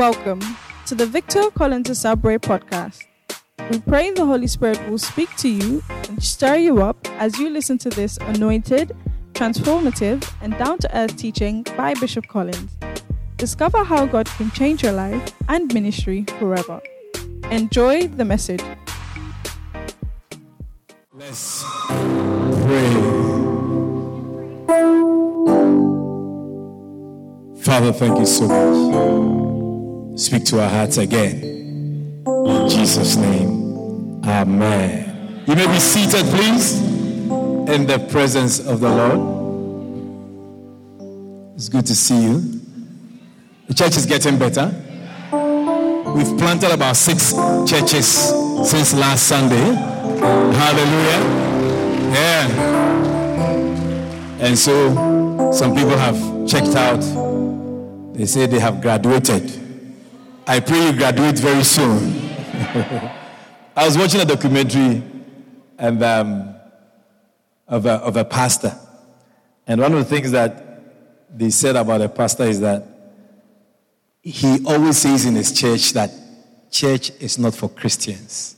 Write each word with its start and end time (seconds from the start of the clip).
Welcome 0.00 0.40
to 0.86 0.94
the 0.94 1.04
Victor 1.04 1.50
Collins 1.50 2.00
Sabre 2.00 2.38
podcast. 2.38 3.04
We 3.70 3.80
pray 3.80 4.10
the 4.10 4.24
Holy 4.24 4.46
Spirit 4.46 4.80
will 4.88 4.96
speak 4.96 5.28
to 5.36 5.48
you 5.50 5.82
and 6.08 6.24
stir 6.24 6.56
you 6.56 6.80
up 6.80 6.96
as 7.20 7.38
you 7.38 7.50
listen 7.50 7.76
to 7.76 7.90
this 7.90 8.16
anointed, 8.16 8.96
transformative, 9.34 10.26
and 10.40 10.56
down 10.56 10.78
to 10.78 10.96
earth 10.96 11.18
teaching 11.18 11.66
by 11.76 11.92
Bishop 11.92 12.26
Collins. 12.28 12.78
Discover 13.36 13.84
how 13.84 14.06
God 14.06 14.24
can 14.24 14.50
change 14.52 14.82
your 14.82 14.92
life 14.92 15.34
and 15.50 15.70
ministry 15.74 16.24
forever. 16.38 16.80
Enjoy 17.50 18.06
the 18.06 18.24
message. 18.24 18.62
Let's 21.12 21.62
pray. 22.64 22.88
Father, 27.60 27.92
thank 27.92 28.18
you 28.18 28.24
so 28.24 28.48
much. 28.48 29.49
Speak 30.20 30.44
to 30.44 30.60
our 30.60 30.68
hearts 30.68 30.98
again. 30.98 31.42
In 32.26 32.68
Jesus' 32.68 33.16
name, 33.16 34.22
Amen. 34.22 35.42
You 35.46 35.54
may 35.54 35.66
be 35.66 35.78
seated, 35.78 36.26
please, 36.26 36.78
in 36.78 37.86
the 37.86 38.06
presence 38.10 38.58
of 38.60 38.80
the 38.80 38.90
Lord. 38.90 39.18
It's 41.56 41.70
good 41.70 41.86
to 41.86 41.94
see 41.94 42.22
you. 42.22 42.60
The 43.68 43.72
church 43.72 43.96
is 43.96 44.04
getting 44.04 44.38
better. 44.38 44.66
We've 46.14 46.36
planted 46.38 46.70
about 46.70 46.96
six 46.96 47.32
churches 47.66 48.06
since 48.68 48.92
last 48.92 49.26
Sunday. 49.26 49.74
Hallelujah. 50.54 51.24
Yeah. 52.12 52.46
And 54.38 54.58
so 54.58 55.50
some 55.50 55.74
people 55.74 55.96
have 55.96 56.46
checked 56.46 56.76
out. 56.76 57.00
They 58.12 58.26
say 58.26 58.44
they 58.44 58.60
have 58.60 58.82
graduated. 58.82 59.59
I 60.50 60.58
pray 60.58 60.86
you 60.86 60.92
graduate 60.92 61.38
very 61.38 61.62
soon. 61.62 62.28
I 63.76 63.86
was 63.86 63.96
watching 63.96 64.20
a 64.20 64.24
documentary 64.24 65.00
and, 65.78 66.02
um, 66.02 66.56
of, 67.68 67.86
a, 67.86 67.92
of 67.92 68.16
a 68.16 68.24
pastor. 68.24 68.76
And 69.64 69.80
one 69.80 69.92
of 69.92 70.00
the 70.00 70.04
things 70.04 70.32
that 70.32 71.38
they 71.38 71.50
said 71.50 71.76
about 71.76 72.00
a 72.00 72.08
pastor 72.08 72.42
is 72.42 72.58
that 72.62 72.84
he 74.22 74.64
always 74.66 74.98
says 74.98 75.24
in 75.24 75.36
his 75.36 75.52
church 75.52 75.92
that 75.92 76.10
church 76.68 77.12
is 77.20 77.38
not 77.38 77.54
for 77.54 77.68
Christians. 77.68 78.56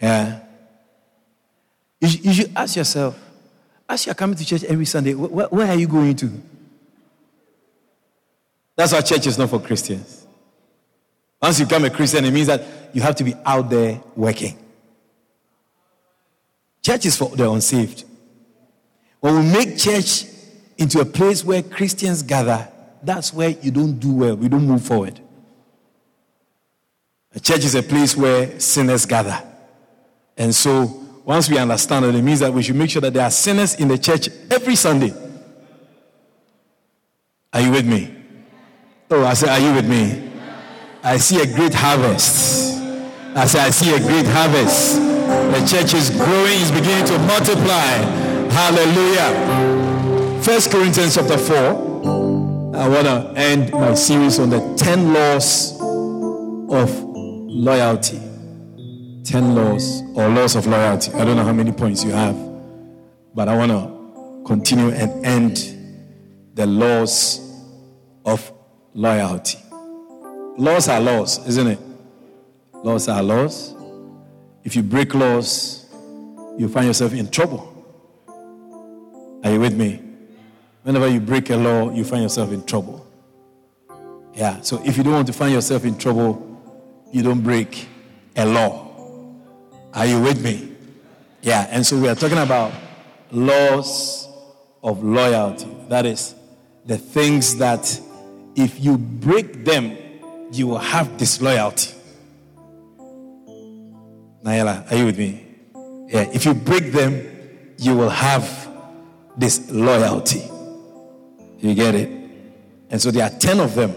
Yeah. 0.00 0.38
You 2.00 2.08
you 2.08 2.32
should 2.32 2.52
ask 2.54 2.76
yourself, 2.76 3.18
as 3.88 4.06
you're 4.06 4.14
coming 4.14 4.36
to 4.36 4.44
church 4.44 4.64
every 4.64 4.84
Sunday, 4.84 5.12
wh- 5.12 5.52
where 5.52 5.66
are 5.66 5.74
you 5.74 5.88
going 5.88 6.14
to? 6.16 6.30
That's 8.76 8.92
why 8.92 9.00
church 9.00 9.26
is 9.26 9.38
not 9.38 9.50
for 9.50 9.60
Christians. 9.60 10.26
Once 11.40 11.58
you 11.58 11.66
become 11.66 11.84
a 11.84 11.90
Christian, 11.90 12.24
it 12.24 12.30
means 12.30 12.48
that 12.48 12.62
you 12.92 13.00
have 13.00 13.14
to 13.16 13.24
be 13.24 13.34
out 13.44 13.70
there 13.70 14.00
working. 14.14 14.58
Church 16.82 17.06
is 17.06 17.16
for 17.16 17.34
the 17.34 17.50
unsaved. 17.50 18.04
When 19.20 19.34
we 19.36 19.52
make 19.52 19.78
church 19.78 20.24
into 20.76 21.00
a 21.00 21.04
place 21.04 21.44
where 21.44 21.62
Christians 21.62 22.22
gather, 22.22 22.68
that's 23.02 23.32
where 23.32 23.50
you 23.50 23.70
don't 23.70 23.98
do 23.98 24.12
well. 24.12 24.36
We 24.36 24.48
don't 24.48 24.66
move 24.66 24.84
forward. 24.84 25.20
A 27.34 27.40
church 27.40 27.64
is 27.64 27.74
a 27.74 27.82
place 27.82 28.16
where 28.16 28.58
sinners 28.58 29.06
gather. 29.06 29.42
And 30.36 30.54
so, 30.54 31.04
once 31.28 31.50
we 31.50 31.58
understand 31.58 32.06
that, 32.06 32.14
it 32.14 32.22
means 32.22 32.40
that 32.40 32.50
we 32.50 32.62
should 32.62 32.74
make 32.74 32.88
sure 32.88 33.02
that 33.02 33.12
there 33.12 33.22
are 33.22 33.30
sinners 33.30 33.74
in 33.74 33.86
the 33.86 33.98
church 33.98 34.30
every 34.50 34.74
Sunday. 34.74 35.12
Are 37.52 37.60
you 37.60 37.70
with 37.70 37.86
me? 37.86 38.14
Oh, 39.10 39.26
I 39.26 39.34
said, 39.34 39.50
Are 39.50 39.58
you 39.60 39.74
with 39.74 39.86
me? 39.86 40.32
I 41.02 41.18
see 41.18 41.38
a 41.42 41.46
great 41.54 41.74
harvest. 41.74 42.80
I 43.36 43.44
say, 43.44 43.60
I 43.60 43.68
see 43.68 43.94
a 43.94 43.98
great 43.98 44.24
harvest. 44.24 44.96
The 44.96 45.66
church 45.68 45.92
is 45.92 46.08
growing, 46.08 46.60
is 46.62 46.70
beginning 46.70 47.04
to 47.08 47.18
multiply. 47.18 47.98
Hallelujah. 48.48 50.42
First 50.42 50.70
Corinthians 50.70 51.14
chapter 51.14 51.36
4. 51.36 52.74
I 52.74 52.88
want 52.88 53.06
to 53.06 53.34
end 53.36 53.70
my 53.72 53.92
series 53.92 54.38
on 54.38 54.48
the 54.48 54.60
10 54.78 55.12
laws 55.12 55.78
of 55.78 56.90
loyalty. 57.04 58.27
10 59.24 59.54
laws 59.54 60.02
or 60.14 60.28
laws 60.28 60.56
of 60.56 60.66
loyalty. 60.66 61.12
I 61.12 61.24
don't 61.24 61.36
know 61.36 61.44
how 61.44 61.52
many 61.52 61.72
points 61.72 62.04
you 62.04 62.10
have, 62.10 62.36
but 63.34 63.48
I 63.48 63.56
want 63.56 63.72
to 63.72 64.42
continue 64.46 64.90
and 64.90 65.24
end 65.24 65.74
the 66.54 66.66
laws 66.66 67.40
of 68.24 68.52
loyalty. 68.94 69.58
Laws 70.56 70.88
are 70.88 71.00
laws, 71.00 71.46
isn't 71.46 71.66
it? 71.66 71.78
Laws 72.72 73.08
are 73.08 73.22
laws. 73.22 73.74
If 74.64 74.74
you 74.76 74.82
break 74.82 75.14
laws, 75.14 75.86
you 76.58 76.68
find 76.68 76.86
yourself 76.86 77.12
in 77.14 77.30
trouble. 77.30 77.74
Are 79.44 79.52
you 79.52 79.60
with 79.60 79.76
me? 79.76 80.02
Whenever 80.82 81.06
you 81.06 81.20
break 81.20 81.50
a 81.50 81.56
law, 81.56 81.90
you 81.90 82.04
find 82.04 82.22
yourself 82.22 82.52
in 82.52 82.64
trouble. 82.64 83.06
Yeah, 84.34 84.60
so 84.62 84.82
if 84.84 84.96
you 84.96 85.02
don't 85.02 85.12
want 85.12 85.26
to 85.26 85.32
find 85.32 85.52
yourself 85.52 85.84
in 85.84 85.96
trouble, 85.98 86.44
you 87.12 87.22
don't 87.22 87.40
break 87.40 87.88
a 88.36 88.46
law. 88.46 88.87
Are 89.94 90.06
you 90.06 90.20
with 90.20 90.42
me? 90.42 90.76
Yeah, 91.42 91.66
and 91.70 91.84
so 91.86 91.98
we 91.98 92.08
are 92.08 92.14
talking 92.14 92.38
about 92.38 92.72
laws 93.30 94.28
of 94.82 95.02
loyalty. 95.02 95.68
That 95.88 96.06
is, 96.06 96.34
the 96.84 96.98
things 96.98 97.56
that 97.58 98.00
if 98.54 98.80
you 98.80 98.98
break 98.98 99.64
them, 99.64 99.96
you 100.52 100.66
will 100.66 100.78
have 100.78 101.16
disloyalty. 101.16 101.94
Nayela, 104.44 104.90
are 104.90 104.96
you 104.96 105.06
with 105.06 105.18
me? 105.18 105.44
Yeah, 106.08 106.30
if 106.32 106.44
you 106.44 106.54
break 106.54 106.92
them, 106.92 107.26
you 107.76 107.96
will 107.96 108.08
have 108.08 108.68
disloyalty. 109.38 110.42
You 111.58 111.74
get 111.74 111.94
it? 111.94 112.08
And 112.90 113.00
so 113.00 113.10
there 113.10 113.24
are 113.24 113.38
10 113.38 113.60
of 113.60 113.74
them. 113.74 113.94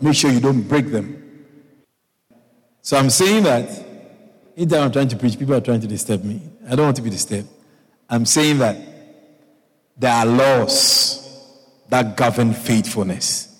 Make 0.00 0.14
sure 0.14 0.30
you 0.30 0.40
don't 0.40 0.62
break 0.62 0.90
them. 0.90 1.22
So 2.82 2.96
I'm 2.96 3.10
saying 3.10 3.44
that 3.44 3.85
anytime 4.56 4.82
I'm 4.82 4.92
trying 4.92 5.08
to 5.08 5.16
preach, 5.16 5.38
people 5.38 5.54
are 5.54 5.60
trying 5.60 5.80
to 5.80 5.86
disturb 5.86 6.24
me. 6.24 6.40
I 6.66 6.74
don't 6.74 6.86
want 6.86 6.96
to 6.96 7.02
be 7.02 7.10
disturbed. 7.10 7.48
I'm 8.08 8.24
saying 8.24 8.58
that 8.58 8.76
there 9.96 10.12
are 10.12 10.26
laws 10.26 11.22
that 11.88 12.16
govern 12.16 12.52
faithfulness. 12.52 13.52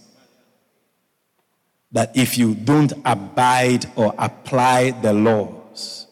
That 1.93 2.17
if 2.17 2.37
you 2.37 2.55
don't 2.55 2.93
abide 3.05 3.87
or 3.97 4.15
apply 4.19 4.91
the 4.91 5.13
laws, 5.13 6.07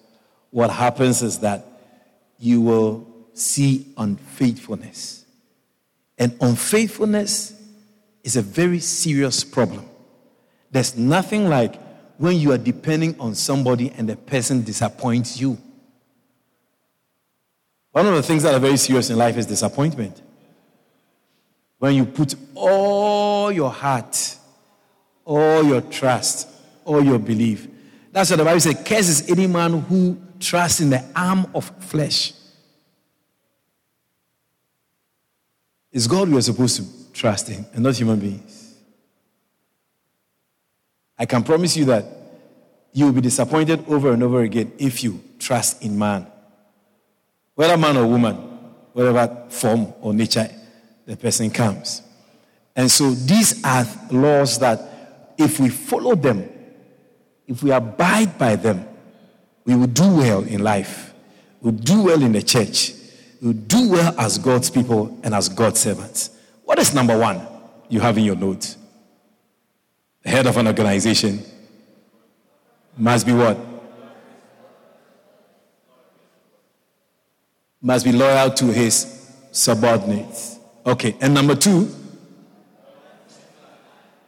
what 0.50 0.70
happens 0.70 1.22
is 1.22 1.40
that 1.40 1.66
you 2.38 2.60
will 2.60 3.06
see 3.34 3.92
unfaithfulness. 3.96 5.24
And 6.16 6.36
unfaithfulness 6.40 7.60
is 8.22 8.36
a 8.36 8.42
very 8.42 8.78
serious 8.78 9.44
problem. 9.44 9.84
There's 10.70 10.96
nothing 10.96 11.48
like 11.48 11.74
when 12.18 12.36
you 12.36 12.52
are 12.52 12.58
depending 12.58 13.18
on 13.20 13.34
somebody 13.34 13.90
and 13.90 14.08
the 14.08 14.16
person 14.16 14.62
disappoints 14.62 15.40
you. 15.40 15.58
One 17.92 18.06
of 18.06 18.14
the 18.14 18.22
things 18.22 18.42
that 18.42 18.54
are 18.54 18.60
very 18.60 18.76
serious 18.76 19.10
in 19.10 19.16
life 19.16 19.36
is 19.36 19.46
disappointment. 19.46 20.20
When 21.78 21.94
you 21.94 22.04
put 22.04 22.34
all 22.54 23.52
your 23.52 23.70
heart, 23.70 24.36
all 25.24 25.62
your 25.62 25.80
trust, 25.80 26.48
all 26.84 27.02
your 27.02 27.18
belief. 27.18 27.68
That's 28.12 28.30
what 28.30 28.36
the 28.36 28.44
Bible 28.44 28.60
says 28.60 28.82
curses 28.84 29.30
any 29.30 29.46
man 29.46 29.80
who 29.80 30.18
trusts 30.38 30.80
in 30.80 30.90
the 30.90 31.04
arm 31.16 31.46
of 31.54 31.70
flesh. 31.84 32.32
It's 35.92 36.06
God 36.06 36.28
we 36.28 36.38
are 36.38 36.42
supposed 36.42 36.76
to 36.76 37.12
trust 37.12 37.48
in, 37.50 37.64
and 37.72 37.84
not 37.84 37.96
human 37.96 38.18
beings. 38.18 38.53
I 41.18 41.26
can 41.26 41.42
promise 41.42 41.76
you 41.76 41.84
that 41.86 42.04
you 42.92 43.06
will 43.06 43.12
be 43.12 43.20
disappointed 43.20 43.84
over 43.88 44.12
and 44.12 44.22
over 44.22 44.42
again 44.42 44.72
if 44.78 45.02
you 45.02 45.22
trust 45.38 45.82
in 45.82 45.98
man. 45.98 46.26
Whether 47.54 47.76
man 47.76 47.96
or 47.96 48.06
woman, 48.06 48.36
whatever 48.92 49.46
form 49.48 49.92
or 50.00 50.14
nature 50.14 50.48
the 51.06 51.16
person 51.16 51.50
comes. 51.50 52.02
And 52.76 52.90
so 52.90 53.10
these 53.10 53.64
are 53.64 53.86
laws 54.10 54.58
that 54.58 55.34
if 55.38 55.60
we 55.60 55.68
follow 55.68 56.14
them, 56.14 56.48
if 57.46 57.62
we 57.62 57.70
abide 57.70 58.38
by 58.38 58.56
them, 58.56 58.86
we 59.64 59.74
will 59.74 59.86
do 59.86 60.16
well 60.16 60.42
in 60.42 60.62
life. 60.62 61.12
We'll 61.60 61.72
do 61.72 62.02
well 62.02 62.22
in 62.22 62.32
the 62.32 62.42
church. 62.42 62.92
We'll 63.40 63.52
do 63.52 63.90
well 63.90 64.14
as 64.18 64.38
God's 64.38 64.70
people 64.70 65.18
and 65.22 65.34
as 65.34 65.48
God's 65.48 65.80
servants. 65.80 66.30
What 66.64 66.78
is 66.78 66.94
number 66.94 67.16
one 67.16 67.46
you 67.88 68.00
have 68.00 68.18
in 68.18 68.24
your 68.24 68.36
notes? 68.36 68.76
Head 70.24 70.46
of 70.46 70.56
an 70.56 70.66
organization 70.66 71.42
must 72.96 73.26
be 73.26 73.32
what? 73.32 73.58
Must 77.82 78.04
be 78.04 78.12
loyal 78.12 78.50
to 78.50 78.66
his 78.66 79.30
subordinates. 79.52 80.58
Okay, 80.86 81.16
and 81.20 81.34
number 81.34 81.54
two, 81.54 81.94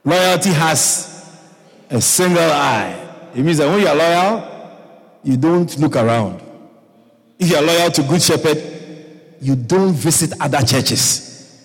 loyalty 0.04 0.50
has 0.50 1.26
a 1.88 2.00
single 2.00 2.42
eye. 2.42 3.02
It 3.34 3.42
means 3.42 3.58
that 3.58 3.69
when 3.69 3.81
you 3.81 3.88
are 3.88 3.96
loyal, 3.96 4.56
you 5.22 5.37
don't 5.37 5.78
look 5.78 5.96
around. 5.96 6.42
If 7.38 7.50
you 7.50 7.56
are 7.56 7.62
loyal 7.62 7.90
to 7.90 8.02
Good 8.02 8.22
Shepherd, 8.22 8.62
you 9.40 9.56
don't 9.56 9.92
visit 9.92 10.38
other 10.40 10.60
churches. 10.60 11.62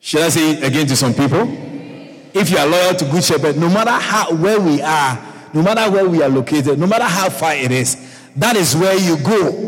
Should 0.00 0.22
I 0.22 0.28
say 0.28 0.50
it 0.52 0.64
again 0.64 0.86
to 0.88 0.96
some 0.96 1.14
people? 1.14 1.75
If 2.38 2.50
you 2.50 2.58
are 2.58 2.66
loyal 2.66 2.94
to 2.94 3.04
Good 3.06 3.24
Shepherd, 3.24 3.56
no 3.56 3.70
matter 3.70 3.92
how 3.92 4.34
where 4.34 4.60
we 4.60 4.82
are, 4.82 5.18
no 5.54 5.62
matter 5.62 5.90
where 5.90 6.06
we 6.06 6.22
are 6.22 6.28
located, 6.28 6.78
no 6.78 6.86
matter 6.86 7.04
how 7.04 7.30
far 7.30 7.54
it 7.54 7.70
is, 7.70 7.96
that 8.36 8.56
is 8.56 8.76
where 8.76 8.94
you 8.94 9.16
go. 9.16 9.62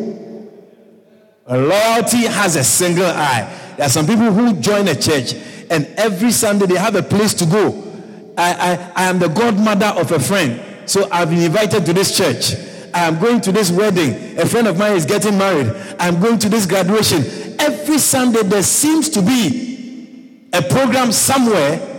Loyalty 1.48 2.26
has 2.26 2.56
a 2.56 2.64
single 2.64 3.06
eye. 3.06 3.50
There 3.78 3.86
are 3.86 3.88
some 3.88 4.06
people 4.06 4.30
who 4.30 4.60
join 4.60 4.86
a 4.88 4.94
church 4.94 5.32
and 5.70 5.86
every 5.96 6.30
Sunday 6.30 6.66
they 6.66 6.76
have 6.76 6.94
a 6.94 7.02
place 7.02 7.32
to 7.34 7.46
go. 7.46 7.84
I, 8.36 8.52
I, 8.52 9.04
I 9.06 9.08
am 9.08 9.18
the 9.18 9.28
godmother 9.28 9.98
of 9.98 10.12
a 10.12 10.20
friend, 10.20 10.62
so 10.84 11.08
I've 11.10 11.30
been 11.30 11.40
invited 11.40 11.86
to 11.86 11.94
this 11.94 12.14
church. 12.14 12.54
I 12.92 13.06
am 13.06 13.18
going 13.18 13.40
to 13.40 13.50
this 13.50 13.70
wedding. 13.70 14.38
A 14.38 14.44
friend 14.44 14.68
of 14.68 14.76
mine 14.78 14.94
is 14.94 15.06
getting 15.06 15.38
married. 15.38 15.74
I'm 15.98 16.20
going 16.20 16.38
to 16.40 16.50
this 16.50 16.66
graduation. 16.66 17.24
Every 17.58 17.96
Sunday 17.96 18.42
there 18.42 18.62
seems 18.62 19.08
to 19.08 19.22
be 19.22 20.44
a 20.52 20.60
program 20.60 21.12
somewhere 21.12 21.94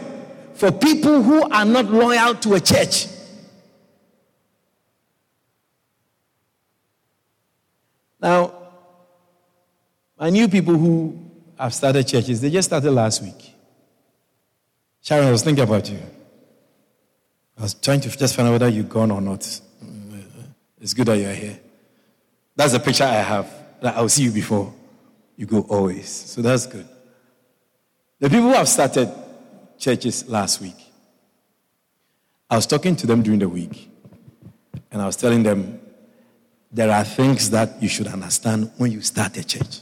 for 0.59 0.73
people 0.73 1.23
who 1.23 1.49
are 1.49 1.63
not 1.63 1.85
loyal 1.85 2.35
to 2.35 2.53
a 2.55 2.59
church. 2.59 3.07
Now, 8.21 8.53
I 10.19 10.29
knew 10.29 10.49
people 10.49 10.75
who 10.75 11.17
have 11.57 11.73
started 11.73 12.05
churches, 12.05 12.41
they 12.41 12.49
just 12.49 12.67
started 12.67 12.91
last 12.91 13.23
week. 13.23 13.55
Sharon, 15.01 15.27
I 15.27 15.31
was 15.31 15.43
thinking 15.43 15.63
about 15.63 15.89
you. 15.89 15.99
I 17.57 17.61
was 17.61 17.73
trying 17.73 18.01
to 18.01 18.09
just 18.09 18.35
find 18.35 18.49
out 18.49 18.51
whether 18.51 18.67
you've 18.67 18.89
gone 18.89 19.11
or 19.11 19.21
not. 19.21 19.39
Mm, 19.39 20.21
it's 20.81 20.93
good 20.93 21.07
that 21.07 21.17
you're 21.17 21.31
here. 21.31 21.57
That's 22.57 22.73
the 22.73 22.81
picture 22.81 23.05
I 23.05 23.13
have. 23.13 23.49
That 23.81 23.95
I'll 23.95 24.09
see 24.09 24.23
you 24.23 24.31
before 24.31 24.73
you 25.37 25.45
go 25.45 25.61
always. 25.61 26.09
So 26.09 26.41
that's 26.41 26.67
good. 26.67 26.87
The 28.19 28.29
people 28.29 28.49
who 28.49 28.53
have 28.55 28.67
started 28.67 29.09
churches 29.79 30.27
last 30.27 30.61
week, 30.61 30.75
I 32.49 32.55
was 32.55 32.67
talking 32.67 32.95
to 32.97 33.07
them 33.07 33.23
during 33.23 33.39
the 33.39 33.49
week, 33.49 33.89
and 34.91 35.01
I 35.01 35.05
was 35.05 35.15
telling 35.15 35.43
them 35.43 35.79
there 36.71 36.91
are 36.91 37.03
things 37.03 37.49
that 37.51 37.81
you 37.81 37.87
should 37.87 38.07
understand 38.07 38.71
when 38.77 38.91
you 38.91 39.01
start 39.01 39.37
a 39.37 39.43
church. 39.43 39.79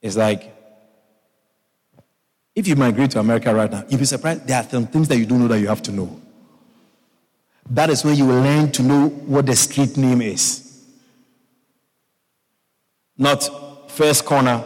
It's 0.00 0.16
like 0.16 0.54
if 2.54 2.66
you 2.66 2.76
migrate 2.76 3.12
to 3.12 3.20
America 3.20 3.54
right 3.54 3.70
now, 3.70 3.84
you'll 3.88 4.00
be 4.00 4.04
surprised 4.04 4.46
there 4.46 4.56
are 4.56 4.68
some 4.68 4.86
things 4.86 5.08
that 5.08 5.16
you 5.16 5.26
don't 5.26 5.40
know 5.40 5.48
that 5.48 5.60
you 5.60 5.68
have 5.68 5.82
to 5.82 5.92
know. 5.92 6.20
That 7.70 7.90
is 7.90 8.04
when 8.04 8.16
you 8.16 8.26
will 8.26 8.40
learn 8.40 8.72
to 8.72 8.82
know 8.82 9.08
what 9.08 9.46
the 9.46 9.54
street 9.54 9.96
name 9.96 10.22
is. 10.22 10.67
Not 13.18 13.90
first 13.90 14.24
corner, 14.24 14.64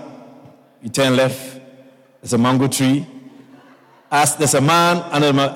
you 0.82 0.90
turn 0.90 1.16
left, 1.16 1.60
there's 2.20 2.34
a 2.34 2.38
mango 2.38 2.69
tree, 2.69 3.06
Ask, 4.12 4.37
there's 4.37 4.52
a 4.52 4.60
man 4.60 4.99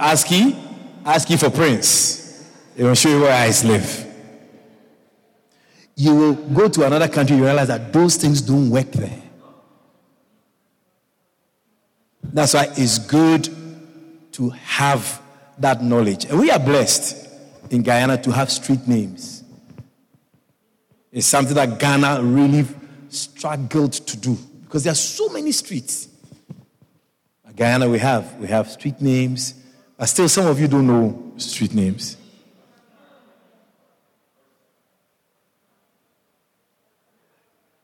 ask 0.00 0.26
he, 0.26 0.56
ask 1.04 1.28
he 1.28 1.36
for 1.36 1.50
prince. 1.50 2.42
He 2.74 2.82
will 2.82 2.94
show 2.94 3.10
you 3.10 3.20
where 3.20 3.34
I 3.34 3.52
live. 3.66 4.06
You 5.94 6.14
will 6.14 6.34
go 6.34 6.66
to 6.66 6.86
another 6.86 7.06
country, 7.06 7.36
you 7.36 7.44
realize 7.44 7.68
that 7.68 7.92
those 7.92 8.16
things 8.16 8.40
don't 8.40 8.70
work 8.70 8.90
there. 8.92 9.22
That's 12.22 12.54
why 12.54 12.68
it's 12.76 12.98
good 12.98 13.48
to 14.32 14.48
have 14.50 15.20
that 15.58 15.82
knowledge. 15.82 16.24
And 16.24 16.38
we 16.38 16.50
are 16.50 16.58
blessed 16.58 17.28
in 17.70 17.82
Guyana 17.82 18.16
to 18.22 18.30
have 18.30 18.50
street 18.50 18.88
names. 18.88 19.44
It's 21.12 21.26
something 21.26 21.54
that 21.54 21.78
Ghana 21.78 22.22
really 22.22 22.66
struggled 23.08 23.92
to 23.92 24.16
do 24.16 24.36
because 24.64 24.84
there 24.84 24.92
are 24.92 24.96
so 24.96 25.28
many 25.28 25.52
streets. 25.52 26.08
Guyana, 27.56 27.88
we 27.88 27.98
have 27.98 28.34
we 28.34 28.48
have 28.48 28.70
street 28.70 29.00
names, 29.00 29.54
but 29.96 30.06
still, 30.06 30.28
some 30.28 30.46
of 30.46 30.60
you 30.60 30.68
don't 30.68 30.86
know 30.86 31.32
street 31.38 31.74
names. 31.74 32.18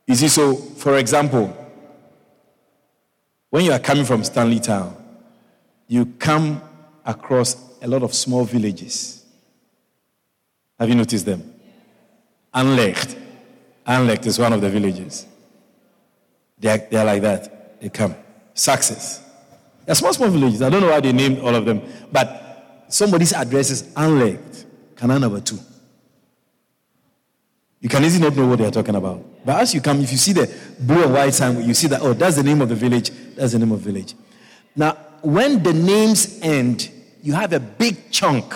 You 0.07 0.15
see, 0.15 0.29
so 0.29 0.55
for 0.55 0.99
example, 0.99 1.57
when 3.49 3.65
you 3.65 3.73
are 3.73 3.79
coming 3.79 4.05
from 4.05 4.25
Stanley 4.25 4.61
Town, 4.61 4.95
you 5.89 6.05
come 6.19 6.61
across 7.05 7.57
a 7.81 7.89
lot 7.89 8.03
of 8.03 8.13
small 8.13 8.45
villages. 8.45 9.25
Have 10.79 10.89
you 10.91 10.95
noticed 10.95 11.25
them? 11.25 11.55
Anlecht. 12.53 13.17
Anlecht 13.87 14.27
is 14.27 14.39
one 14.39 14.53
of 14.53 14.61
the 14.61 14.71
villages. 14.71 15.27
They 16.59 16.71
are, 16.71 16.79
they 16.79 16.97
are 16.97 17.05
like 17.05 17.23
that. 17.23 17.81
They 17.81 17.89
come. 17.89 18.15
Success. 18.55 19.21
They're 19.85 19.95
small, 19.95 20.13
small 20.13 20.29
villages. 20.29 20.63
I 20.63 20.71
don't 20.71 20.81
know 20.81 20.91
why 20.91 21.01
they 21.01 21.13
named 21.13 21.41
all 21.41 21.55
of 21.55 21.65
them. 21.65 21.83
But 22.13 22.85
somebody's 22.89 23.33
address 23.33 23.71
is 23.71 23.93
unlinked. 23.97 24.67
Canal 24.97 25.19
number 25.19 25.41
two. 25.41 25.59
You 27.81 27.89
can 27.89 28.05
easily 28.05 28.23
not 28.29 28.37
know 28.37 28.47
what 28.47 28.61
they're 28.61 28.71
talking 28.71 28.95
about. 28.95 29.45
But 29.45 29.61
as 29.61 29.75
you 29.75 29.81
come, 29.81 30.01
if 30.01 30.13
you 30.13 30.19
see 30.19 30.33
the 30.33 30.55
blue 30.79 31.03
and 31.03 31.13
white 31.13 31.35
sign, 31.35 31.61
you 31.67 31.75
see 31.75 31.89
that, 31.89 32.01
oh, 32.01 32.13
that's 32.13 32.37
the 32.37 32.45
name 32.45 32.61
of 32.61 32.69
the 32.69 32.77
village. 32.77 33.11
That's 33.35 33.53
the 33.53 33.59
name 33.59 33.73
of 33.73 33.83
the 33.83 33.91
village. 33.91 34.15
Now, 34.77 34.93
when 35.23 35.63
the 35.63 35.73
names 35.73 36.39
end, 36.43 36.89
you 37.23 37.33
have 37.33 37.53
a 37.53 37.59
big 37.59 38.13
chunk. 38.13 38.55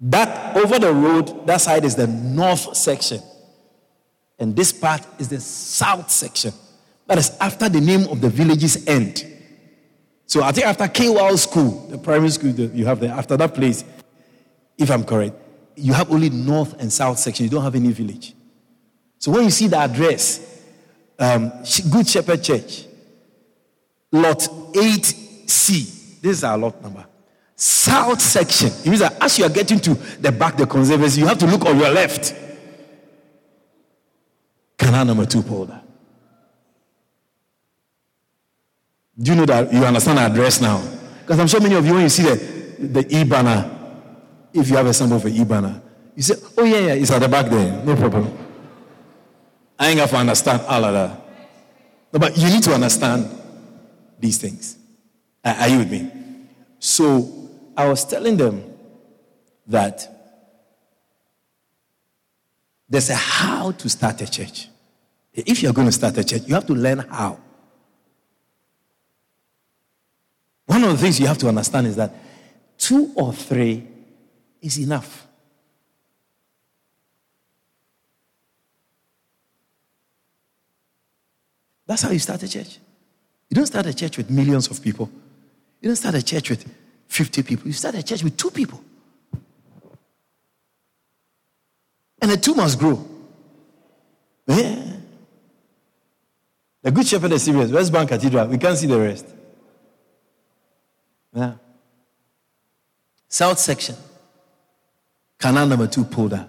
That 0.00 0.56
over 0.56 0.80
the 0.80 0.92
road, 0.92 1.46
that 1.46 1.60
side 1.60 1.84
is 1.84 1.94
the 1.94 2.08
north 2.08 2.76
section. 2.76 3.22
And 4.42 4.56
this 4.56 4.72
part 4.72 5.06
is 5.20 5.28
the 5.28 5.40
south 5.40 6.10
section. 6.10 6.52
That 7.06 7.16
is 7.16 7.30
after 7.40 7.68
the 7.68 7.80
name 7.80 8.08
of 8.08 8.20
the 8.20 8.28
village's 8.28 8.88
end. 8.88 9.24
So 10.26 10.42
I 10.42 10.50
think 10.50 10.66
after 10.66 10.88
KWAL 10.88 11.38
school, 11.38 11.86
the 11.88 11.96
primary 11.96 12.30
school 12.30 12.52
that 12.54 12.72
you 12.72 12.84
have 12.86 12.98
there, 12.98 13.12
after 13.12 13.36
that 13.36 13.54
place, 13.54 13.84
if 14.76 14.90
I'm 14.90 15.04
correct, 15.04 15.36
you 15.76 15.92
have 15.92 16.10
only 16.10 16.28
north 16.28 16.74
and 16.80 16.92
south 16.92 17.20
section. 17.20 17.44
You 17.44 17.50
don't 17.50 17.62
have 17.62 17.76
any 17.76 17.92
village. 17.92 18.34
So 19.18 19.30
when 19.30 19.44
you 19.44 19.50
see 19.50 19.68
the 19.68 19.76
address, 19.76 20.60
um, 21.20 21.52
Good 21.92 22.08
Shepherd 22.08 22.42
Church, 22.42 22.86
lot 24.10 24.40
8C, 24.40 26.20
this 26.20 26.38
is 26.38 26.44
our 26.44 26.58
lot 26.58 26.82
number. 26.82 27.06
South 27.54 28.20
section. 28.20 28.70
It 28.70 28.86
means 28.86 29.00
that 29.00 29.22
as 29.22 29.38
you 29.38 29.44
are 29.44 29.50
getting 29.50 29.78
to 29.78 29.94
the 29.94 30.32
back, 30.32 30.56
the 30.56 30.66
conservancy, 30.66 31.20
you 31.20 31.28
have 31.28 31.38
to 31.38 31.46
look 31.46 31.64
on 31.64 31.78
your 31.78 31.90
left. 31.90 32.34
Two 35.32 35.42
polder. 35.42 35.80
Do 39.18 39.30
you 39.30 39.36
know 39.36 39.46
that 39.46 39.72
you 39.72 39.84
understand 39.84 40.18
address 40.18 40.60
now? 40.60 40.82
Because 41.20 41.38
I'm 41.38 41.46
sure 41.46 41.60
many 41.60 41.74
of 41.74 41.86
you, 41.86 41.94
when 41.94 42.02
you 42.02 42.08
see 42.08 42.22
the, 42.22 43.02
the 43.02 43.16
e 43.16 43.24
banner, 43.24 43.70
if 44.52 44.68
you 44.68 44.76
have 44.76 44.86
a 44.86 44.92
symbol 44.92 45.18
for 45.18 45.28
e 45.28 45.44
banner, 45.44 45.80
you 46.14 46.22
say, 46.22 46.34
oh, 46.58 46.64
yeah, 46.64 46.78
yeah, 46.78 46.92
it's 46.94 47.10
at 47.10 47.20
the 47.20 47.28
back 47.28 47.46
there. 47.46 47.82
No 47.84 47.96
problem. 47.96 48.36
I 49.78 49.88
ain't 49.88 49.98
got 49.98 50.10
to 50.10 50.16
understand 50.16 50.62
ah, 50.66 50.76
all 50.76 50.84
of 50.84 50.92
that. 50.92 51.26
No, 52.12 52.18
but 52.18 52.36
you 52.36 52.48
need 52.50 52.62
to 52.64 52.74
understand 52.74 53.30
these 54.18 54.38
things. 54.38 54.76
Are 55.44 55.68
you 55.68 55.78
with 55.78 55.90
me? 55.90 56.10
So 56.78 57.48
I 57.76 57.88
was 57.88 58.04
telling 58.04 58.36
them 58.36 58.64
that 59.66 60.08
there's 62.88 63.08
a 63.08 63.14
how 63.14 63.72
to 63.72 63.88
start 63.88 64.20
a 64.20 64.30
church. 64.30 64.68
If 65.34 65.62
you're 65.62 65.72
going 65.72 65.88
to 65.88 65.92
start 65.92 66.16
a 66.18 66.24
church, 66.24 66.42
you 66.46 66.54
have 66.54 66.66
to 66.66 66.74
learn 66.74 66.98
how. 66.98 67.38
One 70.66 70.84
of 70.84 70.90
the 70.90 70.98
things 70.98 71.18
you 71.18 71.26
have 71.26 71.38
to 71.38 71.48
understand 71.48 71.86
is 71.86 71.96
that 71.96 72.14
two 72.78 73.12
or 73.16 73.32
three 73.32 73.86
is 74.60 74.78
enough. 74.78 75.26
That's 81.86 82.02
how 82.02 82.10
you 82.10 82.18
start 82.18 82.42
a 82.42 82.48
church. 82.48 82.78
You 83.50 83.54
don't 83.54 83.66
start 83.66 83.86
a 83.86 83.94
church 83.94 84.16
with 84.16 84.30
millions 84.30 84.68
of 84.68 84.82
people. 84.82 85.10
You 85.80 85.88
don't 85.88 85.96
start 85.96 86.14
a 86.14 86.22
church 86.22 86.48
with 86.48 86.64
50 87.08 87.42
people. 87.42 87.66
You 87.66 87.72
start 87.72 87.96
a 87.96 88.02
church 88.02 88.22
with 88.22 88.36
two 88.36 88.50
people. 88.50 88.82
And 92.20 92.30
the 92.30 92.36
two 92.36 92.54
must 92.54 92.78
grow. 92.78 93.04
Yeah. 94.46 94.91
The 96.82 96.90
Good 96.90 97.06
Shepherd 97.06 97.32
is 97.32 97.44
serious. 97.44 97.70
West 97.70 97.92
Bank 97.92 98.08
Cathedral. 98.08 98.48
We 98.48 98.58
can't 98.58 98.76
see 98.76 98.86
the 98.86 98.98
rest. 98.98 99.26
Yeah. 101.32 101.54
South 103.28 103.58
section. 103.58 103.96
Canal 105.38 105.66
number 105.66 105.86
two 105.86 106.04
polder, 106.04 106.46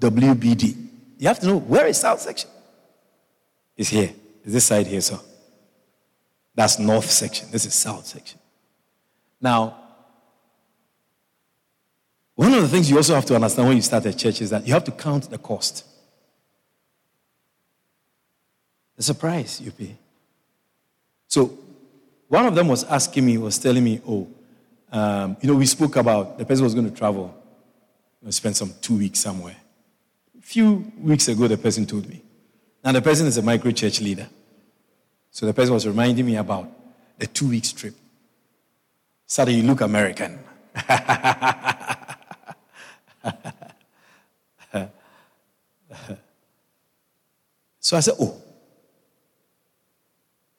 WBD. 0.00 0.88
You 1.18 1.28
have 1.28 1.40
to 1.40 1.46
know 1.46 1.58
where 1.58 1.86
is 1.86 1.98
south 1.98 2.20
section? 2.20 2.48
It's 3.76 3.88
here. 3.88 4.12
It's 4.44 4.52
this 4.52 4.64
side 4.64 4.86
here, 4.86 5.00
sir. 5.00 5.18
That's 6.54 6.78
north 6.78 7.10
section. 7.10 7.48
This 7.50 7.66
is 7.66 7.74
south 7.74 8.06
section. 8.06 8.38
Now, 9.40 9.76
one 12.34 12.54
of 12.54 12.62
the 12.62 12.68
things 12.68 12.88
you 12.88 12.96
also 12.96 13.14
have 13.14 13.24
to 13.26 13.34
understand 13.34 13.68
when 13.68 13.76
you 13.76 13.82
start 13.82 14.06
a 14.06 14.14
church 14.14 14.40
is 14.40 14.50
that 14.50 14.66
you 14.66 14.72
have 14.72 14.84
to 14.84 14.92
count 14.92 15.28
the 15.30 15.38
cost. 15.38 15.84
The 18.98 19.04
surprise 19.04 19.60
you 19.60 19.70
pay. 19.70 19.96
So, 21.28 21.56
one 22.26 22.46
of 22.46 22.56
them 22.56 22.66
was 22.66 22.82
asking 22.82 23.24
me, 23.24 23.38
was 23.38 23.56
telling 23.56 23.84
me, 23.84 24.00
oh, 24.06 24.26
um, 24.90 25.36
you 25.40 25.48
know, 25.48 25.54
we 25.54 25.66
spoke 25.66 25.94
about 25.94 26.36
the 26.36 26.44
person 26.44 26.64
was 26.64 26.74
going 26.74 26.90
to 26.90 26.96
travel, 26.96 27.32
spend 28.30 28.56
some 28.56 28.74
two 28.80 28.98
weeks 28.98 29.20
somewhere. 29.20 29.54
A 30.36 30.42
few 30.42 30.90
weeks 30.98 31.28
ago, 31.28 31.46
the 31.46 31.56
person 31.56 31.86
told 31.86 32.08
me. 32.08 32.20
Now, 32.84 32.90
the 32.90 33.00
person 33.00 33.28
is 33.28 33.38
a 33.38 33.42
micro 33.42 33.70
church 33.70 34.00
leader. 34.00 34.28
So 35.30 35.46
the 35.46 35.54
person 35.54 35.74
was 35.74 35.86
reminding 35.86 36.26
me 36.26 36.34
about 36.34 36.68
the 37.18 37.28
two 37.28 37.50
weeks 37.50 37.70
trip. 37.70 37.94
Suddenly, 39.28 39.60
you 39.60 39.66
look 39.66 39.80
American. 39.80 40.40
so 47.78 47.96
I 47.96 48.00
said, 48.00 48.14
Oh, 48.18 48.42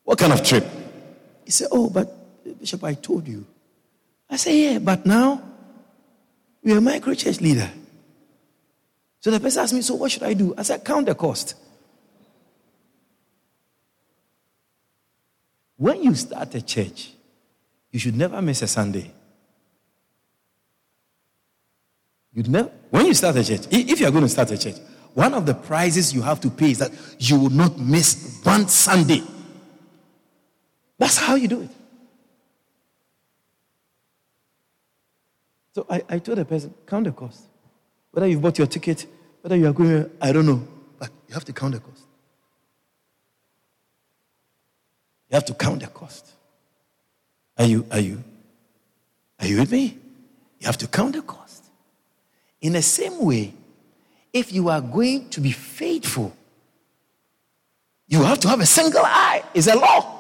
what 0.10 0.18
kind 0.18 0.34
of 0.34 0.44
trip? 0.44 0.66
He 1.46 1.52
said, 1.52 1.68
Oh, 1.72 1.88
but 1.88 2.12
Bishop, 2.60 2.84
I 2.84 2.96
told 2.96 3.28
you. 3.28 3.46
I 4.28 4.38
said, 4.38 4.54
Yeah, 4.54 4.80
but 4.80 5.06
now 5.06 5.40
you're 6.64 6.80
a 6.80 6.82
micro 6.82 7.14
church 7.14 7.40
leader. 7.42 7.70
So 9.20 9.30
the 9.30 9.40
person 9.40 9.62
asked 9.62 9.74
me, 9.76 9.84
So 9.84 9.94
what 9.94 10.12
should 10.12 10.24
I 10.24 10.34
do? 10.34 10.56
I 10.58 10.64
said, 10.64 10.84
Count 10.84 11.06
the 11.06 11.14
cost. 11.14 11.54
When 15.78 16.02
you 16.02 16.16
start 16.16 16.56
a 16.56 16.62
church, 16.64 17.12
you 17.92 18.00
should 18.00 18.18
never 18.18 18.42
miss 18.42 18.64
a 18.64 18.68
Sunday. 18.68 19.12
You'd 22.34 22.50
never, 22.50 22.72
when 22.90 23.06
you 23.06 23.14
start 23.14 23.36
a 23.36 23.44
church, 23.44 23.68
if 23.70 24.00
you're 24.00 24.10
going 24.10 24.24
to 24.24 24.30
start 24.30 24.50
a 24.50 24.58
church, 24.58 24.78
one 25.14 25.36
of 25.36 25.46
the 25.46 25.54
prizes 25.54 26.16
you 26.16 26.24
have 26.24 26.42
to 26.42 26.50
pay 26.50 26.72
is 26.72 26.80
that 26.80 26.92
you 27.20 27.40
will 27.40 27.52
not 27.52 27.78
miss 27.78 28.40
one 28.42 28.68
Sunday. 28.68 29.22
That's 31.00 31.18
how 31.18 31.36
you 31.36 31.48
do 31.48 31.62
it. 31.62 31.72
So 35.74 35.86
I, 35.90 36.04
I 36.10 36.20
told 36.20 36.38
the 36.38 36.46
person, 36.46 36.74
count 36.86 37.06
the 37.06 37.12
cost. 37.12 37.44
Whether 38.12 38.28
you've 38.28 38.42
bought 38.42 38.58
your 38.58 38.68
ticket, 38.68 39.06
whether 39.42 39.56
you 39.56 39.68
are 39.68 39.74
going, 39.74 40.10
I 40.22 40.32
don't 40.34 40.46
know, 40.46 40.68
but 41.00 41.10
you 41.28 41.34
have 41.34 41.46
to 41.46 41.54
count 41.54 41.74
the 41.74 41.80
cost. 41.80 42.04
You 45.30 45.36
have 45.36 45.46
to 45.46 45.54
count 45.54 45.80
the 45.80 45.88
cost. 45.88 46.34
Are 47.58 47.66
you, 47.66 47.86
are 47.92 48.00
you, 48.00 48.24
are 49.40 49.48
you 49.48 49.60
with 49.60 49.72
me? 49.72 49.98
You 50.60 50.66
have 50.66 50.78
to 50.78 50.88
count 50.88 51.16
the 51.16 51.22
cost. 51.22 51.64
In 52.62 52.74
the 52.74 52.82
same 52.82 53.24
way, 53.24 53.54
if 54.34 54.52
you 54.52 54.68
are 54.68 54.82
going 54.82 55.30
to 55.30 55.40
be 55.40 55.52
faithful, 55.52 56.36
you 58.08 58.24
have 58.24 58.40
to 58.40 58.50
have 58.50 58.60
a 58.60 58.66
single 58.66 59.02
eye. 59.04 59.44
It's 59.54 59.68
a 59.68 59.76
law. 59.76 60.19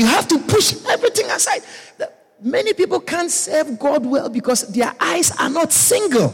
You 0.00 0.06
have 0.06 0.26
to 0.28 0.38
push 0.38 0.82
everything 0.88 1.26
aside. 1.26 1.60
Many 2.40 2.72
people 2.72 3.00
can't 3.00 3.30
serve 3.30 3.78
God 3.78 4.06
well 4.06 4.30
because 4.30 4.66
their 4.72 4.94
eyes 4.98 5.30
are 5.38 5.50
not 5.50 5.74
single. 5.74 6.32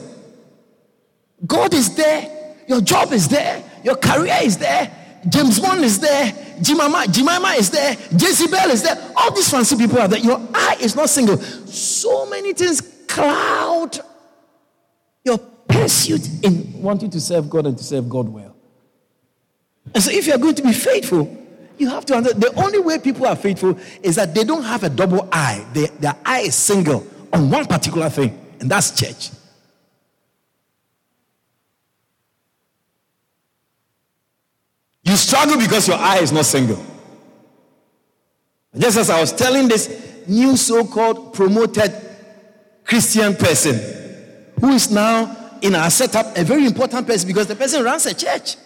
God 1.44 1.74
is 1.74 1.96
there, 1.96 2.54
your 2.68 2.80
job 2.80 3.12
is 3.12 3.26
there, 3.26 3.64
your 3.82 3.96
career 3.96 4.38
is 4.40 4.56
there, 4.58 5.18
James 5.28 5.58
Bond 5.58 5.82
is 5.82 5.98
there. 5.98 6.32
Jemima, 6.62 7.06
Jemima 7.10 7.56
is 7.58 7.70
there. 7.70 7.96
Jezebel 8.12 8.70
is 8.70 8.84
there. 8.84 8.96
All 9.16 9.34
these 9.34 9.50
fancy 9.50 9.76
people 9.76 9.98
are 9.98 10.06
there. 10.06 10.20
Your 10.20 10.40
eye 10.54 10.76
is 10.80 10.94
not 10.94 11.08
single. 11.08 11.36
So 11.36 12.26
many 12.26 12.52
things 12.52 12.80
cloud 13.08 13.98
your 15.24 15.38
pursuit 15.38 16.44
in 16.44 16.80
wanting 16.80 17.10
to 17.10 17.20
serve 17.20 17.50
God 17.50 17.66
and 17.66 17.76
to 17.76 17.82
serve 17.82 18.08
God 18.08 18.28
well. 18.28 18.54
And 19.92 20.00
so, 20.00 20.12
if 20.12 20.28
you 20.28 20.34
are 20.34 20.38
going 20.38 20.54
to 20.54 20.62
be 20.62 20.72
faithful, 20.72 21.45
you 21.78 21.88
have 21.88 22.06
to 22.06 22.14
understand 22.14 22.42
the 22.42 22.54
only 22.60 22.78
way 22.78 22.98
people 22.98 23.26
are 23.26 23.36
faithful 23.36 23.78
is 24.02 24.16
that 24.16 24.34
they 24.34 24.44
don't 24.44 24.64
have 24.64 24.82
a 24.82 24.88
double 24.88 25.28
eye. 25.32 25.64
They, 25.72 25.86
their 25.86 26.16
eye 26.24 26.40
is 26.40 26.54
single 26.54 27.06
on 27.32 27.50
one 27.50 27.66
particular 27.66 28.08
thing, 28.08 28.38
and 28.60 28.70
that's 28.70 28.98
church. 28.98 29.30
You 35.02 35.14
struggle 35.16 35.56
because 35.58 35.86
your 35.86 35.98
eye 35.98 36.18
is 36.18 36.32
not 36.32 36.46
single. 36.46 36.84
Just 38.76 38.98
as 38.98 39.08
I 39.08 39.20
was 39.20 39.32
telling 39.32 39.68
this 39.68 40.24
new 40.26 40.56
so 40.56 40.84
called 40.84 41.32
promoted 41.32 41.94
Christian 42.84 43.34
person 43.34 43.78
who 44.60 44.70
is 44.70 44.90
now 44.90 45.58
in 45.62 45.74
our 45.74 45.90
setup 45.90 46.36
a 46.36 46.44
very 46.44 46.66
important 46.66 47.06
person 47.06 47.26
because 47.26 47.46
the 47.46 47.56
person 47.56 47.84
runs 47.84 48.06
a 48.06 48.14
church. 48.14 48.56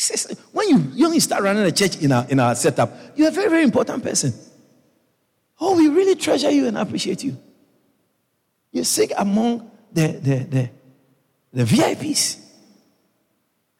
Says, 0.00 0.38
when 0.52 0.68
you, 0.68 0.78
you 0.94 1.06
only 1.06 1.18
start 1.18 1.42
running 1.42 1.64
a 1.64 1.72
church 1.72 1.96
in 1.96 2.12
our, 2.12 2.24
in 2.28 2.38
our 2.38 2.54
setup, 2.54 2.96
you're 3.16 3.28
a 3.28 3.32
very, 3.32 3.50
very 3.50 3.64
important 3.64 4.00
person. 4.00 4.32
Oh, 5.60 5.76
we 5.76 5.88
really 5.88 6.14
treasure 6.14 6.52
you 6.52 6.68
and 6.68 6.78
appreciate 6.78 7.24
you. 7.24 7.36
You're 8.70 8.84
sick 8.84 9.10
among 9.18 9.68
the, 9.92 10.06
the, 10.06 10.36
the, 10.44 10.70
the 11.52 11.64
VIPs. 11.64 12.38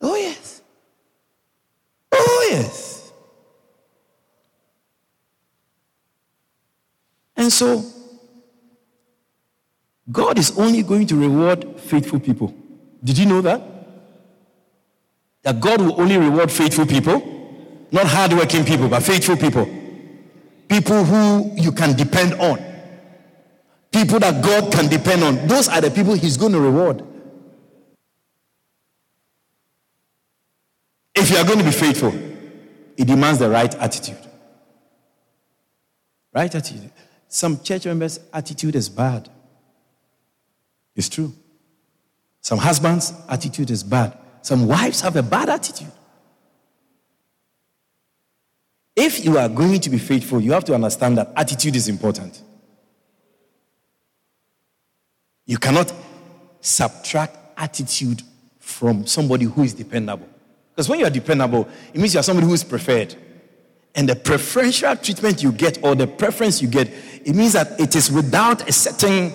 Oh, 0.01 0.17
yes. 0.17 0.61
Oh, 2.11 2.49
yes. 2.51 3.13
And 7.37 7.53
so, 7.53 7.85
God 10.11 10.37
is 10.37 10.51
only 10.59 10.83
going 10.83 11.07
to 11.07 11.15
reward 11.15 11.79
faithful 11.79 12.19
people. 12.19 12.53
Did 13.05 13.19
you 13.19 13.27
know 13.27 13.41
that? 13.43 13.78
That 15.49 15.61
God 15.61 15.81
will 15.81 15.99
only 15.99 16.19
reward 16.19 16.53
faithful 16.53 16.85
people? 16.85 17.87
Not 17.91 18.07
hardworking 18.07 18.67
people, 18.67 18.87
but 18.87 19.03
faithful 19.03 19.35
people. 19.35 19.65
People 20.69 21.05
who 21.05 21.55
you 21.57 21.73
can 21.73 21.97
depend 21.97 22.35
on. 22.35 22.63
People 23.91 24.19
that 24.19 24.45
God 24.45 24.71
can 24.71 24.89
depend 24.89 25.25
on. 25.25 25.49
Those 25.49 25.71
are 25.71 25.81
the 25.81 25.91
people 25.91 26.13
He's 26.13 26.37
going 26.37 26.53
to 26.53 26.61
reward. 26.61 27.03
If 31.15 31.31
you 31.31 31.39
are 31.39 31.47
going 31.47 31.61
to 31.61 31.65
be 31.65 31.71
faithful, 31.71 32.13
it 32.99 33.07
demands 33.07 33.39
the 33.39 33.49
right 33.49 33.75
attitude. 33.77 34.19
Right 36.35 36.55
attitude. 36.55 36.93
Some 37.27 37.63
church 37.63 37.87
members' 37.87 38.21
attitude 38.35 38.77
is 38.77 38.91
bad. 38.91 39.31
It's 40.95 41.09
true. 41.09 41.33
Some 42.43 42.59
husbands' 42.59 43.15
attitude 43.31 43.71
is 43.71 43.83
bad. 43.83 44.15
Some 44.43 44.67
wives 44.67 45.01
have 45.01 45.17
a 45.17 45.23
bad 45.23 45.49
attitude. 45.49 45.93
If 48.97 49.25
you 49.25 49.39
are 49.39 49.49
going 49.49 49.81
to 49.81 49.91
be 49.91 49.99
faithful, 49.99 50.41
you 50.41 50.53
have 50.53 50.65
to 50.65 50.75
understand 50.75 51.19
that 51.19 51.33
attitude 51.37 51.77
is 51.77 51.89
important. 51.89 52.43
You 55.47 55.57
cannot 55.57 55.93
subtract 56.61 57.37
attitude 57.57 58.23
from 58.59 59.07
somebody 59.07 59.45
who 59.45 59.63
is 59.63 59.73
dependable. 59.73 60.29
Because 60.71 60.89
when 60.89 60.99
you 60.99 61.07
are 61.07 61.11
dependable, 61.11 61.69
it 61.93 61.99
means 61.99 62.15
you 62.15 62.21
are 62.21 62.25
somebody 62.25 62.47
who 62.47 62.55
is 62.55 62.65
preferred. 62.65 63.15
And 63.95 64.09
the 64.09 64.17
preferential 64.17 64.95
treatment 64.97 65.43
you 65.43 65.53
get 65.53 65.83
or 65.83 65.95
the 65.95 66.07
preference 66.07 66.61
you 66.61 66.69
get, 66.69 66.89
it 66.89 67.35
means 67.35 67.55
that 67.55 67.81
it 67.81 67.97
is 67.97 68.13
without 68.13 68.69
a 68.69 68.73
certain, 68.73 69.33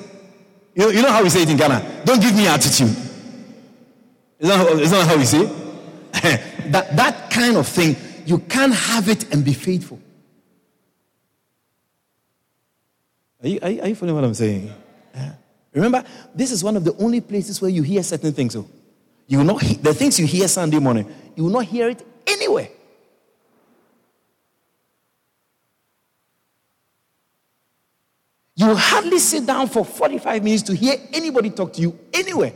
you 0.76 0.84
know, 0.84 0.90
you 0.90 1.02
know 1.02 1.12
how 1.12 1.24
we 1.24 1.30
say 1.30 1.42
it 1.44 1.50
in 1.50 1.58
Ghana? 1.58 2.04
Don't 2.06 2.22
give 2.22 2.36
me 2.36 2.48
attitude. 2.48 2.96
Is 4.44 4.50
that, 4.50 4.80
is 4.82 4.92
that 4.92 5.08
how 5.08 5.18
we 5.18 5.24
say 5.24 5.46
that, 6.72 6.98
that 6.98 7.32
kind 7.32 7.56
of 7.56 7.66
thing, 7.66 7.96
you 8.26 8.40
can't 8.40 8.74
have 8.74 9.08
it 9.08 9.34
and 9.34 9.46
be 9.46 9.54
faithful. 9.54 10.02
Are 13.42 13.48
you, 13.48 13.60
are 13.62 13.70
you, 13.70 13.82
are 13.82 13.88
you 13.88 13.96
following 13.96 14.16
what 14.16 14.26
I'm 14.26 14.34
saying? 14.34 14.74
Yeah. 15.16 15.34
Remember, 15.74 16.04
this 16.36 16.52
is 16.52 16.62
one 16.62 16.76
of 16.76 16.84
the 16.84 16.94
only 16.98 17.22
places 17.22 17.62
where 17.62 17.72
you 17.72 17.84
hear 17.84 18.04
certain 18.04 18.34
things. 18.34 18.52
So. 18.52 18.68
You 19.28 19.38
will 19.38 19.46
not 19.46 19.62
the 19.62 19.94
things 19.94 20.20
you 20.20 20.28
hear 20.28 20.50
Sunday 20.50 20.80
morning, 20.80 21.10
you 21.38 21.44
will 21.44 21.52
not 21.52 21.64
hear 21.64 21.88
it 21.88 22.06
anywhere. 22.28 22.68
You 28.56 28.68
will 28.68 28.76
hardly 28.76 29.20
sit 29.20 29.46
down 29.46 29.70
for 29.70 29.86
45 29.86 30.44
minutes 30.44 30.64
to 30.64 30.76
hear 30.76 30.98
anybody 31.14 31.50
talk 31.50 31.72
to 31.74 31.82
you 31.82 31.98
anywhere. 32.14 32.54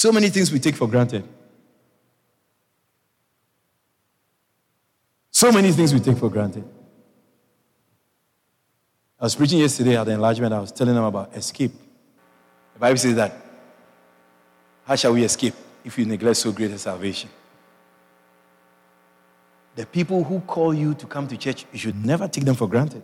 So 0.00 0.10
many 0.10 0.30
things 0.30 0.50
we 0.50 0.58
take 0.58 0.76
for 0.76 0.88
granted. 0.88 1.28
So 5.30 5.52
many 5.52 5.72
things 5.72 5.92
we 5.92 6.00
take 6.00 6.16
for 6.16 6.30
granted. 6.30 6.64
I 9.20 9.24
was 9.24 9.34
preaching 9.34 9.58
yesterday 9.58 9.98
at 9.98 10.04
the 10.04 10.12
enlargement. 10.12 10.54
I 10.54 10.60
was 10.60 10.72
telling 10.72 10.94
them 10.94 11.04
about 11.04 11.36
escape. 11.36 11.72
The 12.72 12.80
Bible 12.80 12.96
says 12.96 13.14
that 13.16 13.30
how 14.86 14.96
shall 14.96 15.12
we 15.12 15.22
escape 15.22 15.52
if 15.84 15.98
you 15.98 16.06
neglect 16.06 16.38
so 16.38 16.50
great 16.50 16.70
a 16.70 16.78
salvation? 16.78 17.28
The 19.76 19.84
people 19.84 20.24
who 20.24 20.40
call 20.40 20.72
you 20.72 20.94
to 20.94 21.04
come 21.04 21.28
to 21.28 21.36
church, 21.36 21.66
you 21.74 21.78
should 21.78 22.02
never 22.02 22.26
take 22.26 22.46
them 22.46 22.54
for 22.54 22.66
granted. 22.66 23.02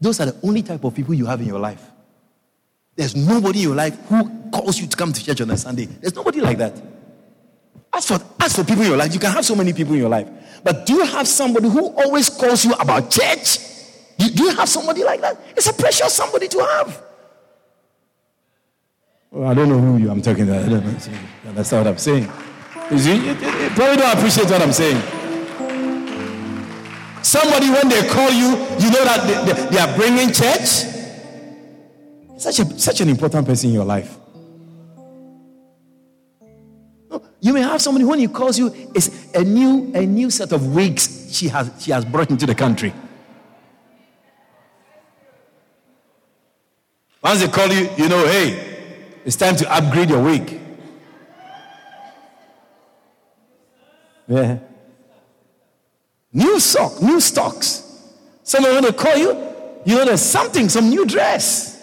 Those 0.00 0.20
are 0.20 0.26
the 0.32 0.40
only 0.42 0.62
type 0.62 0.82
of 0.82 0.94
people 0.94 1.12
you 1.12 1.26
have 1.26 1.42
in 1.42 1.48
your 1.48 1.60
life. 1.60 1.90
There's 2.96 3.16
nobody 3.16 3.60
in 3.60 3.68
your 3.68 3.74
life 3.74 3.96
who 4.08 4.50
calls 4.50 4.78
you 4.80 4.86
to 4.86 4.96
come 4.96 5.12
to 5.12 5.24
church 5.24 5.40
on 5.40 5.50
a 5.50 5.56
Sunday. 5.56 5.86
There's 5.86 6.14
nobody 6.14 6.40
like 6.40 6.58
that. 6.58 6.80
As 7.92 8.06
for, 8.06 8.18
as 8.40 8.56
for 8.56 8.64
people 8.64 8.82
in 8.82 8.88
your 8.88 8.96
life, 8.96 9.12
you 9.12 9.20
can 9.20 9.32
have 9.32 9.44
so 9.44 9.54
many 9.54 9.72
people 9.72 9.94
in 9.94 10.00
your 10.00 10.08
life. 10.08 10.28
But 10.62 10.86
do 10.86 10.94
you 10.94 11.04
have 11.04 11.28
somebody 11.28 11.68
who 11.68 11.88
always 11.88 12.28
calls 12.28 12.64
you 12.64 12.72
about 12.74 13.10
church? 13.10 13.58
Do, 14.18 14.28
do 14.30 14.42
you 14.44 14.54
have 14.56 14.68
somebody 14.68 15.04
like 15.04 15.20
that? 15.20 15.40
It's 15.56 15.68
a 15.68 15.72
precious 15.72 16.12
somebody 16.12 16.48
to 16.48 16.58
have. 16.58 17.02
Well, 19.30 19.50
I 19.50 19.54
don't 19.54 19.68
know 19.68 19.78
who 19.78 19.98
you 19.98 20.10
I'm 20.10 20.22
talking 20.22 20.46
to. 20.46 20.56
I 20.56 20.68
don't 20.68 20.84
know. 20.84 21.52
That's 21.52 21.72
not 21.72 21.78
what 21.78 21.86
I'm 21.88 21.98
saying. 21.98 22.30
You 22.90 22.98
see, 22.98 23.16
you, 23.16 23.32
you 23.32 23.70
probably 23.70 23.96
don't 23.96 24.16
appreciate 24.16 24.48
what 24.48 24.62
I'm 24.62 24.72
saying. 24.72 25.00
Somebody, 27.22 27.70
when 27.70 27.88
they 27.88 28.06
call 28.08 28.30
you, 28.30 28.50
you 28.78 28.90
know 28.90 29.04
that 29.04 29.24
they, 29.26 29.52
they, 29.52 29.70
they 29.70 29.78
are 29.78 29.96
bringing 29.96 30.32
church. 30.32 30.93
Such, 32.44 32.58
a, 32.58 32.78
such 32.78 33.00
an 33.00 33.08
important 33.08 33.46
person 33.46 33.70
in 33.70 33.74
your 33.74 33.86
life. 33.86 34.18
You 37.40 37.54
may 37.54 37.62
have 37.62 37.80
somebody 37.80 38.04
when 38.04 38.18
he 38.18 38.28
calls 38.28 38.58
you, 38.58 38.70
it's 38.94 39.32
a 39.34 39.42
new, 39.42 39.90
a 39.94 40.04
new 40.04 40.28
set 40.28 40.52
of 40.52 40.74
wigs 40.74 41.34
she 41.34 41.48
has, 41.48 41.72
she 41.82 41.90
has 41.90 42.04
brought 42.04 42.28
into 42.28 42.44
the 42.44 42.54
country. 42.54 42.92
Once 47.22 47.40
they 47.40 47.48
call 47.48 47.68
you, 47.68 47.88
you 47.96 48.10
know, 48.10 48.26
hey, 48.26 49.22
it's 49.24 49.36
time 49.36 49.56
to 49.56 49.74
upgrade 49.74 50.10
your 50.10 50.22
wig. 50.22 50.60
Yeah. 54.28 54.58
New 56.30 56.60
sock, 56.60 57.00
new 57.00 57.20
stocks. 57.20 58.02
Someone 58.42 58.74
when 58.74 58.84
they 58.84 58.92
call 58.92 59.16
you, 59.16 59.30
you 59.86 59.96
know 59.96 60.04
there's 60.04 60.20
something, 60.20 60.68
some 60.68 60.90
new 60.90 61.06
dress. 61.06 61.73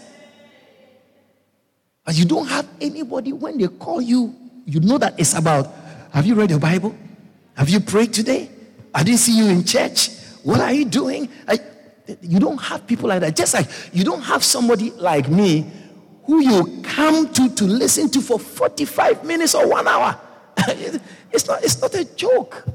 But 2.12 2.18
you 2.18 2.26
don't 2.26 2.48
have 2.48 2.68
anybody 2.82 3.32
when 3.32 3.58
they 3.58 3.70
call 3.70 4.02
you, 4.02 4.36
you 4.66 4.82
know 4.82 4.98
that 4.98 5.18
it's 5.18 5.34
about 5.34 5.74
have 6.12 6.26
you 6.26 6.36
read 6.36 6.50
your 6.50 6.60
Bible? 6.60 6.94
Have 7.54 7.70
you 7.70 7.80
prayed 7.80 8.14
today? 8.14 8.50
I 8.94 9.02
didn't 9.02 9.22
see 9.22 9.38
you 9.38 9.48
in 9.48 9.64
church. 9.64 10.10
What 10.44 10.60
are 10.60 10.74
you 10.74 10.84
doing? 10.84 11.30
I, 11.48 11.58
you 12.22 12.38
don't 12.38 12.58
have 12.58 12.86
people 12.86 13.08
like 13.08 13.22
that. 13.22 13.38
Just 13.38 13.54
like 13.54 13.70
you 13.94 14.04
don't 14.04 14.24
have 14.24 14.44
somebody 14.44 14.92
like 14.92 15.30
me 15.30 15.72
who 16.26 16.42
you 16.42 16.82
come 16.84 17.32
to 17.32 17.48
to 17.48 17.64
listen 17.64 18.10
to 18.10 18.20
for 18.20 18.38
45 18.38 19.24
minutes 19.24 19.56
or 19.56 19.70
one 19.70 19.88
hour. 19.88 20.20
it's, 21.32 21.48
not, 21.48 21.64
it's 21.64 21.82
not 21.82 21.96
a 21.96 22.04
joke. 22.04 22.66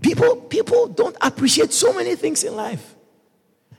People, 0.00 0.36
people 0.36 0.86
don't 0.86 1.16
appreciate 1.20 1.74
so 1.74 1.92
many 1.92 2.16
things 2.16 2.42
in 2.42 2.56
life. 2.56 2.94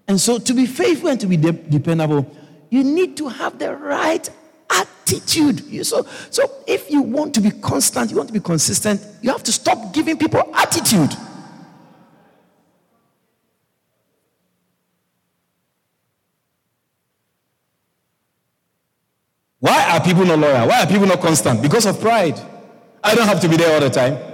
And 0.10 0.20
so, 0.20 0.40
to 0.40 0.54
be 0.56 0.66
faithful 0.66 1.10
and 1.10 1.20
to 1.20 1.28
be 1.28 1.38
de- 1.38 1.52
dependable, 1.52 2.26
you 2.72 2.84
need 2.84 3.16
to 3.18 3.28
have 3.28 3.60
the 3.60 3.76
right 3.76 4.28
attitude. 4.68 5.60
You, 5.68 5.84
so, 5.84 6.08
so, 6.32 6.52
if 6.66 6.90
you 6.90 7.04
want 7.04 7.36
to 7.36 7.42
be 7.42 7.52
constant, 7.52 8.10
you 8.10 8.18
want 8.18 8.28
to 8.30 8.34
be 8.34 8.40
consistent, 8.40 9.00
you 9.22 9.32
have 9.32 9.44
to 9.44 9.52
stop 9.52 9.94
giving 9.94 10.18
people 10.18 10.42
attitude. 10.56 11.14
Why 19.60 19.92
are 19.92 20.02
people 20.02 20.26
not 20.26 20.40
loyal? 20.40 20.70
Why 20.70 20.82
are 20.82 20.88
people 20.88 21.06
not 21.06 21.22
constant? 21.22 21.62
Because 21.62 21.86
of 21.86 22.02
pride. 22.02 22.42
I 23.04 23.14
don't 23.14 23.28
have 23.28 23.42
to 23.42 23.48
be 23.48 23.58
there 23.58 23.76
all 23.76 23.80
the 23.80 23.92
time. 23.92 24.29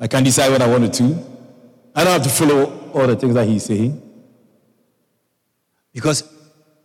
I 0.00 0.08
can 0.08 0.24
decide 0.24 0.50
what 0.50 0.62
I 0.62 0.66
want 0.66 0.92
to 0.92 1.02
do. 1.02 1.26
I 1.94 2.04
don't 2.04 2.14
have 2.14 2.22
to 2.22 2.30
follow 2.30 2.90
all 2.94 3.06
the 3.06 3.16
things 3.16 3.34
that 3.34 3.46
he's 3.46 3.64
saying. 3.64 4.00
Because 5.92 6.24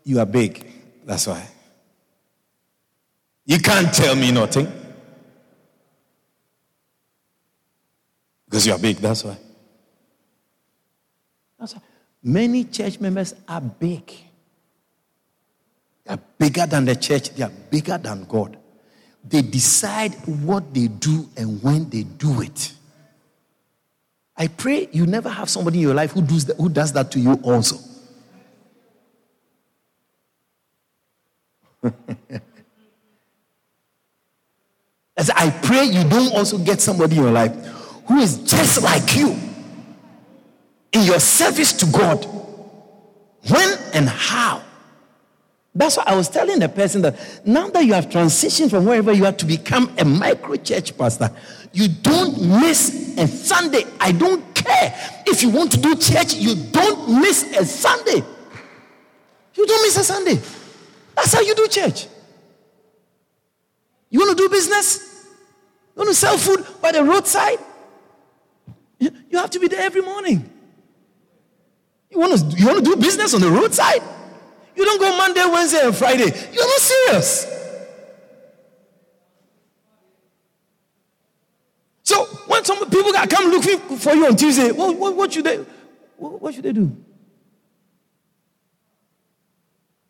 you 0.03 0.19
are 0.19 0.25
big. 0.25 0.65
That's 1.05 1.27
why. 1.27 1.47
You 3.45 3.59
can't 3.59 3.93
tell 3.93 4.15
me 4.15 4.31
nothing. 4.31 4.71
Because 8.45 8.67
you 8.67 8.73
are 8.73 8.79
big. 8.79 8.97
That's 8.97 9.23
why. 9.23 9.37
That's 11.57 11.75
why. 11.75 11.81
Many 12.23 12.65
church 12.65 12.99
members 12.99 13.33
are 13.47 13.61
big. 13.61 14.11
They 16.03 16.13
are 16.13 16.19
bigger 16.37 16.65
than 16.65 16.85
the 16.85 16.95
church, 16.95 17.29
they 17.29 17.43
are 17.43 17.51
bigger 17.69 17.97
than 17.97 18.25
God. 18.25 18.57
They 19.23 19.41
decide 19.41 20.13
what 20.25 20.73
they 20.73 20.87
do 20.87 21.29
and 21.37 21.61
when 21.63 21.89
they 21.89 22.03
do 22.03 22.41
it. 22.41 22.73
I 24.37 24.47
pray 24.47 24.89
you 24.91 25.05
never 25.05 25.29
have 25.29 25.49
somebody 25.49 25.77
in 25.77 25.83
your 25.83 25.93
life 25.93 26.11
who 26.11 26.21
does 26.21 26.45
that, 26.45 26.57
who 26.57 26.67
does 26.69 26.91
that 26.93 27.11
to 27.11 27.19
you 27.19 27.39
also. 27.43 27.77
As 35.17 35.29
I 35.29 35.49
pray 35.49 35.85
you 35.85 36.03
don't 36.09 36.33
also 36.35 36.57
get 36.57 36.81
somebody 36.81 37.15
in 37.15 37.23
your 37.23 37.31
life 37.31 37.55
who 38.07 38.17
is 38.17 38.39
just 38.39 38.83
like 38.83 39.15
you 39.15 39.37
in 40.91 41.03
your 41.03 41.19
service 41.19 41.73
to 41.73 41.85
God. 41.85 42.25
When 43.47 43.77
and 43.93 44.09
how? 44.09 44.63
That's 45.75 45.97
why 45.97 46.03
I 46.07 46.15
was 46.15 46.29
telling 46.29 46.59
the 46.59 46.69
person 46.69 47.01
that 47.01 47.45
now 47.45 47.67
that 47.69 47.83
you 47.85 47.93
have 47.93 48.07
transitioned 48.07 48.69
from 48.69 48.85
wherever 48.85 49.11
you 49.11 49.25
are 49.25 49.33
to 49.33 49.45
become 49.45 49.93
a 49.97 50.05
micro 50.05 50.55
church 50.55 50.97
pastor, 50.97 51.29
you 51.73 51.89
don't 51.89 52.41
miss 52.61 53.17
a 53.17 53.27
Sunday. 53.27 53.83
I 53.99 54.13
don't 54.13 54.55
care. 54.55 54.95
If 55.27 55.43
you 55.43 55.49
want 55.49 55.73
to 55.73 55.77
do 55.77 55.95
church, 55.97 56.35
you 56.35 56.55
don't 56.71 57.19
miss 57.19 57.43
a 57.57 57.65
Sunday. 57.65 58.23
You 59.53 59.67
don't 59.67 59.81
miss 59.83 59.97
a 59.97 60.03
Sunday. 60.05 60.39
That's 61.15 61.33
how 61.33 61.41
you 61.41 61.53
do 61.53 61.67
church. 61.67 62.07
You 64.09 64.19
want 64.19 64.37
to 64.37 64.43
do 64.43 64.49
business? 64.49 65.27
You 65.93 65.99
want 65.99 66.09
to 66.09 66.15
sell 66.15 66.37
food 66.37 66.65
by 66.81 66.93
the 66.93 67.03
roadside? 67.03 67.59
You 68.99 69.11
have 69.33 69.49
to 69.49 69.59
be 69.59 69.67
there 69.67 69.81
every 69.81 70.01
morning. 70.01 70.49
You 72.09 72.19
want 72.19 72.39
to, 72.39 72.57
you 72.57 72.65
want 72.65 72.85
to 72.85 72.91
do 72.91 72.95
business 72.95 73.33
on 73.33 73.41
the 73.41 73.49
roadside? 73.49 74.01
You 74.75 74.83
don't 74.83 74.99
go 74.99 75.15
Monday, 75.17 75.45
Wednesday, 75.45 75.85
and 75.85 75.95
Friday. 75.95 76.25
You're 76.53 76.67
not 76.67 76.79
serious. 76.79 77.55
So 82.03 82.25
when 82.47 82.63
some 82.63 82.89
people 82.89 83.13
come 83.13 83.51
looking 83.51 83.79
for 83.97 84.13
you 84.13 84.27
on 84.27 84.35
Tuesday, 84.35 84.71
what, 84.71 84.95
what, 84.95 85.15
what 85.15 85.33
should 85.33 85.45
they 85.45 85.57
what, 86.17 86.41
what 86.41 86.53
should 86.53 86.63
they 86.63 86.73
do? 86.73 86.95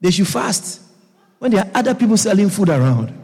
They 0.02 0.12
should 0.12 0.28
fast 0.28 0.82
when 1.40 1.52
there 1.52 1.64
are 1.64 1.72
other 1.74 1.96
people 1.96 2.18
selling 2.18 2.50
food 2.50 2.70
around. 2.70 3.22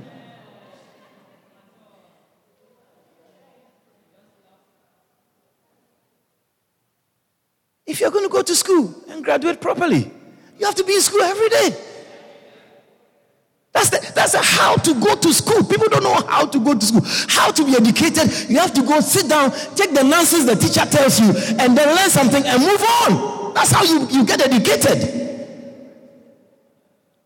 If 7.86 8.00
you're 8.00 8.12
going 8.12 8.26
to 8.26 8.30
go 8.30 8.42
to 8.42 8.56
school 8.56 8.96
and 9.10 9.24
graduate 9.24 9.60
properly, 9.60 10.10
you 10.62 10.68
have 10.68 10.76
to 10.76 10.84
be 10.84 10.94
in 10.94 11.02
school 11.02 11.22
every 11.22 11.50
day. 11.50 11.76
That's 13.74 13.90
the, 13.90 14.12
that's 14.14 14.34
the 14.34 14.42
how 14.44 14.76
to 14.76 14.94
go 14.94 15.16
to 15.16 15.34
school. 15.34 15.64
People 15.64 15.90
don't 15.90 16.04
know 16.04 16.14
how 16.28 16.46
to 16.46 16.60
go 16.60 16.76
to 16.78 16.86
school, 16.86 17.02
how 17.04 17.52
to 17.52 17.66
be 17.66 17.76
educated. 17.76 18.48
You 18.48 18.60
have 18.60 18.72
to 18.76 18.84
go 18.84 19.00
sit 19.00 19.28
down, 19.28 19.50
take 19.76 19.96
the 19.96 20.04
nonsense 20.04 20.46
the 20.46 20.56
teacher 20.56 20.86
tells 20.86 21.20
you, 21.20 21.30
and 21.58 21.76
then 21.76 21.96
learn 21.96 22.10
something 22.12 22.44
and 22.46 22.62
move 22.62 22.84
on. 23.02 23.54
That's 23.56 23.72
how 23.72 23.84
you, 23.84 24.08
you 24.10 24.24
get 24.24 24.40
educated. 24.42 25.30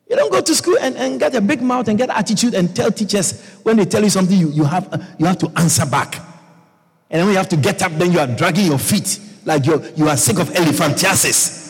You 0.09 0.15
don't 0.15 0.31
go 0.31 0.39
to 0.39 0.55
school 0.55 0.77
and, 0.79 0.95
and 0.95 1.19
get 1.19 1.35
a 1.35 1.41
big 1.41 1.61
mouth 1.61 1.89
and 1.89 1.97
get 1.97 2.09
attitude 2.11 2.53
and 2.53 2.73
tell 2.73 2.89
teachers 2.89 3.41
when 3.63 3.75
they 3.75 3.85
tell 3.85 4.03
you 4.03 4.09
something, 4.09 4.37
you, 4.37 4.49
you, 4.49 4.63
have, 4.63 4.93
uh, 4.93 4.97
you 5.17 5.25
have 5.25 5.39
to 5.39 5.51
answer 5.57 5.85
back. 5.85 6.15
And 7.09 7.19
then 7.19 7.25
when 7.25 7.33
you 7.33 7.37
have 7.37 7.49
to 7.49 7.57
get 7.57 7.81
up, 7.81 7.91
then 7.93 8.13
you 8.13 8.19
are 8.19 8.27
dragging 8.27 8.67
your 8.67 8.79
feet 8.79 9.19
like 9.43 9.65
you're, 9.65 9.85
you 9.89 10.07
are 10.07 10.15
sick 10.15 10.39
of 10.39 10.47
elephantiasis. 10.51 11.64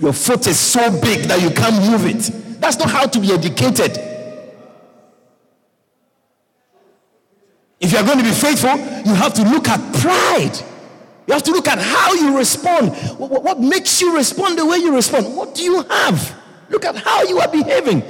Your 0.00 0.14
foot 0.14 0.46
is 0.46 0.58
so 0.58 0.90
big 1.00 1.24
that 1.24 1.42
you 1.42 1.50
can't 1.50 1.76
move 1.90 2.06
it. 2.06 2.60
That's 2.60 2.78
not 2.78 2.90
how 2.90 3.06
to 3.06 3.20
be 3.20 3.32
educated. 3.32 3.98
If 7.78 7.92
you're 7.92 8.02
going 8.02 8.18
to 8.18 8.24
be 8.24 8.30
faithful, 8.30 8.76
you 8.76 9.14
have 9.14 9.34
to 9.34 9.42
look 9.42 9.68
at 9.68 9.78
pride. 9.96 10.58
You 11.26 11.34
have 11.34 11.42
to 11.44 11.52
look 11.52 11.68
at 11.68 11.78
how 11.78 12.14
you 12.14 12.36
respond. 12.36 12.94
What, 13.18 13.42
what, 13.42 13.60
makes 13.60 14.00
you 14.00 14.16
respond 14.16 14.58
the 14.58 14.66
way 14.66 14.78
you 14.78 14.94
respond? 14.94 15.36
What 15.36 15.54
do 15.54 15.62
you 15.62 15.82
have? 15.82 16.36
Look 16.70 16.84
at 16.84 16.96
how 16.96 17.22
you 17.22 17.38
are 17.38 17.48
behaving. 17.48 18.02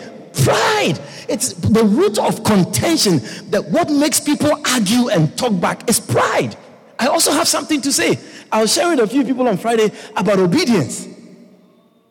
Pride. 0.45 0.99
It's 1.29 1.53
the 1.55 1.85
root 1.85 2.19
of 2.19 2.45
contention 2.45 3.19
that 3.51 3.65
what 3.71 3.91
makes 3.91 4.21
people 4.21 4.51
argue 4.67 5.09
and 5.09 5.37
talk 5.37 5.61
back 5.61 5.89
is 5.89 6.01
pride. 6.01 6.57
I 6.99 7.07
also 7.07 7.33
have 7.33 7.49
something 7.49 7.81
to 7.83 7.93
say. 7.93 8.19
I 8.51 8.63
was 8.63 8.73
sharing 8.73 8.99
with 8.99 9.09
a 9.09 9.13
few 9.13 9.25
people 9.25 9.49
on 9.49 9.57
Friday 9.57 9.93
about 10.17 10.39
obedience. 10.39 11.07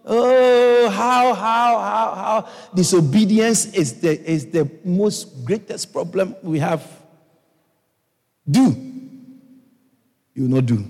Oh, 0.06 0.90
how, 0.90 1.34
how, 1.34 1.80
how, 1.80 2.16
how 2.16 2.50
disobedience 2.74 3.74
is 3.74 4.00
the, 4.00 4.20
is 4.30 4.48
the 4.48 4.70
most 4.84 5.46
greatest 5.46 5.92
problem 5.92 6.36
we 6.42 6.60
have. 6.60 6.86
Do. 8.50 8.76
You 10.34 10.44
will 10.44 10.50
not 10.50 10.66
do. 10.66 10.90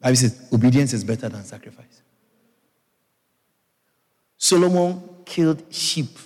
Bible 0.00 0.16
says 0.16 0.48
obedience 0.52 0.92
is 0.92 1.04
better 1.04 1.28
than 1.28 1.42
sacrifice. 1.44 2.02
Solomon 4.36 5.02
killed 5.24 5.62
sheep 5.70 6.16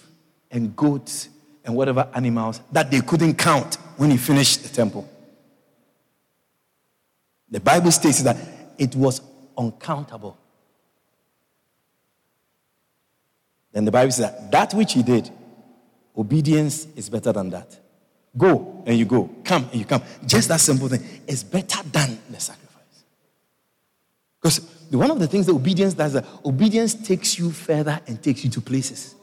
and 0.50 0.76
goats 0.76 1.30
and 1.64 1.74
whatever 1.74 2.08
animals 2.14 2.60
that 2.70 2.90
they 2.90 3.00
couldn't 3.00 3.34
count 3.34 3.76
when 3.96 4.10
he 4.10 4.18
finished 4.18 4.62
the 4.62 4.68
temple. 4.68 5.08
The 7.52 7.60
Bible 7.60 7.92
states 7.92 8.22
that 8.22 8.36
it 8.78 8.96
was 8.96 9.20
uncountable. 9.56 10.38
Then 13.72 13.84
the 13.84 13.92
Bible 13.92 14.10
says 14.10 14.30
that 14.30 14.50
that 14.50 14.74
which 14.74 14.94
he 14.94 15.02
did, 15.02 15.30
obedience 16.16 16.86
is 16.96 17.10
better 17.10 17.30
than 17.30 17.50
that. 17.50 17.78
Go 18.36 18.82
and 18.86 18.98
you 18.98 19.04
go, 19.04 19.30
come 19.44 19.68
and 19.70 19.74
you 19.74 19.84
come. 19.84 20.02
Just 20.26 20.48
that 20.48 20.60
simple 20.60 20.88
thing 20.88 21.04
is 21.26 21.44
better 21.44 21.82
than 21.90 22.18
the 22.30 22.40
sacrifice. 22.40 23.04
Because 24.40 24.60
one 24.90 25.10
of 25.10 25.18
the 25.18 25.26
things 25.26 25.44
that 25.44 25.52
obedience 25.52 25.92
does, 25.92 26.14
that 26.14 26.24
obedience 26.44 26.94
takes 26.94 27.38
you 27.38 27.50
further 27.50 28.00
and 28.06 28.22
takes 28.22 28.44
you 28.44 28.50
to 28.50 28.62
places. 28.62 29.14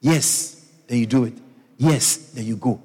Yes, 0.00 0.62
then 0.86 0.98
you 0.98 1.06
do 1.06 1.24
it. 1.24 1.34
Yes, 1.78 2.16
then 2.32 2.44
you 2.44 2.56
go. 2.56 2.82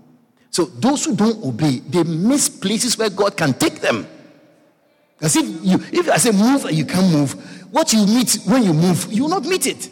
So 0.49 0.63
those 0.63 1.03
who 1.03 1.15
don't 1.15 1.43
obey, 1.43 1.79
they 1.79 2.03
miss 2.03 2.47
places 2.47 2.97
where 2.97 3.09
God 3.09 3.35
can 3.35 3.53
take 3.53 3.81
them. 3.81 4.07
Because 5.19 5.35
if 5.35 5.45
you 5.65 5.99
if 5.99 6.09
I 6.09 6.17
say 6.17 6.31
move 6.31 6.63
and 6.65 6.75
you 6.75 6.85
can't 6.85 7.11
move, 7.11 7.33
what 7.71 7.91
you 7.91 8.05
meet 8.05 8.39
when 8.45 8.63
you 8.63 8.73
move, 8.73 9.11
you 9.11 9.23
will 9.23 9.29
not 9.29 9.43
meet 9.43 9.67
it. 9.67 9.89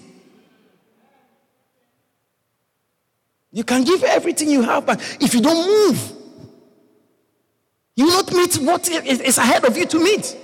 You 3.51 3.63
can 3.63 3.83
give 3.83 4.03
everything 4.03 4.49
you 4.49 4.61
have, 4.61 4.85
but 4.85 5.01
if 5.19 5.33
you 5.33 5.41
don't 5.41 5.67
move, 5.67 6.13
you 7.95 8.05
will 8.05 8.13
not 8.13 8.31
meet 8.31 8.55
what 8.57 8.89
is 8.89 9.37
ahead 9.37 9.65
of 9.65 9.75
you 9.75 9.85
to 9.85 9.99
meet. 9.99 10.37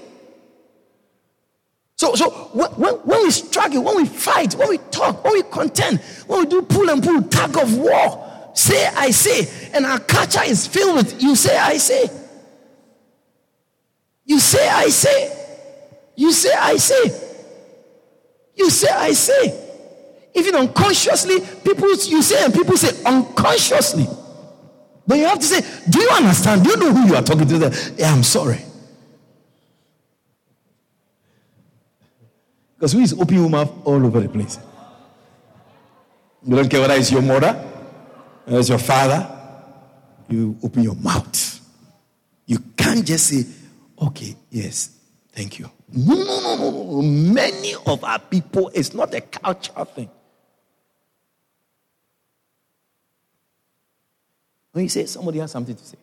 So, 1.96 2.15
so 2.15 2.30
when, 2.54 2.72
when 2.72 3.24
we 3.24 3.32
struggle, 3.32 3.84
when 3.84 3.98
we 3.98 4.06
fight, 4.06 4.56
when 4.56 4.67
we 4.67 4.80
talk, 4.91 5.24
when 5.24 5.34
we 5.34 5.43
contend, 5.43 6.02
when 6.28 6.39
we 6.39 6.46
do 6.48 6.62
pull 6.63 6.89
and 6.89 7.02
pull, 7.02 7.22
tug 7.24 7.58
of 7.58 7.78
war, 7.78 8.52
say, 8.54 8.88
I 8.88 9.12
say, 9.12 9.69
and 9.74 9.86
our 9.86 10.00
culture 10.00 10.43
is 10.43 10.67
filled 10.67 10.98
with 10.98 11.22
you 11.22 11.36
say, 11.36 11.58
I 11.58 11.78
say. 11.78 12.10
You 14.26 14.40
say, 14.40 14.68
I 14.68 14.90
say. 14.90 15.38
You 16.16 16.32
say, 16.32 16.54
I 16.54 16.78
say. 16.78 17.22
You 18.56 18.70
say, 18.70 18.90
I 18.90 19.12
say. 19.14 19.60
Even 20.36 20.56
unconsciously, 20.56 21.40
people 21.64 21.90
you 21.90 22.22
say 22.22 22.44
and 22.44 22.54
people 22.54 22.76
say 22.78 23.04
unconsciously. 23.04 24.08
But 25.06 25.18
you 25.18 25.26
have 25.26 25.40
to 25.40 25.46
say, 25.46 25.62
Do 25.90 26.02
you 26.02 26.10
understand? 26.10 26.64
Do 26.64 26.72
you 26.72 26.78
know 26.78 26.94
who 26.94 27.08
you 27.08 27.16
are 27.16 27.22
talking 27.22 27.48
to? 27.48 27.94
Yeah, 27.98 28.14
I'm 28.14 28.24
sorry. 28.24 28.60
Because 32.76 32.94
who 32.94 33.00
is 33.00 33.14
opening 33.14 33.42
your 33.42 33.50
mouth 33.50 33.72
all 33.86 34.06
over 34.06 34.20
the 34.20 34.30
place? 34.30 34.60
You 36.46 36.56
don't 36.56 36.70
care 36.70 36.82
whether 36.82 36.96
it's 36.96 37.12
your 37.12 37.22
mother, 37.22 37.64
or 38.48 38.60
it's 38.60 38.70
your 38.70 38.78
father. 38.78 39.30
You 40.30 40.58
open 40.64 40.84
your 40.84 40.96
mouth. 40.96 41.62
You 42.46 42.60
can't 42.76 43.06
just 43.06 43.28
say, 43.28 43.46
okay, 44.08 44.36
yes, 44.50 44.98
thank 45.32 45.60
you. 45.60 45.70
No, 45.92 46.16
no, 46.16 46.56
no, 46.58 46.72
no. 46.72 47.02
Many 47.02 47.76
of 47.86 48.04
our 48.04 48.20
people, 48.20 48.72
it's 48.74 48.94
not 48.94 49.13
a 49.13 49.22
cultural 49.22 49.86
thing. 49.86 50.10
When 54.72 54.86
you 54.86 54.89
say 54.89 55.06
somebody 55.06 55.39
has 55.39 55.52
something 55.52 55.76
to 55.76 55.86
say, 55.86 55.98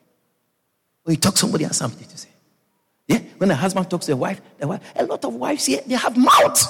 when 1.03 1.15
you 1.15 1.21
talk, 1.21 1.37
somebody 1.37 1.65
has 1.65 1.77
something 1.77 2.07
to 2.07 2.19
say. 2.19 2.29
Yeah, 3.09 3.19
when 3.39 3.51
a 3.51 3.57
husband 3.57 3.91
talks 3.91 4.07
to 4.07 4.13
a 4.13 4.17
wife, 4.17 4.41
the 4.59 4.69
wife, 4.69 4.81
a 4.95 5.05
lot 5.05 5.25
of 5.25 5.35
wives 5.35 5.67
here, 5.67 5.81
they 5.85 5.97
have 5.97 6.17
mouths. 6.17 6.67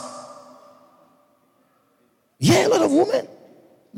Yeah, 2.38 2.66
a 2.66 2.68
lot 2.68 2.80
of 2.80 2.90
women. 2.90 3.28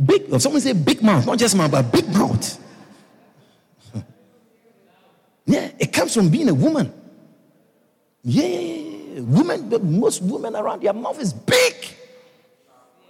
Big, 0.05 0.41
someone 0.41 0.61
say 0.61 0.73
big 0.73 1.01
mouth, 1.03 1.25
not 1.25 1.39
just 1.39 1.55
mouth, 1.55 1.71
but 1.71 1.93
big 1.93 2.09
mouth. 2.09 2.59
yeah, 5.47 5.71
it 5.79 5.93
comes 5.93 6.13
from 6.15 6.29
being 6.29 6.49
a 6.49 6.55
woman. 6.55 6.93
Yeah, 8.25 8.47
yeah, 8.47 8.77
yeah. 9.15 9.21
Women, 9.21 9.99
most 9.99 10.23
women 10.23 10.55
around, 10.57 10.83
their 10.83 10.93
mouth 10.93 11.21
is 11.21 11.33
big. 11.33 11.75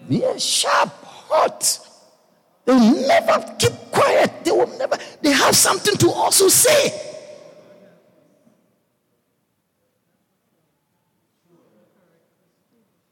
Yeah, 0.08 0.36
sharp, 0.38 0.90
hot. 1.02 1.78
They 2.64 2.72
will 2.72 3.06
never 3.06 3.56
keep 3.58 3.72
quiet. 3.90 4.44
They 4.44 4.50
will 4.50 4.78
never, 4.78 4.96
they 5.20 5.30
have 5.30 5.54
something 5.54 5.96
to 5.96 6.10
also 6.10 6.48
say. 6.48 7.10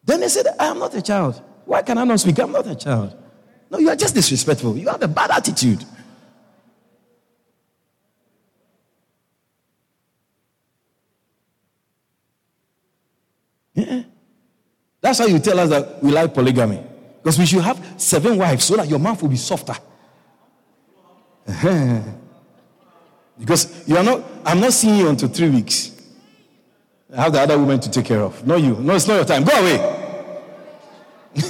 Then 0.05 0.21
they 0.21 0.29
said, 0.29 0.47
I 0.59 0.67
am 0.67 0.79
not 0.79 0.95
a 0.95 1.03
child. 1.03 1.41
Why 1.65 1.83
can 1.83 1.99
I 1.99 2.05
not 2.05 2.19
speak? 2.19 2.39
I'm 2.41 2.51
not 2.51 2.67
a 2.67 2.75
child. 2.75 3.17
No, 3.71 3.79
you 3.79 3.89
are 3.89 3.97
just 3.97 4.15
disrespectful. 4.15 4.77
You 4.77 4.89
have 4.89 5.03
a 5.03 5.09
bad 5.09 5.31
attitude. 5.31 5.85
Yeah. 13.75 14.03
That's 15.11 15.19
why 15.19 15.27
you 15.27 15.41
tell 15.41 15.59
us 15.59 15.71
that 15.71 16.01
we 16.01 16.13
like 16.13 16.33
polygamy. 16.33 16.81
Because 17.21 17.37
we 17.37 17.45
should 17.45 17.63
have 17.63 17.95
seven 17.97 18.39
wives 18.39 18.65
so 18.65 18.77
that 18.77 18.87
your 18.87 19.01
mouth 19.01 19.21
will 19.21 19.29
be 19.29 19.35
softer. 19.35 19.75
Uh-huh. 21.49 22.01
because 23.37 23.89
you 23.89 23.97
are 23.97 24.05
not, 24.05 24.23
I'm 24.45 24.61
not 24.61 24.73
seeing 24.73 24.99
you 24.99 25.09
until 25.09 25.29
three 25.29 25.51
weeks. 25.51 25.91
I 27.13 27.23
have 27.23 27.33
the 27.33 27.41
other 27.41 27.59
woman 27.59 27.81
to 27.81 27.91
take 27.91 28.05
care 28.05 28.21
of. 28.21 28.47
Not 28.47 28.61
you. 28.61 28.77
No, 28.77 28.95
it's 28.95 29.09
not 29.09 29.17
your 29.17 29.25
time. 29.25 29.43
Go 29.43 29.51
away. 29.51 29.79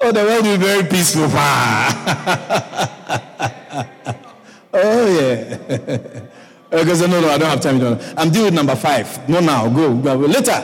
oh, 0.00 0.10
the 0.10 0.24
world 0.24 0.44
will 0.44 0.58
be 0.58 0.64
very 0.64 0.82
peaceful. 0.88 1.26
oh, 4.74 5.06
yeah. 5.20 6.22
Because 6.70 7.00
no, 7.00 7.20
no, 7.20 7.30
I 7.30 7.38
don't 7.38 7.48
have 7.48 7.60
time. 7.60 7.80
I'm 8.16 8.30
dealing 8.30 8.46
with 8.46 8.54
number 8.54 8.76
five. 8.76 9.28
No, 9.28 9.40
now. 9.40 9.68
Go. 9.68 9.96
go. 9.96 10.14
Later. 10.16 10.62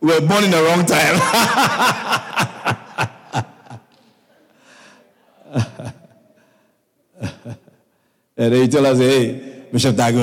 we 0.00 0.06
were 0.08 0.20
born 0.20 0.44
in 0.44 0.50
the 0.50 0.62
wrong 0.62 0.84
time. 0.84 1.16
and 8.36 8.52
they 8.52 8.66
tell 8.66 8.84
us, 8.86 8.98
hey, 8.98 9.68
Bishop 9.70 9.94
Dag 9.94 10.16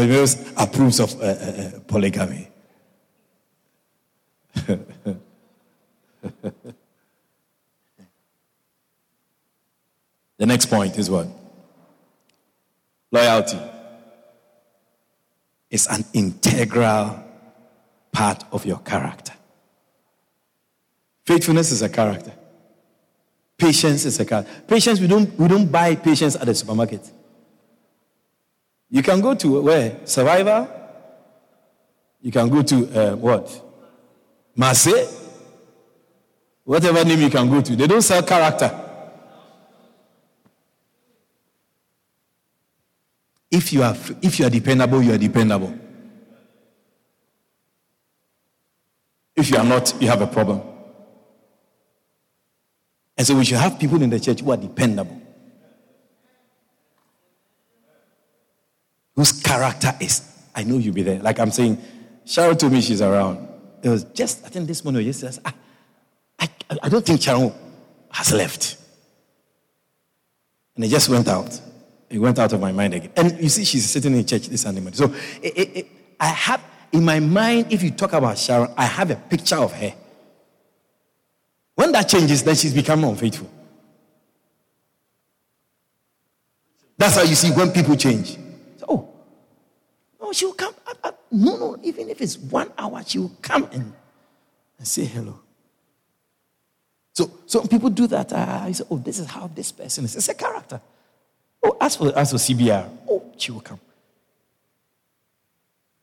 approves 0.58 1.00
of 1.00 1.16
uh, 1.22 1.24
uh, 1.24 1.28
uh 1.28 1.80
polygamy. 1.88 2.50
the 4.56 4.80
next 10.40 10.68
point 10.68 10.98
is 10.98 11.10
what? 11.10 11.28
Loyalty 13.14 13.60
is 15.70 15.86
an 15.86 16.04
integral 16.14 17.24
part 18.12 18.44
of 18.52 18.66
your 18.66 18.80
character. 18.80 19.34
Faithfulness 21.24 21.72
is 21.72 21.84
a 21.84 21.90
character. 21.90 22.34
Patience 23.56 24.06
is 24.06 24.20
a 24.20 24.26
character. 24.26 24.52
Patience, 24.68 25.00
we 25.00 25.06
don't, 25.06 25.32
we 25.38 25.48
don't 25.48 25.72
buy 25.72 25.94
patience 25.94 26.36
at 26.36 26.48
the 26.48 26.56
supermarket. 26.56 27.08
You 28.90 29.04
can 29.04 29.22
go 29.22 29.36
to 29.36 29.62
where? 29.62 30.00
Survival. 30.06 30.68
You 32.20 32.32
can 32.32 32.50
go 32.50 32.64
to 32.64 33.12
uh, 33.12 33.16
what? 33.16 33.62
Marseille. 34.56 35.08
Whatever 36.64 37.06
name 37.06 37.22
you 37.22 37.30
can 37.30 37.48
go 37.48 37.62
to. 37.62 37.76
They 37.76 37.86
don't 37.86 38.02
sell 38.02 38.24
character. 38.24 38.83
If 43.54 43.72
you 43.72 43.84
are 43.84 43.96
if 44.22 44.40
you 44.40 44.48
are 44.48 44.50
dependable, 44.50 45.02
you 45.02 45.14
are 45.14 45.18
dependable. 45.18 45.74
If 49.36 49.50
you 49.50 49.58
are 49.58 49.64
not, 49.64 49.94
you 50.02 50.08
have 50.08 50.22
a 50.22 50.28
problem. 50.28 50.62
And 53.18 53.26
so 53.26 53.36
we 53.36 53.46
should 53.46 53.58
have 53.58 53.80
people 53.80 54.02
in 54.02 54.10
the 54.10 54.20
church 54.20 54.42
who 54.42 54.52
are 54.52 54.58
dependable. 54.58 55.22
whose 59.16 59.32
character 59.32 59.94
is 60.00 60.30
I 60.56 60.64
know 60.64 60.78
you'll 60.78 60.94
be 60.94 61.04
there. 61.04 61.20
Like 61.20 61.40
I'm 61.40 61.52
saying, 61.52 61.82
Sharon 62.26 62.58
told 62.58 62.74
me 62.74 62.82
she's 62.82 63.02
around. 63.02 63.48
It 63.82 63.90
was 63.90 64.04
just, 64.06 64.46
I 64.46 64.50
think 64.50 64.68
this 64.68 64.84
morning 64.84 65.02
or 65.02 65.06
yesterday, 65.06 65.38
I, 65.46 65.54
ah, 66.40 66.48
I, 66.70 66.78
I 66.84 66.90
don't 66.90 67.06
think 67.06 67.22
Sharon 67.22 67.52
has 68.12 68.32
left. 68.32 68.78
And 70.76 70.86
it 70.86 70.90
just 70.90 71.10
went 71.10 71.28
out. 71.28 71.60
It 72.14 72.20
went 72.20 72.38
out 72.38 72.54
of 72.54 72.62
my 72.62 72.72
mind 72.72 72.94
again. 72.94 73.10
And 73.16 73.42
you 73.42 73.50
see, 73.50 73.66
she's 73.66 73.90
sitting 73.90 74.14
in 74.14 74.24
church 74.24 74.48
this 74.48 74.62
Sunday. 74.62 74.88
So 74.92 75.06
it, 75.42 75.58
it, 75.58 75.78
it, 75.78 75.88
I 76.20 76.28
have, 76.28 76.64
in 76.92 77.04
my 77.04 77.20
mind, 77.20 77.74
if 77.74 77.82
you 77.82 77.90
talk 77.90 78.14
about 78.14 78.38
Sharon, 78.38 78.72
I 78.78 78.86
have 78.86 79.10
a 79.10 79.16
picture 79.16 79.56
of 79.56 79.74
her. 79.74 79.96
When 81.74 81.92
that 81.94 82.08
changes, 82.08 82.44
then 82.44 82.54
she's 82.54 82.72
become 82.72 83.04
unfaithful. 83.04 83.50
That's 87.00 87.16
how 87.16 87.24
you 87.24 87.34
see 87.34 87.50
when 87.50 87.72
people 87.72 87.96
change. 87.96 88.38
So, 88.78 88.86
oh, 88.90 89.10
no, 90.22 90.32
she'll 90.34 90.54
come. 90.54 90.76
I, 90.86 90.94
I, 91.06 91.12
no, 91.32 91.58
no, 91.58 91.80
even 91.82 92.12
if 92.12 92.22
it's 92.22 92.38
one 92.38 92.72
hour, 92.78 93.02
she'll 93.08 93.32
come 93.42 93.64
and, 93.72 93.92
and 94.78 94.88
say 94.88 95.06
hello. 95.06 95.40
So 97.14 97.32
some 97.48 97.68
people 97.68 97.90
do 97.90 98.06
that. 98.06 98.32
Uh, 98.32 98.72
say, 98.72 98.84
oh, 98.92 98.98
this 98.98 99.18
is 99.18 99.26
how 99.26 99.48
this 99.48 99.72
person 99.72 100.06
is. 100.06 100.16
It's 100.16 100.30
a 100.30 100.36
character. 100.36 100.80
Oh, 101.64 101.78
as 101.80 101.96
for, 101.96 102.18
as 102.18 102.32
for 102.32 102.38
CBR, 102.38 102.90
oh, 103.10 103.24
she 103.38 103.52
will 103.52 103.62
come. 103.62 103.80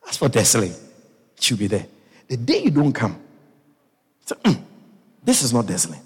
As 0.09 0.16
for 0.16 0.29
Desling, 0.29 0.75
she'll 1.38 1.59
be 1.59 1.66
there. 1.66 1.87
The 2.29 2.37
day 2.37 2.62
you 2.62 2.70
don't 2.70 2.92
come, 2.92 3.20
so, 4.25 4.37
mm, 4.37 4.62
this 5.23 5.42
is 5.42 5.53
not 5.53 5.66
Desling. 5.66 6.01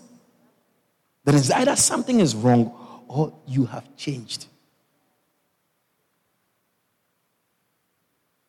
Then 1.24 1.36
it's 1.36 1.50
either 1.50 1.76
something 1.76 2.20
is 2.20 2.34
wrong 2.34 2.72
or 3.08 3.32
you 3.46 3.66
have 3.66 3.84
changed. 3.96 4.46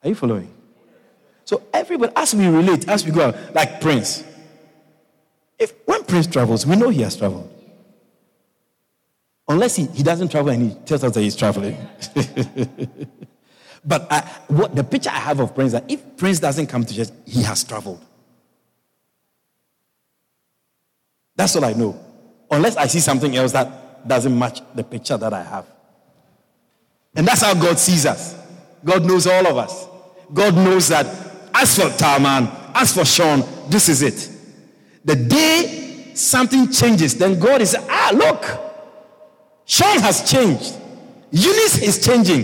Are 0.03 0.09
you 0.09 0.15
following? 0.15 0.53
So 1.45 1.63
everybody, 1.73 2.11
as 2.15 2.35
we 2.35 2.47
relate, 2.47 2.87
as 2.87 3.05
we 3.05 3.11
go 3.11 3.27
out, 3.27 3.55
like 3.55 3.79
Prince. 3.79 4.23
If 5.57 5.73
when 5.85 6.03
Prince 6.03 6.27
travels, 6.27 6.65
we 6.65 6.75
know 6.75 6.89
he 6.89 7.01
has 7.01 7.15
traveled. 7.15 7.51
Unless 9.47 9.75
he, 9.75 9.85
he 9.85 10.03
doesn't 10.03 10.29
travel 10.29 10.51
and 10.51 10.71
he 10.71 10.75
tells 10.85 11.03
us 11.03 11.13
that 11.13 11.21
he's 11.21 11.35
traveling. 11.35 11.77
but 13.85 14.11
I, 14.11 14.21
what 14.47 14.75
the 14.75 14.83
picture 14.83 15.11
I 15.11 15.19
have 15.19 15.39
of 15.39 15.53
Prince 15.53 15.73
that 15.73 15.89
if 15.89 16.17
Prince 16.17 16.39
doesn't 16.39 16.67
come 16.67 16.83
to 16.83 16.95
church, 16.95 17.09
he 17.25 17.43
has 17.43 17.63
traveled. 17.63 18.03
That's 21.35 21.55
all 21.55 21.65
I 21.65 21.73
know. 21.73 21.99
Unless 22.49 22.77
I 22.77 22.87
see 22.87 22.99
something 22.99 23.35
else 23.35 23.51
that 23.51 24.07
doesn't 24.07 24.37
match 24.37 24.61
the 24.73 24.83
picture 24.83 25.17
that 25.17 25.33
I 25.33 25.43
have. 25.43 25.67
And 27.15 27.27
that's 27.27 27.41
how 27.41 27.53
God 27.53 27.77
sees 27.77 28.05
us. 28.05 28.35
God 28.83 29.05
knows 29.05 29.27
all 29.27 29.45
of 29.47 29.57
us. 29.57 29.87
God 30.33 30.55
knows 30.55 30.87
that 30.89 31.05
as 31.53 31.75
for 31.75 31.89
Talman, 31.97 32.49
as 32.73 32.93
for 32.93 33.05
Sean, 33.05 33.43
this 33.69 33.89
is 33.89 34.01
it. 34.01 34.29
The 35.05 35.15
day 35.15 36.11
something 36.13 36.71
changes, 36.71 37.15
then 37.17 37.39
God 37.39 37.61
is, 37.61 37.75
ah, 37.79 38.11
look, 38.13 38.64
Sean 39.65 39.99
has 39.99 40.29
changed. 40.29 40.75
Eunice 41.31 41.81
is 41.81 42.05
changing. 42.05 42.43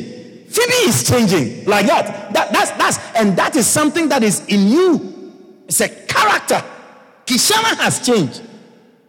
Phoebe 0.52 0.74
is 0.90 1.08
changing 1.08 1.66
like 1.66 1.86
that. 1.86 2.34
that 2.34 2.52
that's, 2.52 2.72
that's, 2.72 3.16
and 3.16 3.38
that 3.38 3.56
is 3.56 3.68
something 3.68 4.10
that 4.10 4.24
is 4.24 4.46
in 4.48 4.68
you. 4.68 5.32
It's 5.68 5.80
a 5.80 5.88
character. 5.88 6.62
Kishana 7.26 7.78
has 7.78 8.06
changed. 8.06 8.42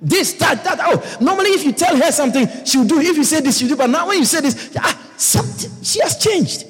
This, 0.00 0.34
that, 0.34 0.62
that. 0.64 0.78
Oh, 0.82 1.16
normally 1.20 1.50
if 1.50 1.64
you 1.64 1.72
tell 1.72 1.96
her 1.96 2.12
something, 2.12 2.46
she'll 2.64 2.84
do. 2.84 3.00
If 3.00 3.16
you 3.16 3.24
say 3.24 3.40
this, 3.40 3.58
she'll 3.58 3.68
do. 3.68 3.76
But 3.76 3.90
now 3.90 4.06
when 4.06 4.18
you 4.18 4.24
say 4.24 4.40
this, 4.40 4.76
ah, 4.76 4.96
she 5.82 6.00
has 6.00 6.16
changed. 6.18 6.66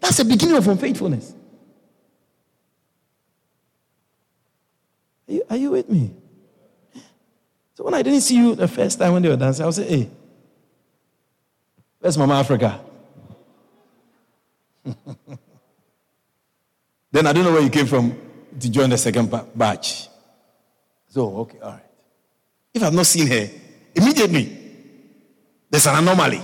That's 0.00 0.18
the 0.18 0.24
beginning 0.24 0.56
of 0.56 0.68
unfaithfulness. 0.68 1.32
Are 5.28 5.32
you, 5.32 5.42
are 5.50 5.56
you 5.56 5.70
with 5.70 5.88
me? 5.88 6.12
So 7.74 7.84
when 7.84 7.94
I 7.94 8.02
didn't 8.02 8.20
see 8.20 8.36
you 8.36 8.54
the 8.54 8.68
first 8.68 8.98
time 8.98 9.14
when 9.14 9.22
they 9.22 9.28
were 9.28 9.36
dancing, 9.36 9.64
I 9.64 9.66
was 9.66 9.76
say, 9.76 9.88
hey, 9.88 10.10
Where's 12.04 12.18
Mama 12.18 12.34
Africa? 12.34 12.80
then 17.10 17.26
I 17.26 17.32
don't 17.32 17.44
know 17.44 17.52
where 17.52 17.62
you 17.62 17.70
came 17.70 17.86
from 17.86 18.14
to 18.60 18.70
join 18.70 18.90
the 18.90 18.98
second 18.98 19.34
batch. 19.54 20.08
So, 21.08 21.34
okay, 21.38 21.60
all 21.60 21.70
right. 21.70 21.80
If 22.74 22.82
I've 22.82 22.92
not 22.92 23.06
seen 23.06 23.26
her, 23.28 23.48
immediately, 23.94 24.54
there's 25.70 25.86
an 25.86 25.96
anomaly. 25.96 26.42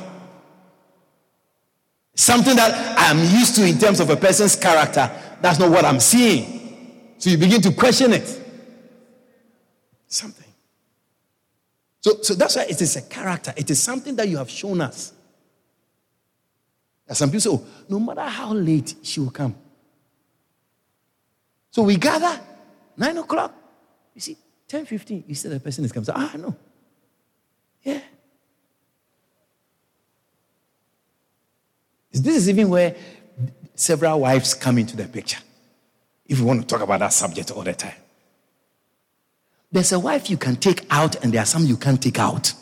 Something 2.15 2.57
that 2.57 2.99
I'm 2.99 3.19
used 3.19 3.55
to 3.57 3.67
in 3.67 3.77
terms 3.77 4.01
of 4.01 4.09
a 4.09 4.17
person's 4.17 4.57
character, 4.57 5.11
that's 5.43 5.59
not 5.59 5.71
what 5.71 5.85
I'm 5.85 6.01
seeing. 6.01 7.15
So 7.19 7.29
you 7.29 7.37
begin 7.37 7.61
to 7.61 7.73
question 7.73 8.15
it. 8.15 8.43
Something. 10.07 10.55
So, 12.01 12.23
so 12.23 12.33
that's 12.33 12.57
why 12.57 12.63
it 12.63 12.81
is 12.81 12.97
a 12.97 13.03
character. 13.03 13.53
It 13.59 13.69
is 13.71 13.79
something 13.79 14.17
that 14.17 14.27
you 14.27 14.39
have 14.39 14.49
shown 14.49 14.81
us. 14.81 15.13
And 17.11 17.17
some 17.17 17.29
people 17.29 17.41
say, 17.41 17.51
oh, 17.51 17.67
no 17.89 17.99
matter 17.99 18.21
how 18.21 18.53
late 18.53 18.95
she 19.03 19.19
will 19.19 19.33
come. 19.33 19.57
So 21.73 21.83
we 21.83 21.97
gather, 21.97 22.41
9 22.97 23.19
o'clock. 23.19 23.53
You 24.15 24.21
see, 24.21 24.37
10 24.69 24.87
15, 24.87 25.25
you 25.27 25.35
see 25.35 25.49
the 25.49 25.59
person 25.59 25.85
is 25.85 25.91
coming. 25.91 26.05
So, 26.05 26.13
ah, 26.15 26.33
no. 26.39 26.55
Yeah. 27.83 28.01
This 32.13 32.37
is 32.37 32.49
even 32.49 32.69
where 32.69 32.95
several 33.75 34.21
wives 34.21 34.55
come 34.55 34.79
into 34.79 34.97
the 34.97 35.09
picture. 35.09 35.41
If 36.27 36.39
you 36.39 36.45
want 36.45 36.61
to 36.61 36.67
talk 36.69 36.81
about 36.81 37.01
that 37.01 37.13
subject 37.13 37.51
all 37.51 37.65
the 37.65 37.75
time. 37.75 37.95
There's 39.73 39.91
a 39.91 39.99
wife 39.99 40.31
you 40.31 40.37
can 40.37 40.55
take 40.55 40.87
out, 40.91 41.25
and 41.25 41.33
there 41.33 41.43
are 41.43 41.47
some 41.47 41.65
you 41.65 41.77
can't 41.77 42.01
take 42.01 42.21
out. 42.21 42.55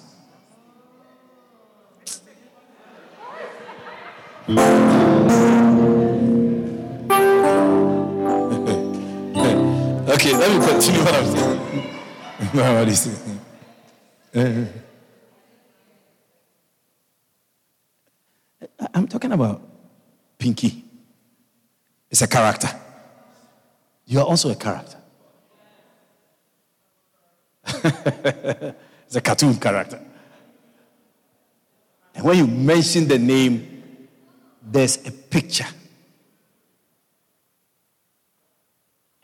okay, 4.50 4.56
let 10.32 10.48
me 10.50 10.66
continue 10.66 11.02
what 11.04 11.14
I'm 11.14 11.26
saying. 11.26 11.60
what 12.54 12.88
is 12.88 13.06
it? 14.32 14.68
I'm 18.94 19.06
talking 19.06 19.32
about 19.32 19.60
Pinky. 20.38 20.82
It's 22.10 22.22
a 22.22 22.26
character. 22.26 22.70
You 24.06 24.20
are 24.20 24.26
also 24.26 24.50
a 24.50 24.54
character. 24.54 24.96
it's 29.04 29.16
a 29.16 29.20
cartoon 29.20 29.56
character. 29.56 30.00
And 32.14 32.24
when 32.24 32.38
you 32.38 32.46
mention 32.46 33.06
the 33.08 33.18
name 33.18 33.77
there's 34.70 35.06
a 35.06 35.10
picture. 35.10 35.66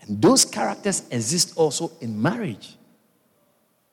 And 0.01 0.21
those 0.21 0.45
characters 0.45 1.03
exist 1.11 1.57
also 1.57 1.93
in 2.01 2.21
marriage. 2.21 2.77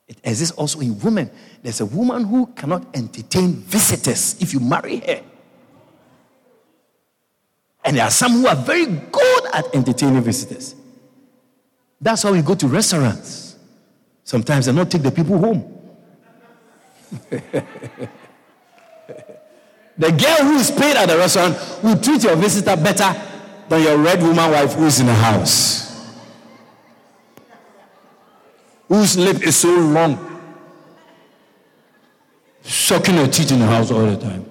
It 0.08 0.18
exists 0.24 0.56
also 0.58 0.82
in 0.82 1.00
women. 1.00 1.32
There's 1.64 1.80
a 1.80 1.86
woman 1.86 2.26
who 2.26 2.48
cannot 2.48 2.96
entertain 2.96 3.54
visitors 3.54 4.36
if 4.42 4.54
you 4.54 4.60
marry 4.60 4.98
her. 4.98 5.24
And 7.84 7.96
there 7.96 8.04
are 8.04 8.12
some 8.12 8.34
who 8.34 8.48
are 8.48 8.56
very 8.56 8.86
good 8.86 9.46
at 9.54 9.74
entertaining 9.74 10.22
visitors. 10.22 10.76
That's 12.00 12.24
why 12.24 12.32
we 12.32 12.42
go 12.42 12.56
to 12.56 12.68
restaurants. 12.68 13.56
Sometimes 14.24 14.66
they 14.66 14.74
not 14.74 14.92
take 14.92 15.02
the 15.02 15.12
people 15.12 15.38
home. 15.38 15.78
The 19.97 20.12
girl 20.12 20.38
who 20.47 20.56
is 20.58 20.71
paid 20.71 20.95
at 20.95 21.08
the 21.10 21.17
restaurant 21.17 21.58
will 21.84 21.99
treat 21.99 22.23
your 22.23 22.36
visitor 22.36 22.75
better 22.75 23.13
than 23.69 23.84
your 23.84 23.97
red 23.97 24.21
woman 24.21 24.51
wife 24.51 24.73
who 24.73 24.86
is 24.86 24.99
in 24.99 25.06
the 25.06 25.13
house. 25.13 25.82
Whose 28.88 29.17
lip 29.17 29.41
is 29.45 29.56
so 29.56 29.73
long, 29.73 30.41
sucking 32.62 33.15
her 33.15 33.27
teeth 33.27 33.51
in 33.51 33.60
the 33.60 33.65
house 33.65 33.91
all 33.91 34.06
the 34.06 34.17
time. 34.17 34.45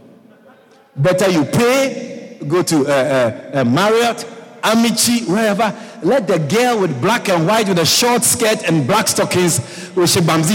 Better 0.96 1.30
you 1.30 1.44
pay, 1.44 2.38
go 2.46 2.62
to 2.62 2.86
uh, 2.86 2.90
uh, 2.90 3.58
uh, 3.60 3.64
Marriott, 3.64 4.26
Amici, 4.62 5.24
wherever. 5.24 5.74
Let 6.02 6.26
the 6.26 6.38
girl 6.38 6.80
with 6.80 7.00
black 7.00 7.28
and 7.28 7.46
white 7.46 7.68
with 7.68 7.78
a 7.78 7.86
short 7.86 8.22
skirt 8.24 8.62
and 8.68 8.86
black 8.86 9.08
stockings 9.08 9.60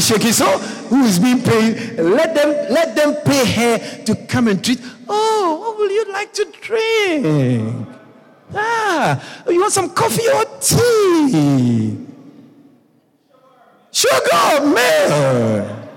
shaking. 0.01 0.31
So 0.31 0.45
who 0.89 1.03
is 1.03 1.19
being 1.19 1.41
paid? 1.41 1.97
Let 1.99 2.33
them 2.35 2.49
let 2.73 2.95
them 2.95 3.15
pay 3.25 3.45
her 3.45 4.03
to 4.05 4.15
come 4.27 4.47
and 4.47 4.63
treat. 4.63 4.79
Oh, 5.07 5.57
what 5.61 5.77
will 5.77 5.91
you 5.91 6.11
like 6.11 6.33
to 6.33 6.45
drink? 6.61 7.87
Ah, 8.53 9.43
you 9.47 9.59
want 9.59 9.73
some 9.73 9.89
coffee 9.89 10.27
or 10.29 10.45
tea? 10.59 11.97
Sugar, 13.91 14.65
man. 14.73 15.87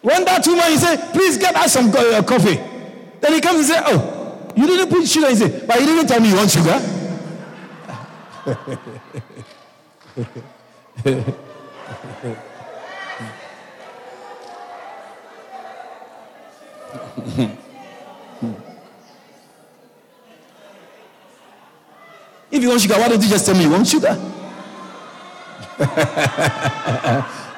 When 0.00 0.24
that 0.24 0.46
woman, 0.46 0.70
you 0.70 0.78
say, 0.78 0.96
please 1.12 1.38
get 1.38 1.54
us 1.56 1.72
some 1.72 1.88
uh, 1.88 2.22
coffee. 2.22 2.60
Then 3.20 3.32
he 3.32 3.40
comes 3.40 3.58
and 3.60 3.66
say, 3.66 3.80
oh, 3.86 4.52
You 4.56 4.66
didn't 4.66 4.90
put 4.90 5.08
sugar 5.08 5.28
He 5.28 5.40
it, 5.40 5.66
but 5.66 5.80
you 5.80 5.86
didn't 5.86 6.06
tell 6.06 6.20
me 6.20 6.28
you 6.30 6.36
want 6.36 6.50
sugar. 6.50 6.78
If 8.44 8.56
you 22.50 22.68
want 22.68 22.80
sugar, 22.82 22.94
why 22.94 23.08
don't 23.08 23.22
you 23.22 23.28
just 23.28 23.46
tell 23.46 23.54
me 23.54 23.62
you 23.62 23.70
want 23.70 23.86
sugar? 23.86 24.08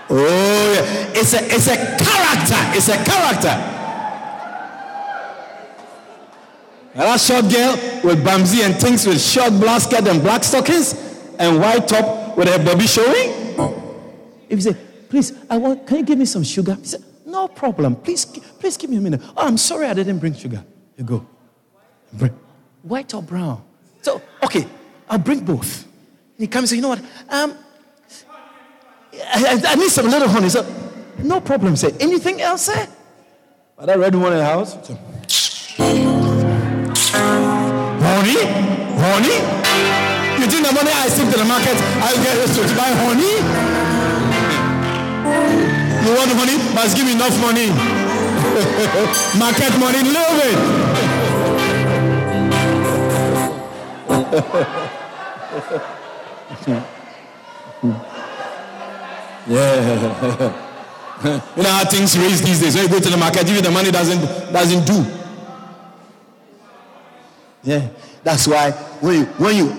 oh, 0.08 0.72
yeah. 0.74 1.20
It's 1.20 1.34
a, 1.34 1.44
it's 1.44 1.66
a 1.66 1.76
character. 1.76 2.76
It's 2.76 2.88
a 2.88 2.96
character. 3.04 3.75
That 6.96 7.20
short 7.20 7.50
girl 7.52 7.72
with 8.02 8.24
bamsy 8.24 8.64
and 8.64 8.74
things 8.74 9.06
with 9.06 9.20
short 9.20 9.50
black 9.60 9.82
skirt 9.82 10.08
and 10.08 10.22
black 10.22 10.42
stockings 10.42 10.94
and 11.38 11.60
white 11.60 11.86
top 11.86 12.38
with 12.38 12.48
her 12.48 12.62
bobby 12.64 12.86
showing. 12.86 13.34
If 14.48 14.58
you 14.58 14.60
say, 14.60 14.76
please, 15.10 15.34
I 15.50 15.58
want, 15.58 15.86
can 15.86 15.98
you 15.98 16.04
give 16.04 16.18
me 16.18 16.24
some 16.24 16.42
sugar? 16.42 16.74
He 16.76 16.86
said, 16.86 17.04
no 17.26 17.48
problem. 17.48 17.96
Please, 17.96 18.24
please 18.24 18.78
give 18.78 18.88
me 18.88 18.96
a 18.96 19.00
minute. 19.00 19.20
Oh, 19.36 19.46
I'm 19.46 19.58
sorry 19.58 19.86
I 19.86 19.92
didn't 19.92 20.20
bring 20.20 20.32
sugar. 20.32 20.64
You 20.96 21.04
go. 21.04 21.26
Bring. 22.14 22.32
White 22.82 23.12
or 23.12 23.22
brown? 23.22 23.62
So, 24.00 24.22
okay, 24.42 24.66
I'll 25.10 25.18
bring 25.18 25.40
both. 25.40 25.86
He 26.38 26.46
comes 26.46 26.62
and 26.62 26.68
says, 26.68 26.76
you 26.76 26.82
know 26.82 26.88
what? 26.88 27.00
Um, 27.28 27.58
I, 29.34 29.62
I, 29.66 29.74
need 29.74 29.90
some 29.90 30.06
little 30.06 30.28
honey. 30.28 30.48
So, 30.48 30.64
no 31.18 31.40
problem, 31.40 31.76
say. 31.76 31.94
Anything 32.00 32.40
else, 32.40 32.66
sir? 32.66 32.88
But 33.76 33.90
I 33.90 33.96
read 33.96 34.14
one 34.14 34.32
in 34.32 34.38
the 34.38 34.44
house. 34.44 34.78
So, 34.86 36.15
honey? 39.00 39.36
You 40.40 40.46
think 40.50 40.66
the 40.66 40.72
money 40.72 40.92
I 40.92 41.08
save 41.08 41.32
to 41.32 41.38
the 41.38 41.44
market, 41.44 41.76
I'll 42.04 42.20
get 42.22 42.36
this 42.36 42.56
to 42.56 42.62
buy 42.76 42.90
honey? 42.92 43.34
You 46.04 46.10
want 46.14 46.30
honey? 46.36 46.56
Must 46.74 46.96
give 46.96 47.06
me 47.06 47.12
enough 47.12 47.36
money. 47.40 47.68
market 49.38 49.72
money, 49.78 50.02
little 50.04 50.36
bit. 50.40 50.56
Yeah. 59.48 60.50
you 61.56 61.62
know 61.62 61.70
how 61.70 61.84
things 61.84 62.18
raise 62.18 62.42
these 62.42 62.60
days. 62.60 62.74
When 62.74 62.84
you 62.84 62.90
go 62.90 62.98
to 62.98 63.08
the 63.08 63.16
market, 63.16 63.48
if 63.48 63.62
the 63.62 63.70
money 63.70 63.90
doesn't 63.92 64.20
doesn't 64.52 64.84
do. 64.84 65.04
Yeah. 67.62 67.88
That's 68.26 68.48
why 68.48 68.72
when 68.72 69.20
you, 69.20 69.24
when 69.38 69.56
you 69.56 69.76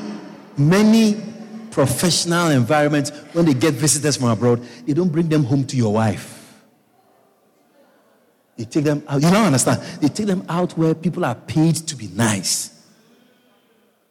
many 0.58 1.22
professional 1.70 2.48
environments, 2.48 3.10
when 3.34 3.44
they 3.44 3.54
get 3.54 3.74
visitors 3.74 4.16
from 4.16 4.30
abroad, 4.30 4.66
they 4.86 4.94
don't 4.94 5.10
bring 5.10 5.28
them 5.28 5.44
home 5.44 5.66
to 5.66 5.76
your 5.76 5.92
wife. 5.92 6.56
They 8.56 8.64
take 8.64 8.86
them 8.86 9.04
out. 9.06 9.22
You 9.22 9.30
don't 9.30 9.48
understand. 9.48 9.82
They 10.00 10.08
take 10.08 10.28
them 10.28 10.46
out 10.48 10.78
where 10.78 10.96
people 10.96 11.26
are 11.26 11.36
paid 11.36 11.76
to 11.76 11.96
be 11.98 12.08
nice. 12.08 12.72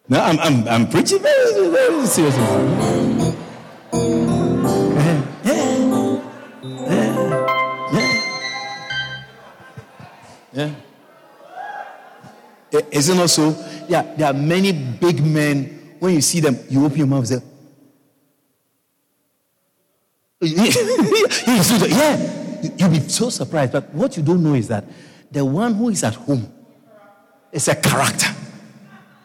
No, 0.07 0.21
I'm, 0.21 0.39
I'm, 0.39 0.69
I'm 0.69 0.89
preaching 0.91 1.21
very, 1.21 1.71
very 1.71 2.07
seriously. 2.07 2.43
Yeah. 10.53 10.75
Is 12.91 13.09
it 13.09 13.15
not 13.15 13.31
so? 13.31 13.55
Yeah, 13.89 14.15
there 14.17 14.29
are 14.29 14.35
many 14.35 14.73
big 14.73 15.25
men. 15.25 15.97
When 15.99 16.15
you 16.15 16.21
see 16.21 16.41
them, 16.41 16.59
you 16.69 16.85
open 16.85 16.99
your 16.99 17.07
mouth 17.07 17.31
and 17.31 17.41
say, 17.41 17.47
yeah, 21.89 22.71
you'll 22.77 22.91
be 22.91 23.01
so 23.01 23.31
surprised. 23.31 23.73
But 23.73 23.93
what 23.95 24.17
you 24.17 24.23
don't 24.23 24.43
know 24.43 24.55
is 24.55 24.69
that 24.69 24.85
the 25.31 25.45
one 25.45 25.75
who 25.75 25.89
is 25.89 26.05
at 26.05 26.15
home 26.15 26.53
is 27.53 27.69
a 27.69 27.75
character. 27.75 28.29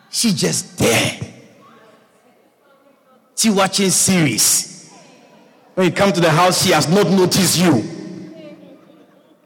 She's 0.09 0.33
just 0.39 0.77
there. 0.77 1.19
She 3.35 3.49
watching 3.49 3.89
series. 3.89 4.89
When 5.73 5.87
you 5.87 5.91
come 5.91 6.11
to 6.11 6.21
the 6.21 6.29
house, 6.29 6.63
she 6.65 6.71
has 6.71 6.87
not 6.89 7.09
noticed 7.09 7.57
you. 7.57 7.83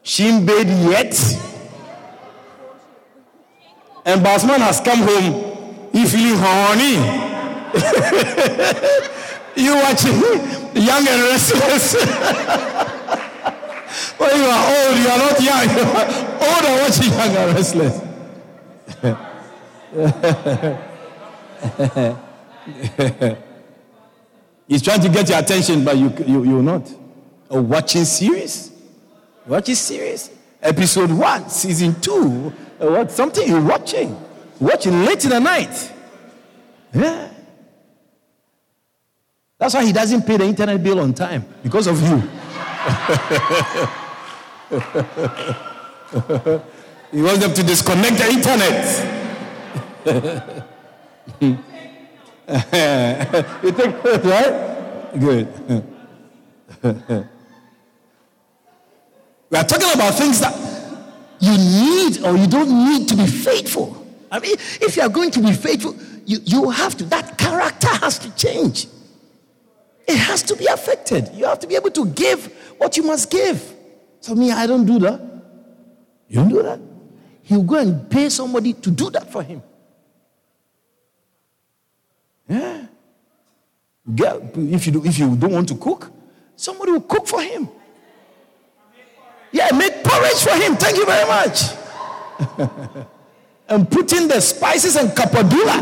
She 0.03 0.27
in 0.27 0.45
bed 0.45 0.67
yet. 0.67 1.13
And 4.05 4.21
Basman 4.21 4.59
has 4.59 4.79
come 4.81 4.99
home. 4.99 5.89
He 5.91 6.05
feeling 6.05 6.37
horny. 6.37 6.93
you 9.55 9.73
watching 9.75 10.13
young 10.75 11.07
and 11.07 11.21
restless. 11.23 11.95
when 14.17 14.37
you 14.37 14.45
are 14.45 14.75
old, 14.75 14.97
you 14.97 15.07
are 15.09 15.17
not 15.17 15.41
young. 15.41 15.69
You 15.75 15.81
are 15.81 16.05
old 16.45 16.65
watching 16.81 17.11
young 17.11 17.35
and 17.35 17.55
restless. 17.55 17.95
He's 24.67 24.81
trying 24.81 25.01
to 25.01 25.09
get 25.09 25.29
your 25.29 25.37
attention, 25.39 25.83
but 25.83 25.97
you, 25.97 26.13
you, 26.27 26.43
you're 26.43 26.63
not. 26.63 26.91
A 27.49 27.61
watching 27.61 28.05
series? 28.05 28.71
Watching 29.47 29.75
series? 29.75 30.31
Episode 30.61 31.11
1, 31.11 31.49
Season 31.49 31.99
2 32.01 32.11
uh, 32.11 32.51
Uh, 32.79 32.87
what 32.87 33.11
something 33.11 33.47
you're 33.47 33.61
watching, 33.61 34.17
watching 34.59 35.05
late 35.05 35.23
in 35.23 35.29
the 35.29 35.39
night. 35.39 35.93
Yeah. 36.93 37.29
That's 39.57 39.73
why 39.73 39.85
he 39.85 39.93
doesn't 39.93 40.23
pay 40.23 40.35
the 40.37 40.45
internet 40.45 40.83
bill 40.83 40.99
on 40.99 41.13
time 41.13 41.45
because 41.63 41.87
of 41.87 42.01
you. 42.01 42.17
he 47.11 47.21
wants 47.21 47.39
them 47.39 47.53
to 47.53 47.63
disconnect 47.63 48.17
the 48.17 48.27
internet. 48.29 49.11
you 53.63 53.71
think 53.71 54.03
right? 54.23 54.53
Good. 55.17 55.47
we 59.49 59.57
are 59.57 59.63
talking 59.63 59.91
about 59.93 60.13
things 60.15 60.41
that 60.41 60.64
you 61.39 61.57
need 61.57 62.23
or 62.23 62.37
you 62.37 62.47
don't 62.47 62.69
need 62.69 63.07
to 63.09 63.15
be 63.15 63.27
faithful. 63.27 64.05
I 64.31 64.39
mean, 64.39 64.55
if 64.81 64.97
you 64.97 65.03
are 65.03 65.09
going 65.09 65.31
to 65.31 65.41
be 65.41 65.53
faithful, 65.53 65.95
you, 66.25 66.39
you 66.43 66.69
have 66.69 66.95
to, 66.97 67.05
that 67.05 67.37
character 67.37 67.87
has 67.87 68.19
to 68.19 68.35
change. 68.35 68.87
It 70.07 70.17
has 70.17 70.43
to 70.43 70.55
be 70.55 70.65
affected. 70.65 71.29
You 71.33 71.45
have 71.45 71.59
to 71.59 71.67
be 71.67 71.75
able 71.75 71.91
to 71.91 72.05
give 72.05 72.45
what 72.77 72.97
you 72.97 73.03
must 73.03 73.29
give. 73.29 73.73
So, 74.19 74.35
me, 74.35 74.51
I 74.51 74.67
don't 74.67 74.85
do 74.85 74.99
that. 74.99 75.19
You 76.27 76.35
don't 76.35 76.49
do 76.49 76.63
that. 76.63 76.79
He'll 77.43 77.63
go 77.63 77.77
and 77.77 78.09
pay 78.09 78.29
somebody 78.29 78.73
to 78.73 78.91
do 78.91 79.09
that 79.11 79.31
for 79.31 79.43
him. 79.43 79.61
Yeah. 82.47 82.87
If 84.07 84.85
you, 84.85 84.91
do, 84.93 85.05
if 85.05 85.17
you 85.17 85.35
don't 85.35 85.51
want 85.51 85.67
to 85.69 85.75
cook, 85.75 86.11
somebody 86.55 86.91
will 86.91 87.01
cook 87.01 87.27
for 87.27 87.41
him. 87.41 87.69
Yeah, 89.55 89.71
make 89.71 90.03
porridge 90.03 90.43
for 90.43 90.51
him. 90.51 90.75
Thank 90.75 90.97
you 90.97 91.05
very 91.05 91.25
much. 91.25 91.61
and 93.69 93.89
put 93.89 94.11
in 94.11 94.27
the 94.27 94.41
spices 94.41 94.97
and 94.97 95.11
kappadula. 95.11 95.77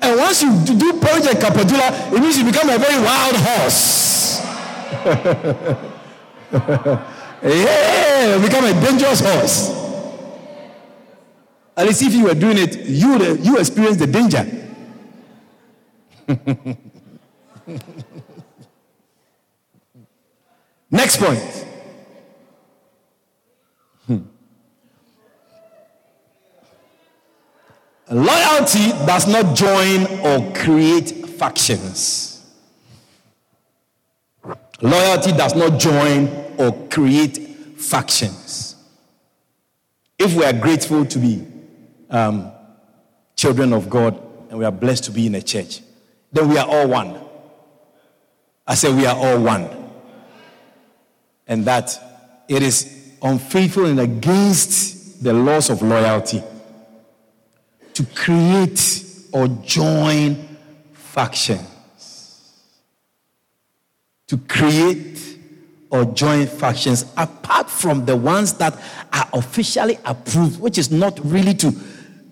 And 0.00 0.16
once 0.16 0.40
you 0.44 0.52
do 0.64 0.92
porridge 1.00 1.26
and 1.26 1.36
kappadula, 1.36 2.12
it 2.12 2.20
means 2.20 2.38
you 2.38 2.44
become 2.44 2.70
a 2.70 2.78
very 2.78 3.02
wild 3.02 3.34
horse. 3.34 4.38
yeah, 7.42 8.38
become 8.40 8.66
a 8.66 8.72
dangerous 8.86 9.18
horse. 9.20 9.70
At 11.76 11.88
least 11.88 12.02
if 12.02 12.14
you 12.14 12.26
were 12.26 12.34
doing 12.34 12.58
it, 12.58 12.76
you 12.86 13.34
you 13.34 13.58
experience 13.58 13.96
the 13.96 14.06
danger. 14.06 14.46
Next 20.92 21.16
point. 21.16 21.64
Loyalty 28.10 28.90
does 29.06 29.26
not 29.26 29.54
join 29.54 30.06
or 30.20 30.52
create 30.54 31.10
factions. 31.10 32.46
Loyalty 34.80 35.32
does 35.32 35.54
not 35.54 35.78
join 35.78 36.28
or 36.56 36.88
create 36.88 37.36
factions. 37.76 38.76
If 40.18 40.34
we 40.34 40.44
are 40.44 40.52
grateful 40.52 41.04
to 41.04 41.18
be 41.18 41.46
um, 42.08 42.50
children 43.36 43.72
of 43.72 43.90
God 43.90 44.20
and 44.48 44.58
we 44.58 44.64
are 44.64 44.72
blessed 44.72 45.04
to 45.04 45.10
be 45.10 45.26
in 45.26 45.34
a 45.34 45.42
church, 45.42 45.82
then 46.32 46.48
we 46.48 46.56
are 46.56 46.66
all 46.66 46.88
one. 46.88 47.20
I 48.66 48.74
say 48.74 48.92
we 48.92 49.04
are 49.04 49.16
all 49.16 49.40
one. 49.40 49.68
And 51.46 51.64
that 51.66 52.44
it 52.48 52.62
is 52.62 53.16
unfaithful 53.20 53.84
and 53.84 54.00
against 54.00 55.22
the 55.22 55.32
laws 55.32 55.68
of 55.68 55.82
loyalty 55.82 56.42
to 57.98 58.06
create 58.14 59.02
or 59.32 59.48
join 59.64 60.56
factions. 60.92 61.66
To 64.28 64.38
create 64.38 65.20
or 65.90 66.04
join 66.04 66.46
factions 66.46 67.06
apart 67.16 67.68
from 67.68 68.06
the 68.06 68.14
ones 68.14 68.52
that 68.54 68.80
are 69.12 69.28
officially 69.32 69.98
approved, 70.04 70.60
which 70.60 70.78
is 70.78 70.92
not 70.92 71.18
really 71.24 71.54
to, 71.54 71.72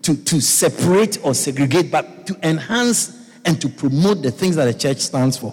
to, 0.03 0.15
to 0.15 0.41
separate 0.41 1.19
or 1.25 1.35
segregate, 1.35 1.91
but 1.91 2.29
to 2.29 2.49
enhance 2.49 3.29
and 3.45 3.61
to 3.61 3.69
promote 3.69 4.23
the 4.23 4.31
things 4.31 4.55
that 4.55 4.67
the 4.67 4.75
church 4.75 4.99
stands 4.99 5.37
for. 5.37 5.53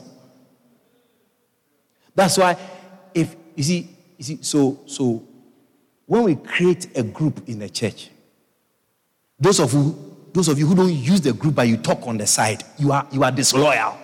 That's 2.13 2.37
why, 2.37 2.55
if 3.15 3.35
you 3.55 3.63
see, 3.63 3.89
you 4.19 4.23
see, 4.23 4.37
so 4.43 4.81
so 4.85 5.23
when 6.05 6.21
we 6.21 6.35
create 6.35 6.95
a 6.95 7.01
group 7.01 7.49
in 7.49 7.57
the 7.57 7.69
church, 7.69 8.11
those 9.39 9.59
of 9.59 9.73
you, 9.73 10.29
those 10.33 10.47
of 10.47 10.57
you 10.57 10.65
who 10.67 10.75
don't 10.75 10.93
use 10.93 11.21
the 11.21 11.33
group 11.33 11.55
but 11.55 11.67
you 11.67 11.77
talk 11.77 12.05
on 12.07 12.17
the 12.17 12.27
side, 12.27 12.63
you 12.77 12.91
are 12.91 13.07
you 13.11 13.23
are 13.23 13.31
disloyal. 13.31 13.97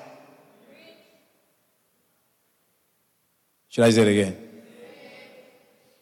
Should 3.70 3.86
I 3.86 3.90
say 3.92 4.02
it 4.02 4.08
again? 4.08 4.38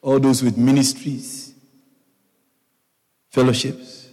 All 0.02 0.20
those 0.20 0.42
with 0.42 0.58
ministries, 0.58 1.54
fellowships, 3.30 4.08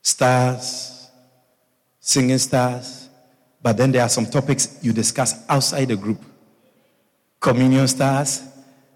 stars, 0.00 1.10
singing 1.98 2.38
stars, 2.38 3.08
but 3.60 3.76
then 3.76 3.90
there 3.90 4.02
are 4.02 4.08
some 4.08 4.26
topics 4.26 4.78
you 4.82 4.92
discuss 4.92 5.44
outside 5.48 5.88
the 5.88 5.96
group. 5.96 6.22
Communion 7.40 7.88
stars, 7.88 8.42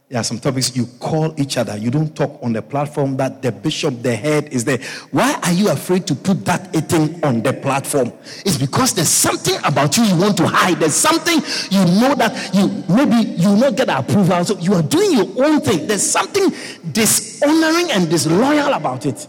there 0.09 0.19
are 0.19 0.25
some 0.25 0.39
topics 0.39 0.75
you 0.75 0.87
call 1.01 1.39
each 1.39 1.59
other. 1.59 1.77
You 1.77 1.91
don't 1.91 2.17
talk 2.17 2.39
on 2.43 2.55
the 2.55 2.63
platform 2.63 3.19
that 3.19 3.43
the 3.43 3.53
bishop, 3.53 4.01
the 4.03 4.17
head 4.17 4.49
is 4.51 4.65
there. 4.65 4.79
Why 5.11 5.39
are 5.43 5.53
you 5.53 5.69
afraid 5.69 6.07
to 6.07 6.15
put 6.15 6.47
that 6.47 6.73
thing 6.89 7.23
on 7.23 7.43
the 7.43 7.53
platform? 7.53 8.15
It's 8.47 8.57
because 8.57 8.95
there's 8.95 9.11
something 9.11 9.57
about 9.65 9.99
you 9.99 10.05
you 10.05 10.17
want 10.17 10.39
to 10.39 10.47
hide. 10.47 10.81
There's 10.81 10.95
something 10.95 11.43
you 11.71 11.85
know 12.01 12.15
that 12.15 12.55
you 12.55 12.69
maybe 12.89 13.33
you 13.33 13.55
not 13.57 13.77
get 13.77 13.91
approval. 13.91 14.43
So 14.47 14.59
you 14.59 14.73
are 14.75 14.83
doing 14.83 15.13
your 15.13 15.45
own 15.45 15.61
thing. 15.61 15.87
There's 15.87 16.09
something 16.09 16.55
dishonoring 16.91 17.91
and 17.91 18.09
disloyal 18.09 18.73
about 18.73 19.05
it. 19.05 19.27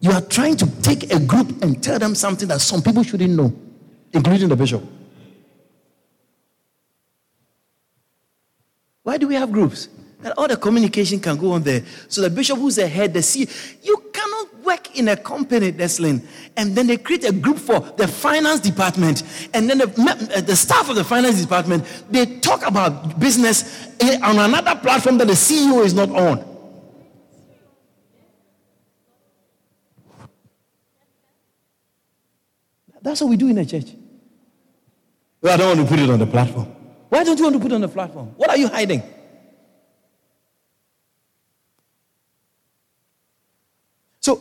You 0.00 0.10
are 0.12 0.22
trying 0.22 0.56
to 0.56 0.82
take 0.82 1.10
a 1.14 1.18
group 1.18 1.62
and 1.62 1.82
tell 1.82 1.98
them 1.98 2.14
something 2.14 2.48
that 2.48 2.60
some 2.60 2.82
people 2.82 3.02
shouldn't 3.04 3.32
know, 3.32 3.54
including 4.12 4.50
the 4.50 4.56
bishop. 4.56 4.82
Why 9.10 9.18
do 9.18 9.26
we 9.26 9.34
have 9.34 9.50
groups? 9.50 9.88
That 10.20 10.38
all 10.38 10.46
the 10.46 10.56
communication 10.56 11.18
can 11.18 11.36
go 11.36 11.50
on 11.50 11.64
there. 11.64 11.82
So 12.06 12.20
the 12.20 12.30
bishop 12.30 12.58
who's 12.58 12.76
the 12.76 12.86
head, 12.86 13.12
the 13.12 13.18
CEO, 13.18 13.50
you 13.82 14.04
cannot 14.12 14.62
work 14.62 14.96
in 14.96 15.08
a 15.08 15.16
company, 15.16 15.72
Deslin, 15.72 16.24
and 16.56 16.76
then 16.76 16.86
they 16.86 16.96
create 16.96 17.24
a 17.24 17.32
group 17.32 17.58
for 17.58 17.80
the 17.80 18.06
finance 18.06 18.60
department, 18.60 19.24
and 19.52 19.68
then 19.68 19.78
the, 19.78 20.30
uh, 20.36 20.40
the 20.42 20.54
staff 20.54 20.88
of 20.88 20.94
the 20.94 21.02
finance 21.02 21.40
department, 21.42 21.84
they 22.08 22.38
talk 22.38 22.64
about 22.64 23.18
business 23.18 23.88
on 24.22 24.38
another 24.38 24.78
platform 24.80 25.18
that 25.18 25.26
the 25.26 25.32
CEO 25.32 25.84
is 25.84 25.92
not 25.92 26.10
on. 26.10 26.44
That's 33.02 33.20
what 33.20 33.30
we 33.30 33.36
do 33.36 33.48
in 33.48 33.58
a 33.58 33.66
church. 33.66 33.90
Well, 35.42 35.54
I 35.54 35.56
don't 35.56 35.78
want 35.78 35.88
to 35.88 35.96
put 35.96 35.98
it 36.00 36.08
on 36.08 36.20
the 36.20 36.28
platform. 36.28 36.76
Why 37.10 37.24
don't 37.24 37.36
you 37.36 37.44
want 37.44 37.56
to 37.56 37.60
put 37.60 37.72
on 37.72 37.80
the 37.80 37.88
platform? 37.88 38.28
What 38.36 38.50
are 38.50 38.56
you 38.56 38.68
hiding? 38.68 39.02
So, 44.20 44.40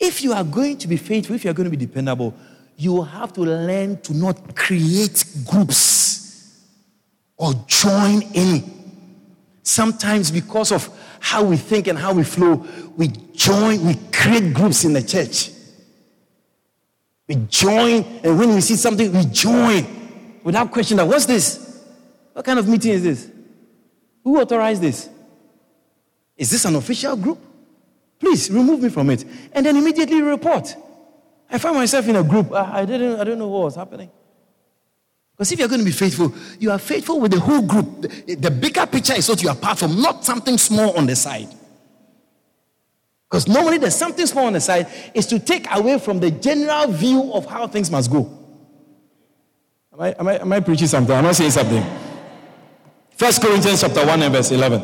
if 0.00 0.22
you 0.22 0.32
are 0.32 0.44
going 0.44 0.78
to 0.78 0.88
be 0.88 0.96
faithful, 0.96 1.36
if 1.36 1.44
you 1.44 1.50
are 1.50 1.54
going 1.54 1.70
to 1.70 1.76
be 1.76 1.86
dependable, 1.86 2.34
you 2.76 2.92
will 2.94 3.04
have 3.04 3.34
to 3.34 3.42
learn 3.42 4.00
to 4.00 4.14
not 4.14 4.56
create 4.56 5.24
groups 5.46 6.62
or 7.36 7.52
join 7.66 8.22
in. 8.32 8.64
Sometimes, 9.62 10.30
because 10.30 10.72
of 10.72 10.88
how 11.20 11.44
we 11.44 11.58
think 11.58 11.86
and 11.86 11.98
how 11.98 12.14
we 12.14 12.24
flow, 12.24 12.66
we 12.96 13.08
join, 13.34 13.84
we 13.86 13.96
create 14.10 14.54
groups 14.54 14.84
in 14.84 14.94
the 14.94 15.02
church. 15.02 15.50
We 17.28 17.34
join, 17.48 18.04
and 18.24 18.38
when 18.38 18.54
we 18.54 18.62
see 18.62 18.76
something, 18.76 19.12
we 19.12 19.24
join 19.26 20.40
without 20.42 20.70
question 20.70 20.96
that 20.96 21.06
what's 21.06 21.26
this? 21.26 21.63
What 22.34 22.44
kind 22.44 22.58
of 22.58 22.68
meeting 22.68 22.92
is 22.92 23.02
this? 23.02 23.30
Who 24.24 24.40
authorized 24.40 24.82
this? 24.82 25.08
Is 26.36 26.50
this 26.50 26.64
an 26.64 26.74
official 26.74 27.16
group? 27.16 27.38
Please 28.18 28.50
remove 28.50 28.82
me 28.82 28.88
from 28.88 29.08
it. 29.10 29.24
And 29.52 29.64
then 29.64 29.76
immediately 29.76 30.20
report. 30.20 30.74
I 31.48 31.58
find 31.58 31.76
myself 31.76 32.08
in 32.08 32.16
a 32.16 32.24
group. 32.24 32.52
I, 32.52 32.80
I 32.80 32.84
didn't, 32.84 33.20
I 33.20 33.24
don't 33.24 33.38
know 33.38 33.48
what 33.48 33.64
was 33.64 33.76
happening. 33.76 34.10
Because 35.32 35.52
if 35.52 35.58
you're 35.58 35.68
going 35.68 35.80
to 35.80 35.84
be 35.84 35.92
faithful, 35.92 36.32
you 36.58 36.70
are 36.72 36.78
faithful 36.78 37.20
with 37.20 37.32
the 37.32 37.40
whole 37.40 37.62
group. 37.62 38.02
The, 38.02 38.34
the 38.34 38.50
bigger 38.50 38.86
picture 38.86 39.14
is 39.14 39.28
what 39.28 39.42
you 39.42 39.48
are 39.48 39.56
part 39.56 39.78
from, 39.78 40.00
not 40.00 40.24
something 40.24 40.58
small 40.58 40.96
on 40.96 41.06
the 41.06 41.14
side. 41.14 41.48
Because 43.30 43.46
normally 43.46 43.78
there's 43.78 43.96
something 43.96 44.26
small 44.26 44.46
on 44.46 44.54
the 44.54 44.60
side 44.60 44.88
is 45.12 45.26
to 45.26 45.38
take 45.38 45.66
away 45.72 45.98
from 45.98 46.18
the 46.18 46.30
general 46.30 46.88
view 46.88 47.32
of 47.32 47.46
how 47.46 47.68
things 47.68 47.90
must 47.90 48.10
go. 48.10 48.40
Am 49.92 50.00
I, 50.00 50.08
am 50.18 50.28
I, 50.28 50.40
am 50.40 50.52
I 50.52 50.60
preaching 50.60 50.88
something? 50.88 51.14
Am 51.14 51.26
I 51.26 51.32
saying 51.32 51.52
something? 51.52 51.84
First 53.16 53.40
Corinthians 53.40 53.80
chapter 53.80 54.04
1 54.04 54.22
and 54.22 54.34
verse 54.34 54.50
11. 54.50 54.82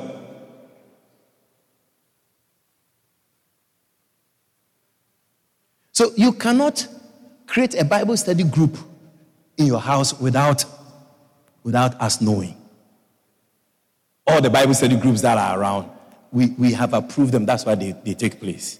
So 5.92 6.12
you 6.16 6.32
cannot 6.32 6.86
create 7.46 7.74
a 7.74 7.84
Bible 7.84 8.16
study 8.16 8.44
group 8.44 8.78
in 9.56 9.66
your 9.66 9.80
house 9.80 10.18
without, 10.18 10.64
without 11.64 12.00
us 12.00 12.20
knowing. 12.20 12.56
All 14.26 14.40
the 14.40 14.48
Bible 14.48 14.74
study 14.74 14.96
groups 14.96 15.20
that 15.22 15.36
are 15.36 15.60
around, 15.60 15.90
we, 16.30 16.46
we 16.50 16.72
have 16.72 16.94
approved 16.94 17.32
them. 17.32 17.44
That's 17.44 17.66
why 17.66 17.74
they, 17.74 17.92
they 18.04 18.14
take 18.14 18.40
place. 18.40 18.78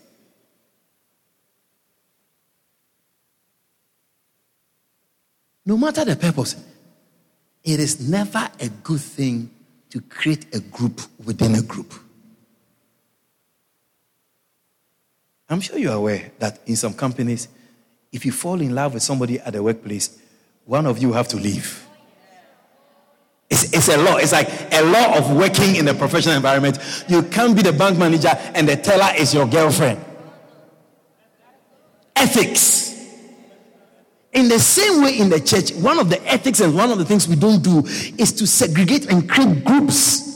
No 5.67 5.77
matter 5.77 6.05
the 6.05 6.17
purpose, 6.17 6.57
it 7.65 7.81
is 7.81 8.09
never 8.09 8.49
a 8.59 8.69
good 8.69 9.01
thing 9.01 9.51
to 9.91 10.01
create 10.01 10.55
a 10.55 10.61
group 10.61 11.01
within 11.25 11.55
a 11.55 11.63
group. 11.63 11.93
I'm 15.49 15.61
sure 15.61 15.79
you're 15.79 15.95
aware 15.95 16.31
that 16.39 16.61
in 16.67 16.77
some 16.77 16.95
companies, 16.95 17.49
if 18.13 18.25
you 18.25 18.33
fall 18.33 18.61
in 18.61 18.75
love 18.75 18.95
with 18.95 19.03
somebody 19.03 19.41
at 19.41 19.53
the 19.53 19.63
workplace, 19.63 20.19
one 20.65 20.87
of 20.87 20.99
you 21.03 21.13
have 21.13 21.27
to 21.29 21.37
leave. 21.37 21.87
It's, 23.51 23.73
it's 23.73 23.89
a 23.89 23.97
law. 23.97 24.17
It's 24.17 24.31
like 24.31 24.49
a 24.73 24.83
law 24.83 25.19
of 25.19 25.37
working 25.37 25.75
in 25.75 25.89
a 25.89 25.95
professional 25.95 26.37
environment. 26.37 26.79
You 27.09 27.25
can't 27.25 27.57
be 27.57 27.63
the 27.63 27.73
bank 27.73 27.99
manager 27.99 28.31
and 28.55 28.69
the 28.69 28.77
teller 28.77 29.13
is 29.19 29.35
your 29.35 29.47
girlfriend. 29.47 30.05
Ethics. 32.15 32.90
In 34.33 34.49
the 34.49 34.59
same 34.59 35.03
way, 35.03 35.19
in 35.19 35.29
the 35.29 35.41
church, 35.41 35.73
one 35.73 35.99
of 35.99 36.09
the 36.09 36.25
ethics 36.27 36.61
and 36.61 36.75
one 36.75 36.91
of 36.91 36.99
the 36.99 37.05
things 37.05 37.27
we 37.27 37.35
don't 37.35 37.63
do 37.63 37.85
is 38.17 38.33
to 38.35 38.47
segregate 38.47 39.11
and 39.11 39.29
create 39.29 39.65
groups. 39.65 40.29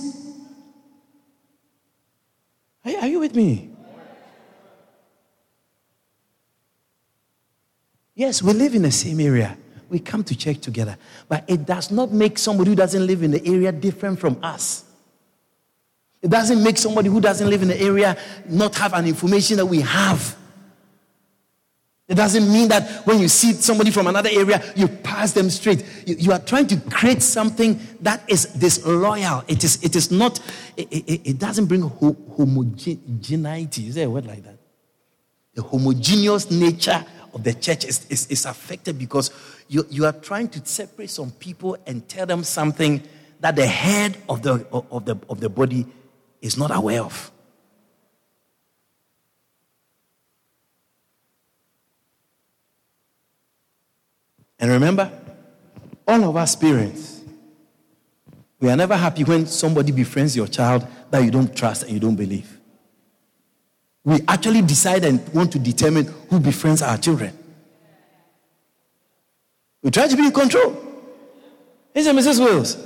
Are, 2.84 2.92
are 2.96 3.06
you 3.06 3.20
with 3.20 3.36
me? 3.36 3.70
Yes, 8.16 8.42
we 8.42 8.52
live 8.52 8.74
in 8.74 8.82
the 8.82 8.92
same 8.92 9.20
area. 9.20 9.56
We 9.88 9.98
come 10.00 10.24
to 10.24 10.36
church 10.36 10.60
together. 10.60 10.96
But 11.28 11.44
it 11.46 11.66
does 11.66 11.90
not 11.90 12.12
make 12.12 12.38
somebody 12.38 12.70
who 12.70 12.76
doesn't 12.76 13.06
live 13.06 13.22
in 13.22 13.30
the 13.30 13.46
area 13.46 13.70
different 13.70 14.18
from 14.18 14.38
us. 14.42 14.84
It 16.20 16.30
doesn't 16.30 16.62
make 16.62 16.78
somebody 16.78 17.10
who 17.10 17.20
doesn't 17.20 17.48
live 17.48 17.62
in 17.62 17.68
the 17.68 17.80
area 17.80 18.16
not 18.48 18.74
have 18.76 18.94
an 18.94 19.06
information 19.06 19.56
that 19.58 19.66
we 19.66 19.82
have. 19.82 20.36
It 22.06 22.16
doesn't 22.16 22.52
mean 22.52 22.68
that 22.68 23.06
when 23.06 23.18
you 23.18 23.28
see 23.28 23.52
somebody 23.52 23.90
from 23.90 24.06
another 24.06 24.28
area, 24.30 24.62
you 24.76 24.88
pass 24.88 25.32
them 25.32 25.48
straight. 25.48 25.84
You, 26.06 26.16
you 26.18 26.32
are 26.32 26.38
trying 26.38 26.66
to 26.66 26.76
create 26.90 27.22
something 27.22 27.80
that 28.00 28.22
is 28.28 28.44
disloyal. 28.44 29.42
It 29.48 29.64
is, 29.64 29.82
it 29.82 29.96
is 29.96 30.10
not, 30.10 30.38
it, 30.76 30.92
it, 30.92 31.30
it 31.30 31.38
doesn't 31.38 31.64
bring 31.64 31.80
ho- 31.80 32.16
homogeneity. 32.36 33.88
Is 33.88 33.94
there 33.94 34.06
a 34.06 34.10
word 34.10 34.26
like 34.26 34.42
that? 34.44 34.58
The 35.54 35.62
homogeneous 35.62 36.50
nature 36.50 37.02
of 37.32 37.42
the 37.42 37.54
church 37.54 37.86
is, 37.86 38.06
is, 38.10 38.26
is 38.26 38.44
affected 38.44 38.98
because 38.98 39.30
you, 39.68 39.86
you 39.88 40.04
are 40.04 40.12
trying 40.12 40.48
to 40.48 40.66
separate 40.66 41.08
some 41.08 41.30
people 41.30 41.78
and 41.86 42.06
tell 42.06 42.26
them 42.26 42.44
something 42.44 43.02
that 43.40 43.56
the 43.56 43.66
head 43.66 44.18
of 44.28 44.42
the, 44.42 44.66
of 44.70 45.06
the, 45.06 45.16
of 45.30 45.40
the 45.40 45.48
body 45.48 45.86
is 46.42 46.58
not 46.58 46.70
aware 46.74 47.02
of. 47.02 47.30
And 54.58 54.70
remember, 54.70 55.10
all 56.06 56.24
of 56.24 56.36
us 56.36 56.54
parents, 56.56 57.22
we 58.60 58.70
are 58.70 58.76
never 58.76 58.96
happy 58.96 59.24
when 59.24 59.46
somebody 59.46 59.92
befriends 59.92 60.36
your 60.36 60.46
child 60.46 60.86
that 61.10 61.22
you 61.22 61.30
don't 61.30 61.54
trust 61.54 61.82
and 61.82 61.92
you 61.92 62.00
don't 62.00 62.16
believe. 62.16 62.58
We 64.04 64.20
actually 64.28 64.62
decide 64.62 65.04
and 65.04 65.26
want 65.32 65.52
to 65.52 65.58
determine 65.58 66.06
who 66.28 66.38
befriends 66.38 66.82
our 66.82 66.98
children. 66.98 67.36
We 69.82 69.90
try 69.90 70.08
to 70.08 70.16
be 70.16 70.26
in 70.26 70.32
control. 70.32 70.76
Is 71.94 72.06
it 72.06 72.16
Mrs. 72.16 72.40
Wills? 72.40 72.76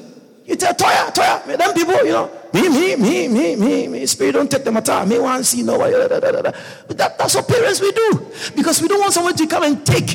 You 0.45 0.57
tell 0.57 0.75
Toya, 0.75 1.15
Toya, 1.15 1.59
them 1.59 1.75
people, 1.75 1.97
you 2.05 2.13
know, 2.13 2.31
me, 2.53 2.69
me, 2.69 2.97
me, 2.97 3.29
me, 3.29 3.57
me, 3.57 3.89
me, 3.89 4.07
spirit 4.07 4.33
don't 4.33 4.51
take 4.51 4.65
the 4.65 4.73
matter. 4.73 5.05
Me 5.05 5.19
want 5.19 5.39
to 5.39 5.45
see 5.45 5.63
no. 5.63 5.77
That, 5.79 7.19
that's 7.19 7.35
what 7.35 7.49
parents 7.49 7.81
we 7.81 7.93
do. 7.93 8.27
Because 8.57 8.81
we 8.81 8.89
don't 8.89 9.01
want 9.01 9.13
someone 9.13 9.35
to 9.35 9.47
come 9.47 9.65
and 9.65 9.85
take 9.85 10.09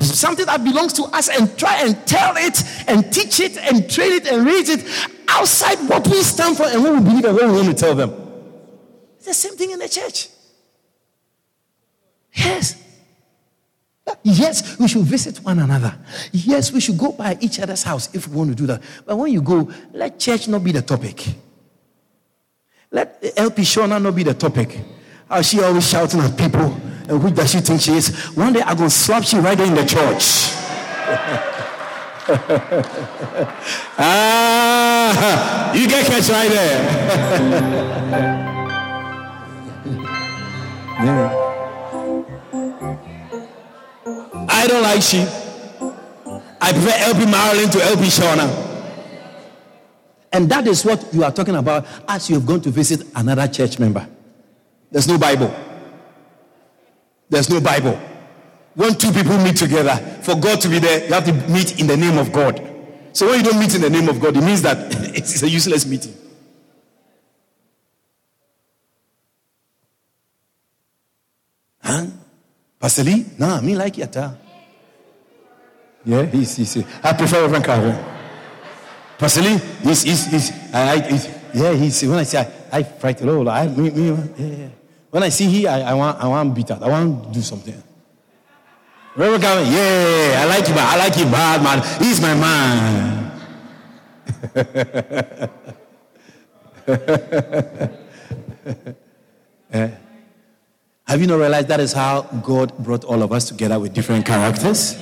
something 0.00 0.46
that 0.46 0.64
belongs 0.64 0.92
to 0.94 1.04
us 1.04 1.28
and 1.28 1.56
try 1.58 1.82
and 1.82 1.96
tell 2.06 2.34
it 2.36 2.62
and 2.88 3.12
teach 3.12 3.40
it 3.40 3.56
and 3.58 3.88
train 3.88 4.12
it 4.12 4.26
and 4.26 4.44
raise 4.46 4.68
it 4.68 4.84
outside 5.28 5.78
what 5.88 6.06
we 6.08 6.22
stand 6.22 6.56
for 6.56 6.64
and 6.64 6.82
what 6.82 6.92
we 6.94 7.00
believe 7.00 7.24
and 7.24 7.34
what 7.34 7.46
we 7.46 7.52
want 7.52 7.68
to 7.68 7.74
tell 7.74 7.94
them. 7.94 8.10
It's 9.16 9.26
the 9.26 9.34
same 9.34 9.56
thing 9.56 9.70
in 9.70 9.78
the 9.78 9.88
church. 9.88 10.28
Yes. 12.32 12.82
Yes, 14.22 14.78
we 14.78 14.88
should 14.88 15.02
visit 15.02 15.38
one 15.38 15.58
another. 15.58 15.96
Yes, 16.32 16.72
we 16.72 16.80
should 16.80 16.98
go 16.98 17.12
by 17.12 17.36
each 17.40 17.60
other's 17.60 17.82
house 17.82 18.14
if 18.14 18.28
we 18.28 18.36
want 18.36 18.50
to 18.50 18.56
do 18.56 18.66
that. 18.66 18.82
But 19.04 19.16
when 19.16 19.32
you 19.32 19.40
go, 19.40 19.70
let 19.92 20.18
church 20.18 20.48
not 20.48 20.62
be 20.62 20.72
the 20.72 20.82
topic. 20.82 21.24
Let 22.96 23.20
LP 23.36 23.60
Shona 23.60 24.00
not 24.00 24.16
be 24.16 24.22
the 24.22 24.32
topic. 24.32 24.80
How 25.28 25.42
she 25.42 25.60
always 25.60 25.86
shouting 25.86 26.20
at 26.20 26.34
people 26.38 26.74
and 27.06 27.20
who 27.20 27.30
does 27.30 27.50
she 27.50 27.60
think 27.60 27.82
she 27.82 27.92
is? 27.92 28.08
One 28.34 28.54
day 28.54 28.62
I'm 28.62 28.74
going 28.74 28.88
to 28.88 28.94
slap 28.94 29.30
you 29.30 29.40
right 29.40 29.58
there 29.58 29.66
in 29.66 29.74
the 29.74 29.84
church. 29.84 30.54
ah, 33.98 35.74
you 35.74 35.86
get 35.86 36.06
catch 36.06 36.30
right 36.30 36.48
there. 36.48 36.84
yeah. 41.04 41.42
I 44.48 44.66
don't 44.66 44.82
like 44.82 45.02
sheep. 45.02 45.28
I 46.62 46.72
prefer 46.72 46.94
LP 47.10 47.26
Marilyn 47.30 47.68
to 47.72 47.84
LP 47.84 48.04
Shauna. 48.04 48.65
And 50.32 50.48
that 50.50 50.66
is 50.66 50.84
what 50.84 51.12
you 51.12 51.24
are 51.24 51.32
talking 51.32 51.56
about 51.56 51.86
as 52.08 52.28
you 52.28 52.36
have 52.36 52.46
gone 52.46 52.60
to 52.62 52.70
visit 52.70 53.06
another 53.14 53.46
church 53.48 53.78
member. 53.78 54.06
There's 54.90 55.08
no 55.08 55.18
Bible. 55.18 55.54
There's 57.28 57.50
no 57.50 57.60
Bible. 57.60 57.98
When 58.74 58.94
two 58.94 59.10
people 59.12 59.38
meet 59.38 59.56
together, 59.56 59.96
for 60.22 60.34
God 60.34 60.60
to 60.60 60.68
be 60.68 60.78
there, 60.78 61.06
you 61.06 61.14
have 61.14 61.24
to 61.24 61.32
meet 61.50 61.80
in 61.80 61.86
the 61.86 61.96
name 61.96 62.18
of 62.18 62.32
God. 62.32 62.60
So 63.12 63.28
when 63.28 63.42
you 63.42 63.50
don't 63.50 63.58
meet 63.58 63.74
in 63.74 63.80
the 63.80 63.90
name 63.90 64.08
of 64.08 64.20
God, 64.20 64.36
it 64.36 64.42
means 64.42 64.62
that 64.62 64.76
it's 65.16 65.42
a 65.42 65.48
useless 65.48 65.86
meeting. 65.86 66.14
Huh? 71.82 72.06
Pastor 72.78 73.04
Lee? 73.04 73.24
Nah, 73.38 73.60
me 73.60 73.74
like 73.74 73.98
it. 73.98 74.14
Huh? 74.14 74.32
Yeah, 76.04 76.24
he's, 76.26 76.56
he's, 76.56 76.76
I 77.02 77.12
prefer 77.14 77.42
Reverend 77.42 77.64
Calvin. 77.64 78.15
Personally, 79.18 79.58
he's, 79.82 80.02
he's, 80.02 80.26
he's, 80.26 80.74
I, 80.74 81.00
he's, 81.00 81.28
yeah, 81.54 81.72
he's, 81.72 82.02
when 82.04 82.18
I 82.18 82.22
say 82.24 82.38
I, 82.70 82.78
I 82.78 82.82
frighten, 82.82 83.28
oh, 83.28 83.48
I, 83.48 83.66
me, 83.68 83.90
me, 83.90 84.08
yeah, 84.08 84.46
yeah. 84.46 84.68
When 85.10 85.22
I 85.22 85.30
see 85.30 85.46
he, 85.46 85.66
I, 85.66 85.90
I 85.90 85.94
want, 85.94 86.22
I 86.22 86.26
want 86.28 86.54
beat 86.54 86.70
out. 86.70 86.82
I 86.82 86.88
want 86.88 87.24
to 87.24 87.30
do 87.32 87.40
something. 87.40 87.82
Reverend 89.16 89.42
Calvin, 89.42 89.72
yeah, 89.72 90.42
I 90.42 90.44
like 90.44 90.66
him, 90.66 90.76
I 90.78 90.96
like 90.98 91.14
him 91.14 91.30
bad, 91.30 91.62
man. 91.62 91.82
He's 92.02 92.20
my 92.20 92.34
man. 92.34 93.32
yeah. 99.72 99.90
Have 101.06 101.20
you 101.20 101.28
not 101.28 101.36
realized 101.36 101.68
that 101.68 101.78
is 101.78 101.92
how 101.92 102.22
God 102.22 102.76
brought 102.78 103.04
all 103.04 103.22
of 103.22 103.32
us 103.32 103.48
together 103.48 103.78
with 103.78 103.94
different 103.94 104.26
characters? 104.26 104.98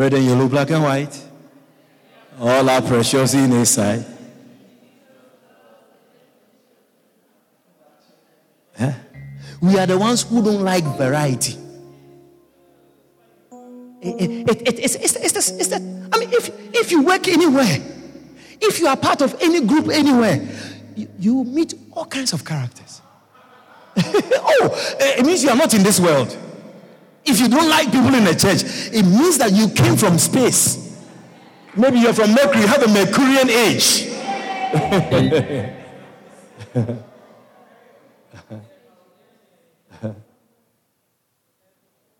Red 0.00 0.14
and 0.14 0.24
yellow, 0.24 0.48
black 0.48 0.70
and 0.70 0.82
white. 0.82 1.26
All 2.40 2.70
are 2.70 2.80
precious 2.80 3.34
in 3.34 3.50
His 3.50 3.68
sight. 3.68 4.02
Yeah. 8.78 8.94
We 9.60 9.78
are 9.78 9.86
the 9.86 9.98
ones 9.98 10.22
who 10.22 10.42
don't 10.42 10.62
like 10.62 10.84
variety. 10.96 11.58
It, 14.00 14.48
it, 14.48 14.62
it, 14.62 14.78
it's, 14.78 14.94
it's, 14.94 15.16
it's, 15.16 15.36
it's, 15.36 15.50
it's 15.50 15.72
I 15.74 16.18
mean, 16.18 16.30
if, 16.32 16.48
if 16.74 16.90
you 16.90 17.02
work 17.02 17.28
anywhere, 17.28 17.76
if 18.58 18.80
you 18.80 18.86
are 18.86 18.96
part 18.96 19.20
of 19.20 19.36
any 19.42 19.60
group 19.60 19.90
anywhere, 19.90 20.48
you, 20.96 21.08
you 21.18 21.44
meet 21.44 21.74
all 21.92 22.06
kinds 22.06 22.32
of 22.32 22.42
characters. 22.42 23.02
oh, 23.98 24.96
eh, 24.98 25.18
it 25.18 25.26
means 25.26 25.44
you 25.44 25.50
are 25.50 25.56
not 25.56 25.74
in 25.74 25.82
this 25.82 26.00
world. 26.00 26.34
If 27.24 27.40
you 27.40 27.48
don't 27.48 27.68
like 27.68 27.92
people 27.92 28.14
in 28.14 28.24
the 28.24 28.34
church, 28.34 28.62
it 28.92 29.04
means 29.04 29.38
that 29.38 29.52
you 29.52 29.68
came 29.68 29.96
from 29.96 30.18
space. 30.18 30.88
Maybe 31.76 32.00
you're 32.00 32.14
from 32.14 32.32
Mercury, 32.32 32.62
you 32.62 32.66
have 32.66 32.82
a 32.82 32.88
Mercurian 32.88 33.50
age. 33.50 34.06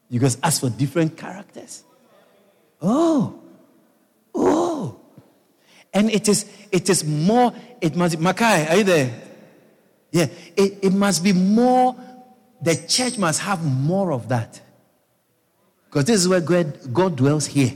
you 0.09 0.19
guys 0.19 0.39
ask 0.43 0.61
for 0.61 0.71
different 0.71 1.17
characters. 1.17 1.85
Oh, 2.83 3.41
oh. 4.35 5.01
And 5.93 6.11
it 6.11 6.29
is 6.29 6.47
it 6.71 6.89
is 6.89 7.05
more, 7.05 7.53
it 7.81 7.97
must 7.97 8.19
Makai, 8.19 8.71
are 8.71 8.77
you 8.77 8.85
there? 8.85 9.21
Yeah, 10.13 10.27
it, 10.57 10.79
it 10.83 10.93
must 10.93 11.23
be 11.23 11.33
more, 11.33 11.97
the 12.61 12.77
church 12.77 13.19
must 13.19 13.41
have 13.41 13.65
more 13.65 14.13
of 14.13 14.29
that. 14.29 14.61
Because 15.91 16.05
this 16.05 16.21
is 16.21 16.29
where 16.29 16.41
God, 16.41 16.95
God 16.95 17.17
dwells 17.17 17.47
here. 17.47 17.73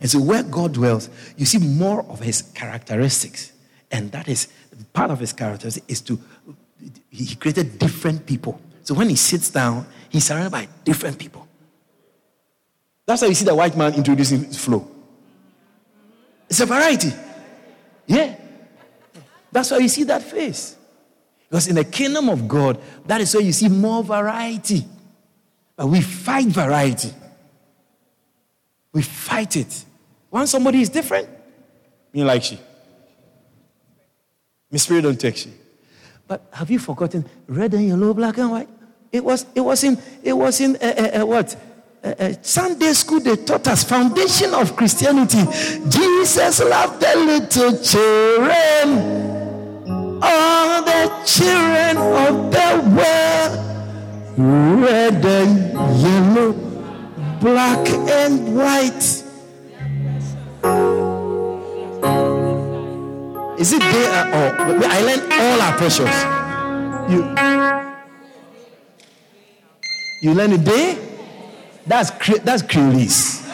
And 0.00 0.10
so, 0.10 0.20
where 0.20 0.42
God 0.42 0.74
dwells, 0.74 1.08
you 1.36 1.46
see 1.46 1.58
more 1.58 2.04
of 2.10 2.18
his 2.18 2.42
characteristics. 2.42 3.52
And 3.92 4.10
that 4.10 4.28
is 4.28 4.48
part 4.92 5.12
of 5.12 5.20
his 5.20 5.32
characteristics 5.32 5.86
is 5.88 6.00
to, 6.02 6.18
he 7.08 7.36
created 7.36 7.78
different 7.78 8.26
people. 8.26 8.60
So, 8.82 8.94
when 8.94 9.08
he 9.08 9.14
sits 9.14 9.50
down, 9.50 9.86
he's 10.10 10.24
surrounded 10.24 10.50
by 10.50 10.68
different 10.84 11.16
people. 11.16 11.46
That's 13.06 13.20
how 13.20 13.28
you 13.28 13.34
see 13.34 13.44
the 13.44 13.54
white 13.54 13.76
man 13.76 13.94
introducing 13.94 14.50
flow. 14.50 14.90
It's 16.50 16.58
a 16.60 16.66
variety. 16.66 17.12
Yeah. 18.06 18.34
That's 19.52 19.70
why 19.70 19.78
you 19.78 19.88
see 19.88 20.02
that 20.04 20.22
face. 20.22 20.76
Because 21.48 21.68
in 21.68 21.76
the 21.76 21.84
kingdom 21.84 22.28
of 22.28 22.48
God, 22.48 22.80
that 23.06 23.20
is 23.20 23.32
where 23.32 23.44
you 23.44 23.52
see 23.52 23.68
more 23.68 24.02
variety. 24.02 24.84
But 25.76 25.88
we 25.88 26.00
fight 26.00 26.46
variety. 26.46 27.12
We 28.92 29.02
fight 29.02 29.56
it. 29.56 29.84
Once 30.30 30.50
somebody 30.50 30.80
is 30.80 30.88
different, 30.88 31.28
me 32.12 32.24
like 32.24 32.42
she. 32.42 32.58
My 34.70 34.78
spirit 34.78 35.02
don't 35.02 35.20
take 35.20 35.36
she. 35.36 35.50
But 36.26 36.42
have 36.52 36.70
you 36.70 36.78
forgotten 36.78 37.24
red 37.46 37.74
and 37.74 37.86
yellow, 37.88 38.14
black 38.14 38.38
and 38.38 38.50
white? 38.50 38.68
It 39.12 39.22
was, 39.22 39.46
it 39.54 39.60
was 39.60 39.84
in, 39.84 39.98
it 40.22 40.32
was 40.32 40.60
in 40.60 40.76
uh, 40.76 40.78
uh, 41.14 41.20
uh, 41.20 41.26
what? 41.26 41.56
Sunday 42.42 42.92
school, 42.92 43.18
they 43.18 43.34
taught 43.34 43.66
us 43.66 43.82
foundation 43.82 44.54
of 44.54 44.76
Christianity. 44.76 45.44
Jesus 45.88 46.60
loved 46.60 47.00
the 47.00 47.16
little 47.16 47.76
children, 47.82 48.88
all 50.22 50.82
the 50.82 51.10
children 51.26 51.96
of 51.96 52.52
the 52.52 52.96
world 52.96 53.85
red 54.36 55.24
and 55.24 55.72
yellow, 56.00 56.52
black 57.40 57.88
and 57.88 58.56
white. 58.56 59.22
Is 63.58 63.72
it 63.72 63.80
there 63.80 64.10
all? 64.34 64.52
I 64.84 65.00
learned 65.00 65.32
all 65.32 65.60
are 65.62 65.76
precious? 65.78 66.16
You 67.10 67.24
you 70.22 70.34
learn 70.34 70.52
it 70.52 70.64
there? 70.64 70.98
That's 71.86 72.10
that's 72.42 72.62
curious. 72.62 73.46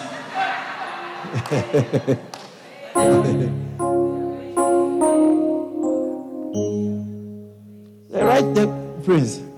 right 8.33 8.55
there, 8.55 8.67
Prince. 9.05 9.52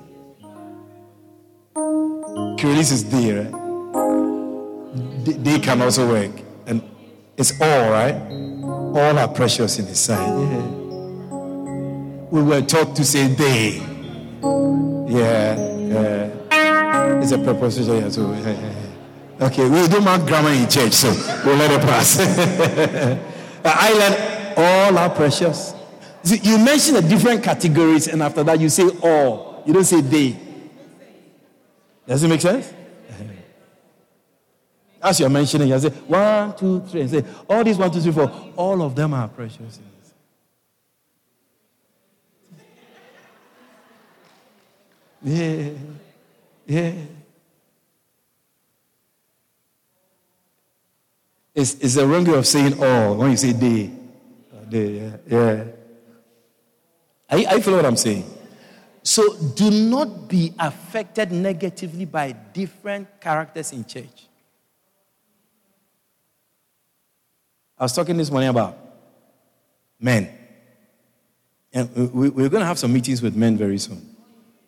Release 2.65 2.91
is. 2.93 3.05
They 5.43 5.59
can 5.59 5.83
also 5.83 6.09
work. 6.09 6.31
And 6.67 6.83
it's 7.37 7.61
all, 7.61 7.91
right? 7.91 8.15
All 8.65 9.19
are 9.19 9.29
precious 9.29 9.79
in 9.79 9.87
His 9.87 10.01
sight. 10.01 10.27
Yeah. 10.27 10.63
We 12.31 12.43
were 12.43 12.63
taught 12.63 12.97
to 12.97 13.05
say 13.05 13.27
they. 13.29 13.83
Yeah, 15.09 15.57
yeah. 15.77 17.21
It's 17.21 17.33
a 17.33 17.39
preposition 17.39 17.95
here, 17.95 18.11
so. 18.11 18.33
Yeah. 18.33 19.47
Okay, 19.47 19.69
we 19.69 19.87
don't 19.89 20.27
grammar 20.27 20.51
in 20.51 20.69
church, 20.69 20.93
so 20.93 21.11
we'll 21.45 21.57
let 21.57 21.71
it 21.71 21.81
pass. 21.83 22.19
Uh, 23.65 23.75
island, 23.81 24.59
all 24.59 24.99
are 24.99 25.09
precious. 25.09 25.73
You 26.23 26.59
mention 26.59 26.97
the 26.97 27.01
different 27.01 27.43
categories, 27.43 28.09
and 28.09 28.23
after 28.23 28.45
that, 28.45 28.61
you 28.61 28.69
say 28.69 28.91
all. 29.03 29.63
You 29.65 29.73
don't 29.73 29.85
say 29.85 30.03
they. 30.03 30.37
Does 32.07 32.23
it 32.23 32.29
make 32.29 32.41
sense? 32.41 32.73
As 35.03 35.21
you're 35.21 35.29
mentioning, 35.29 35.69
you 35.69 35.79
say 35.79 35.91
one, 35.91 36.57
two, 36.57 36.81
three, 36.81 37.03
and 37.03 37.11
say 37.11 37.25
all 37.49 37.63
these 37.63 37.77
one, 37.77 37.91
two, 37.91 38.01
three, 38.01 38.13
four. 38.13 38.33
All 38.57 38.81
of 38.83 38.95
them 38.95 39.13
are 39.13 39.29
precious. 39.29 39.79
Yeah, 45.23 45.71
yeah. 46.67 46.93
It's, 51.55 51.75
it's 51.75 51.97
a 51.97 52.07
wrong 52.07 52.25
way 52.25 52.37
of 52.37 52.47
saying 52.47 52.83
all 52.83 53.15
when 53.17 53.31
you 53.31 53.37
say 53.37 53.53
they. 53.53 53.91
They, 54.69 54.87
yeah. 54.89 55.17
yeah. 55.27 55.65
I, 57.31 57.61
feel 57.61 57.77
what 57.77 57.87
I'm 57.87 57.97
saying. 57.97 58.25
So 59.05 59.37
do 59.37 59.71
not 59.71 60.29
be 60.29 60.55
affected 60.59 61.31
negatively 61.31 62.07
by 62.07 62.33
different 62.33 63.21
characters 63.21 63.71
in 63.71 63.85
church. 63.85 64.29
I 67.79 67.85
was 67.85 67.93
talking 67.93 68.17
this 68.17 68.31
morning 68.31 68.49
about 68.49 68.79
men. 70.01 70.31
And 71.75 71.95
we, 72.15 72.31
we're 72.31 72.49
going 72.49 72.63
to 72.63 72.67
have 72.67 72.79
some 72.79 72.95
meetings 72.95 73.21
with 73.21 73.37
men 73.37 73.59
very 73.59 73.77
soon. 73.77 74.17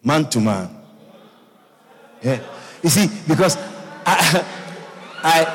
Man 0.02 0.28
to 0.28 0.40
man. 0.40 0.68
Yeah. 2.20 2.42
You 2.82 2.90
see, 2.90 3.08
because 3.26 3.56
I, 4.04 4.44
I, 5.22 5.46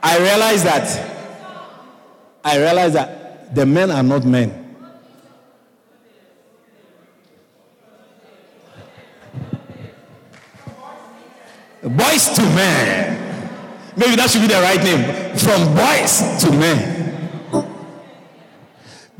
I, 0.00 0.14
I 0.14 0.18
realize 0.18 0.62
that, 0.62 1.50
I 2.44 2.58
realize 2.58 2.92
that 2.92 3.54
the 3.56 3.66
men 3.66 3.90
are 3.90 4.04
not 4.04 4.24
men. 4.24 4.61
Boys 11.82 12.28
to 12.30 12.42
men. 12.42 13.18
Maybe 13.96 14.16
that 14.16 14.30
should 14.30 14.40
be 14.40 14.46
the 14.46 14.60
right 14.62 14.82
name. 14.82 15.36
From 15.36 15.74
boys 15.74 16.40
to 16.42 16.50
men. 16.52 17.02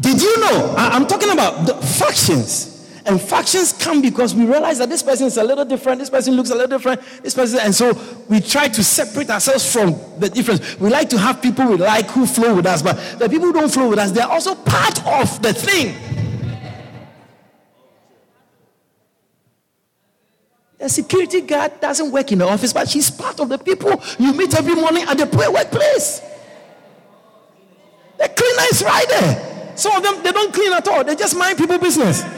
Did 0.00 0.22
you 0.22 0.40
know? 0.40 0.74
I, 0.78 0.96
am 0.96 1.06
talking 1.06 1.30
about 1.30 1.66
the 1.66 1.74
factions. 1.74 2.72
And 3.04 3.20
factions 3.20 3.72
come 3.72 4.00
because 4.00 4.32
we 4.32 4.44
realize 4.46 4.78
that 4.78 4.88
this 4.88 5.02
person 5.02 5.26
is 5.26 5.36
a 5.36 5.42
little 5.42 5.64
different, 5.64 5.98
this 5.98 6.10
person 6.10 6.34
looks 6.34 6.50
a 6.50 6.54
little 6.54 6.78
different, 6.78 7.00
this 7.24 7.34
person, 7.34 7.58
and 7.60 7.74
so 7.74 7.98
we 8.28 8.40
try 8.40 8.68
to 8.68 8.84
separate 8.84 9.28
ourselves 9.28 9.72
from 9.72 9.96
the 10.20 10.28
difference. 10.28 10.78
We 10.78 10.88
like 10.88 11.08
to 11.10 11.18
have 11.18 11.42
people 11.42 11.66
we 11.66 11.78
like 11.78 12.06
who 12.06 12.26
flow 12.26 12.54
with 12.54 12.66
us, 12.66 12.80
but 12.80 12.94
the 13.18 13.28
people 13.28 13.46
who 13.48 13.52
don't 13.52 13.72
flow 13.72 13.88
with 13.88 13.98
us, 13.98 14.12
they're 14.12 14.28
also 14.28 14.54
part 14.54 15.04
of 15.04 15.42
the 15.42 15.52
thing. 15.52 16.21
A 20.82 20.88
security 20.88 21.40
guard 21.42 21.80
doesn't 21.80 22.10
work 22.10 22.32
in 22.32 22.38
the 22.38 22.48
office, 22.48 22.72
but 22.72 22.88
she's 22.88 23.08
part 23.08 23.38
of 23.38 23.48
the 23.48 23.56
people 23.56 24.02
you 24.18 24.32
meet 24.32 24.52
every 24.56 24.74
morning 24.74 25.04
at 25.04 25.16
the 25.16 25.26
workplace. 25.26 26.20
The 28.18 28.28
cleaner 28.28 28.66
is 28.72 28.82
right 28.82 29.08
there. 29.08 29.76
Some 29.76 29.94
of 29.94 30.02
them, 30.02 30.20
they 30.24 30.32
don't 30.32 30.52
clean 30.52 30.72
at 30.72 30.88
all. 30.88 31.04
They 31.04 31.14
just 31.14 31.36
mind 31.36 31.56
people 31.56 31.78
business. 31.78 32.22
but, 32.22 32.32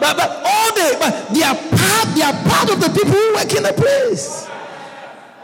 but 0.00 0.42
all 0.44 0.74
they, 0.74 0.96
but 0.98 1.28
they 1.32 1.44
are 1.44 1.54
part, 1.54 2.08
they 2.16 2.22
are 2.22 2.34
part 2.42 2.70
of 2.70 2.80
the 2.80 2.88
people 2.92 3.12
who 3.12 3.34
work 3.34 3.54
in 3.54 3.62
the 3.62 3.72
place. 3.72 4.48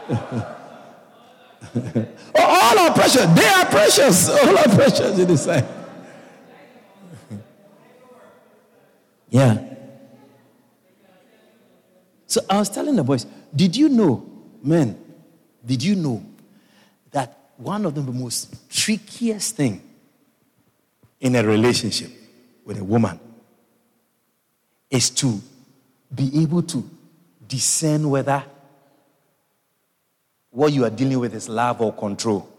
all 2.35 2.79
are 2.79 2.93
precious. 2.93 3.25
They 3.25 3.47
are 3.47 3.65
precious. 3.67 4.27
All 4.27 4.57
are 4.57 4.67
precious 4.75 5.17
in 5.17 5.29
the 5.29 5.37
sight. 5.37 5.63
Yeah. 9.33 9.57
So 12.27 12.41
I 12.47 12.59
was 12.59 12.69
telling 12.69 12.95
the 12.95 13.03
boys, 13.03 13.25
did 13.55 13.75
you 13.75 13.89
know, 13.89 14.23
men, 14.61 14.95
did 15.65 15.81
you 15.81 15.95
know 15.95 16.23
that 17.09 17.35
one 17.57 17.83
of 17.87 17.95
the 17.95 18.01
most 18.03 18.69
trickiest 18.69 19.55
thing 19.55 19.81
in 21.19 21.35
a 21.35 21.43
relationship 21.43 22.11
with 22.63 22.77
a 22.79 22.83
woman 22.83 23.19
is 24.91 25.09
to 25.09 25.41
be 26.13 26.43
able 26.43 26.61
to 26.61 26.87
discern 27.47 28.07
whether 28.11 28.43
what 30.51 30.71
you 30.71 30.85
are 30.85 30.91
dealing 30.91 31.17
with 31.17 31.33
is 31.33 31.49
love 31.49 31.81
or 31.81 31.91
control. 31.91 32.52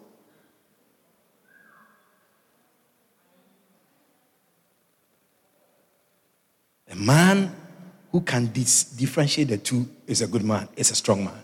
A 6.94 6.96
man 6.96 7.54
who 8.12 8.20
can 8.20 8.46
dis- 8.46 8.84
differentiate 8.84 9.48
the 9.48 9.58
two 9.58 9.88
is 10.06 10.22
a 10.22 10.28
good 10.28 10.44
man, 10.44 10.68
is 10.76 10.92
a 10.92 10.94
strong 10.94 11.24
man. 11.24 11.42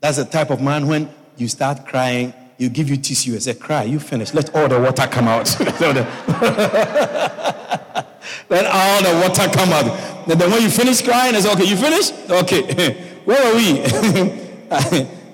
That's 0.00 0.16
the 0.16 0.24
type 0.24 0.50
of 0.50 0.60
man 0.60 0.88
when 0.88 1.08
you 1.36 1.46
start 1.46 1.86
crying, 1.86 2.34
you 2.58 2.68
give 2.68 2.90
you 2.90 2.96
tissue 2.96 3.32
and 3.32 3.42
say, 3.42 3.54
Cry, 3.54 3.84
you 3.84 4.00
finish. 4.00 4.34
Let 4.34 4.54
all 4.56 4.66
the 4.66 4.80
water 4.80 5.06
come 5.06 5.28
out. 5.28 5.46
Let 8.48 8.66
all 8.66 9.02
the 9.02 9.20
water 9.22 9.48
come 9.52 9.72
out. 9.72 10.26
then 10.26 10.50
when 10.50 10.62
you 10.62 10.70
finish 10.70 11.02
crying, 11.02 11.34
I 11.34 11.38
it's 11.38 11.46
okay. 11.46 11.64
You 11.64 11.76
finish? 11.76 12.10
Okay. 12.28 13.20
Where 13.24 13.52
were 13.52 13.56
we? 13.56 13.82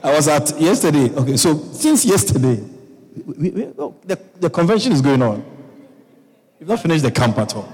I, 0.03 0.13
was 0.13 0.29
at 0.29 0.61
yesterday. 0.61 1.11
Okay, 1.15 1.37
so 1.37 1.57
since 1.73 2.05
yesterday, 2.05 2.63
we, 3.25 3.51
we, 3.51 3.67
oh, 3.79 3.95
the, 4.05 4.19
the 4.41 4.51
convention 4.51 4.93
is 4.93 5.01
going 5.01 5.23
on. 5.23 5.52
You've 6.63 6.69
not 6.69 6.79
finished 6.79 7.03
the 7.03 7.11
camp 7.11 7.37
at 7.39 7.57
all. 7.57 7.69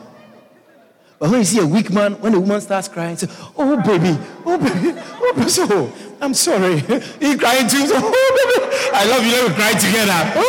But 1.19 1.29
when 1.29 1.41
you 1.41 1.45
see 1.45 1.61
a 1.61 1.67
weak 1.67 1.93
man, 1.93 2.15
when 2.23 2.33
a 2.33 2.41
woman 2.41 2.59
starts 2.59 2.89
crying, 2.89 3.19
say, 3.19 3.29
Oh, 3.55 3.77
baby, 3.83 4.17
oh, 4.47 4.57
baby, 4.57 4.99
oh, 4.99 5.33
baby, 5.37 5.51
so 5.51 5.93
I'm 6.23 6.33
sorry. 6.33 6.79
He 7.21 7.37
crying 7.37 7.69
too. 7.69 7.87
So, 7.87 7.97
oh, 7.99 8.35
baby, 8.39 8.61
I 8.95 9.05
love 9.05 9.23
you. 9.27 9.33
Let 9.33 9.51
me 9.51 9.55
cry 9.57 9.73
together. 9.75 10.33
Oh. 10.37 10.45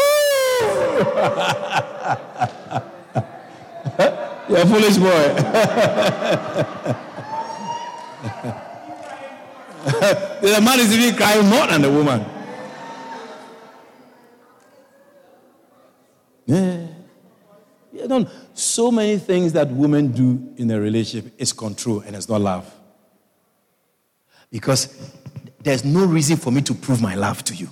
You're 4.48 4.60
a 4.60 4.66
foolish 4.66 4.96
boy. 4.96 5.10
the 10.48 10.62
man 10.64 10.80
is 10.80 10.94
even 10.98 11.14
crying 11.18 11.46
more 11.46 11.68
than 11.68 11.82
the 11.82 11.92
woman. 11.92 12.26
Yeah. 16.46 16.89
You 18.00 18.08
know, 18.08 18.28
so 18.54 18.92
many 18.92 19.18
things 19.18 19.54
that 19.54 19.70
women 19.70 20.12
do 20.12 20.54
in 20.58 20.72
a 20.72 20.80
relationship 20.80 21.34
is 21.38 21.52
control 21.52 22.00
and 22.02 22.16
it's 22.16 22.30
not 22.30 22.42
love. 22.42 22.74
Because 24.50 25.12
there's 25.62 25.84
no 25.84 26.06
reason 26.06 26.38
for 26.38 26.52
me 26.52 26.62
to 26.62 26.74
prove 26.74 27.02
my 27.02 27.16
love 27.16 27.44
to 27.46 27.54
you. 27.54 27.70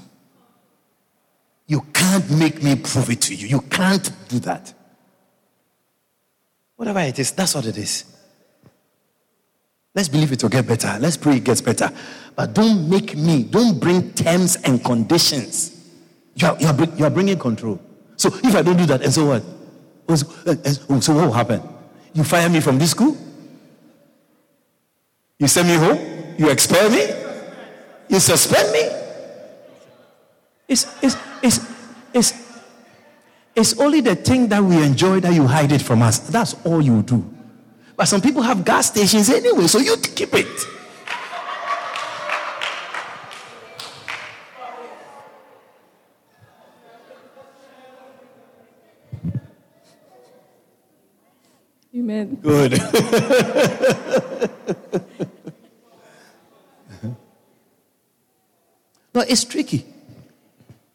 You 1.65 1.81
can't 1.93 2.29
make 2.31 2.61
me 2.61 2.75
prove 2.75 3.09
it 3.09 3.21
to 3.21 3.35
you. 3.35 3.47
You 3.47 3.61
can't 3.61 4.09
do 4.27 4.39
that. 4.39 4.73
Whatever 6.75 6.99
it 6.99 7.17
is, 7.17 7.31
that's 7.31 7.55
what 7.55 7.65
it 7.65 7.77
is. 7.77 8.05
Let's 9.95 10.09
believe 10.09 10.31
it 10.31 10.43
will 10.43 10.49
get 10.49 10.67
better. 10.67 10.95
Let's 10.99 11.17
pray 11.17 11.37
it 11.37 11.43
gets 11.43 11.61
better. 11.61 11.89
But 12.35 12.53
don't 12.53 12.87
make 12.89 13.17
me, 13.17 13.43
don't 13.43 13.79
bring 13.79 14.11
terms 14.13 14.57
and 14.57 14.83
conditions. 14.83 15.73
You 16.35 16.49
are, 16.49 16.57
you 16.59 16.67
are, 16.67 16.83
you 16.97 17.05
are 17.05 17.09
bringing 17.09 17.39
control. 17.39 17.81
So 18.15 18.29
if 18.43 18.55
I 18.55 18.61
don't 18.61 18.77
do 18.77 18.85
that, 18.85 19.01
and 19.01 19.11
so 19.11 19.25
what? 19.25 19.43
Oh, 20.09 20.15
so 20.99 21.13
what 21.15 21.25
will 21.25 21.33
happen? 21.33 21.61
You 22.13 22.23
fire 22.23 22.49
me 22.49 22.59
from 22.59 22.77
this 22.77 22.91
school? 22.91 23.15
You 25.39 25.47
send 25.47 25.67
me 25.67 25.75
home? 25.75 26.35
You 26.37 26.49
expel 26.49 26.89
me? 26.89 27.05
You 28.09 28.19
suspend 28.19 28.71
me? 28.71 28.81
It's, 30.67 30.85
it's, 31.01 31.17
it's, 31.41 31.59
it's, 32.13 32.33
it's 33.55 33.79
only 33.79 34.01
the 34.01 34.15
thing 34.15 34.47
that 34.49 34.63
we 34.63 34.81
enjoy 34.81 35.19
that 35.19 35.33
you 35.33 35.45
hide 35.47 35.71
it 35.71 35.81
from 35.81 36.01
us. 36.01 36.19
That's 36.19 36.55
all 36.65 36.81
you 36.81 37.01
do. 37.03 37.23
But 37.95 38.05
some 38.05 38.21
people 38.21 38.41
have 38.43 38.63
gas 38.63 38.87
stations 38.87 39.29
anyway, 39.29 39.67
so 39.67 39.79
you 39.79 39.97
keep 39.97 40.33
it. 40.33 40.76
Amen. 51.97 52.35
Good. 52.35 52.73
no, 59.13 59.21
it's 59.21 59.43
tricky. 59.45 59.83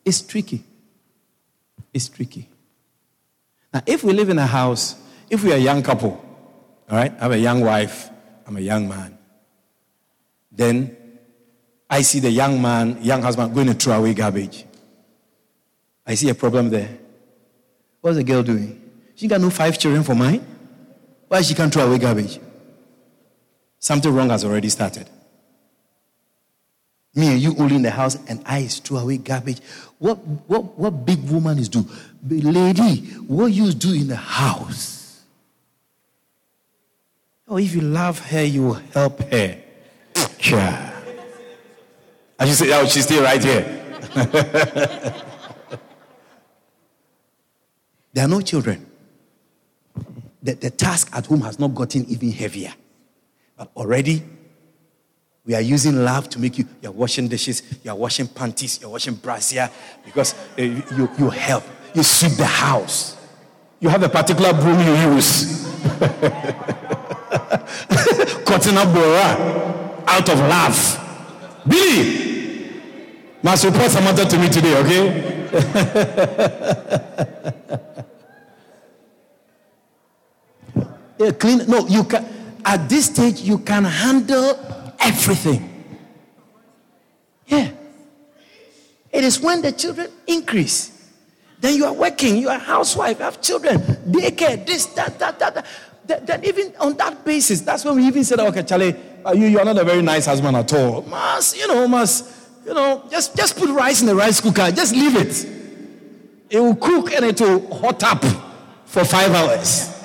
It's 0.04 0.20
tricky. 0.22 0.62
It's 1.92 2.08
tricky. 2.08 2.48
Now, 3.74 3.82
if 3.84 4.04
we 4.04 4.12
live 4.12 4.28
in 4.28 4.38
a 4.38 4.46
house, 4.46 4.94
if 5.28 5.42
we 5.42 5.50
are 5.52 5.56
a 5.56 5.58
young 5.58 5.82
couple, 5.82 6.24
all 6.88 6.96
right, 6.96 7.12
I 7.18 7.22
have 7.22 7.32
a 7.32 7.38
young 7.38 7.62
wife, 7.62 8.08
I'm 8.46 8.56
a 8.56 8.60
young 8.60 8.88
man, 8.88 9.18
then 10.52 10.96
I 11.90 12.02
see 12.02 12.20
the 12.20 12.30
young 12.30 12.62
man, 12.62 13.02
young 13.02 13.22
husband 13.22 13.52
going 13.54 13.66
to 13.66 13.74
throw 13.74 13.98
away 13.98 14.14
garbage. 14.14 14.66
I 16.06 16.14
see 16.14 16.28
a 16.28 16.34
problem 16.34 16.70
there. 16.70 16.96
What's 18.00 18.18
the 18.18 18.24
girl 18.24 18.44
doing? 18.44 18.80
She 19.16 19.26
got 19.26 19.40
no 19.40 19.50
five 19.50 19.76
children 19.80 20.04
for 20.04 20.14
mine. 20.14 20.46
Why 21.32 21.40
she 21.40 21.54
can't 21.54 21.72
throw 21.72 21.86
away 21.86 21.96
garbage? 21.96 22.38
Something 23.78 24.14
wrong 24.14 24.28
has 24.28 24.44
already 24.44 24.68
started. 24.68 25.08
Me 27.14 27.28
and 27.28 27.40
you 27.40 27.56
only 27.56 27.76
in 27.76 27.80
the 27.80 27.90
house, 27.90 28.18
and 28.28 28.42
I 28.44 28.66
throw 28.66 28.98
away 28.98 29.16
garbage. 29.16 29.60
What, 29.98 30.16
what, 30.46 30.78
what 30.78 31.06
big 31.06 31.20
woman 31.30 31.58
is 31.58 31.70
do? 31.70 31.88
Lady, 32.28 32.96
what 33.26 33.46
you 33.46 33.72
do 33.72 33.94
in 33.94 34.08
the 34.08 34.16
house? 34.16 35.22
Oh, 37.48 37.56
if 37.56 37.74
you 37.74 37.80
love 37.80 38.18
her, 38.18 38.44
you 38.44 38.64
will 38.64 38.82
help 38.92 39.20
her. 39.32 39.58
Yeah. 40.38 41.00
And 42.38 42.48
she 42.50 42.54
said, 42.54 42.68
oh, 42.72 42.86
she's 42.86 43.04
still 43.04 43.22
right 43.22 43.42
here. 43.42 43.62
there 48.12 48.26
are 48.26 48.28
no 48.28 48.42
children. 48.42 48.91
The, 50.42 50.54
the 50.54 50.70
task 50.70 51.10
at 51.14 51.26
home 51.26 51.42
has 51.42 51.58
not 51.58 51.74
gotten 51.74 52.04
even 52.06 52.32
heavier. 52.32 52.74
But 53.56 53.70
already, 53.76 54.22
we 55.44 55.54
are 55.54 55.60
using 55.60 56.04
love 56.04 56.28
to 56.30 56.38
make 56.38 56.58
you, 56.58 56.66
you're 56.80 56.92
washing 56.92 57.28
dishes, 57.28 57.62
you're 57.82 57.94
washing 57.94 58.28
panties, 58.28 58.80
you're 58.80 58.90
washing 58.90 59.14
brassiere, 59.14 59.70
because 60.04 60.34
uh, 60.58 60.62
you, 60.62 61.08
you 61.18 61.30
help. 61.30 61.64
You 61.94 62.02
sweep 62.02 62.32
the 62.32 62.46
house. 62.46 63.16
You 63.80 63.88
have 63.88 64.02
a 64.02 64.08
particular 64.08 64.52
broom 64.52 64.78
you 64.80 64.94
use. 65.14 65.66
Cutting 68.46 68.76
up 68.76 68.94
Bora 68.94 70.04
out 70.06 70.28
of 70.28 70.38
love. 70.38 70.98
Billy, 71.66 72.80
must 73.42 73.64
report 73.64 73.90
Samantha 73.90 74.24
to 74.24 74.38
me 74.38 74.48
today, 74.48 74.76
okay? 74.78 75.38
clean. 81.30 81.58
No, 81.68 81.86
you 81.86 82.02
can. 82.04 82.26
At 82.64 82.88
this 82.88 83.06
stage, 83.06 83.40
you 83.40 83.58
can 83.58 83.84
handle 83.84 84.58
everything. 84.98 85.68
Yeah. 87.46 87.70
It 89.12 89.24
is 89.24 89.40
when 89.40 89.62
the 89.62 89.72
children 89.72 90.10
increase. 90.26 90.90
Then 91.60 91.76
you 91.76 91.84
are 91.84 91.92
working, 91.92 92.38
you 92.38 92.48
are 92.48 92.56
a 92.56 92.58
housewife, 92.58 93.18
have 93.18 93.40
children, 93.40 93.78
daycare, 93.78 94.66
this, 94.66 94.86
that, 94.86 95.18
that, 95.18 95.38
that. 95.38 95.54
that. 95.54 96.26
Then, 96.26 96.44
even 96.44 96.74
on 96.80 96.96
that 96.96 97.24
basis, 97.24 97.60
that's 97.60 97.84
when 97.84 97.94
we 97.94 98.06
even 98.06 98.24
said, 98.24 98.40
okay, 98.40 98.64
Charlie, 98.64 98.96
you, 99.34 99.46
you 99.46 99.58
are 99.60 99.64
not 99.64 99.78
a 99.78 99.84
very 99.84 100.02
nice 100.02 100.26
husband 100.26 100.56
at 100.56 100.72
all. 100.72 101.02
Must, 101.02 101.56
you 101.56 101.68
know, 101.68 101.86
must, 101.86 102.50
you 102.66 102.74
know, 102.74 103.04
just, 103.08 103.36
just 103.36 103.56
put 103.56 103.70
rice 103.70 104.00
in 104.00 104.08
the 104.08 104.14
rice 104.14 104.40
cooker. 104.40 104.72
Just 104.72 104.92
leave 104.94 105.14
it. 105.14 105.46
It 106.50 106.58
will 106.58 106.74
cook 106.74 107.12
and 107.12 107.26
it 107.26 107.40
will 107.40 107.72
hot 107.76 108.02
up 108.02 108.24
for 108.84 109.04
five 109.04 109.30
hours. 109.30 110.01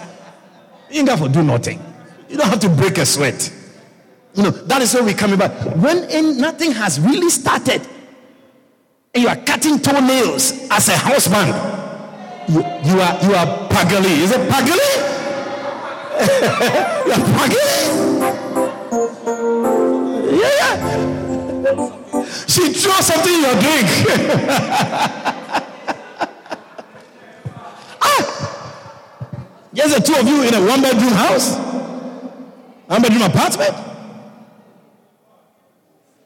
You 0.89 1.05
have 1.05 1.21
to 1.21 1.29
do 1.29 1.43
nothing. 1.43 1.83
You 2.29 2.37
don't 2.37 2.47
have 2.47 2.59
to 2.61 2.69
break 2.69 2.97
a 2.97 3.05
sweat. 3.05 3.51
You 4.35 4.43
know, 4.43 4.51
that 4.51 4.81
is 4.81 4.93
where 4.93 5.03
we're 5.03 5.15
coming 5.15 5.39
back. 5.39 5.51
When 5.75 6.03
in, 6.09 6.37
nothing 6.37 6.71
has 6.71 6.99
really 6.99 7.29
started, 7.29 7.81
and 9.13 9.23
you 9.23 9.29
are 9.29 9.35
cutting 9.35 9.79
toenails 9.79 10.53
as 10.69 10.89
a 10.89 10.97
husband, 10.97 11.49
you, 12.47 12.59
you 12.59 13.01
are 13.01 13.17
you 13.23 13.33
are 13.35 13.67
pagali. 13.69 14.21
Is 14.21 14.31
it 14.31 14.47
pagali? 14.49 14.91
you 17.07 17.13
are 17.13 17.25
pagali? 17.35 17.73
Yeah, 20.39 20.53
yeah. 20.59 20.77
She 22.47 22.73
threw 22.73 22.91
something 23.01 23.33
in 23.33 23.41
your 23.41 23.55
drink. 23.59 25.33
Just 29.77 29.95
the 29.95 30.01
two 30.01 30.19
of 30.19 30.27
you 30.27 30.41
in 30.41 30.55
a 30.55 30.59
one 30.65 30.81
bedroom 30.81 31.11
house, 31.13 31.55
one 32.87 32.99
bedroom 32.99 33.21
apartment. 33.21 33.75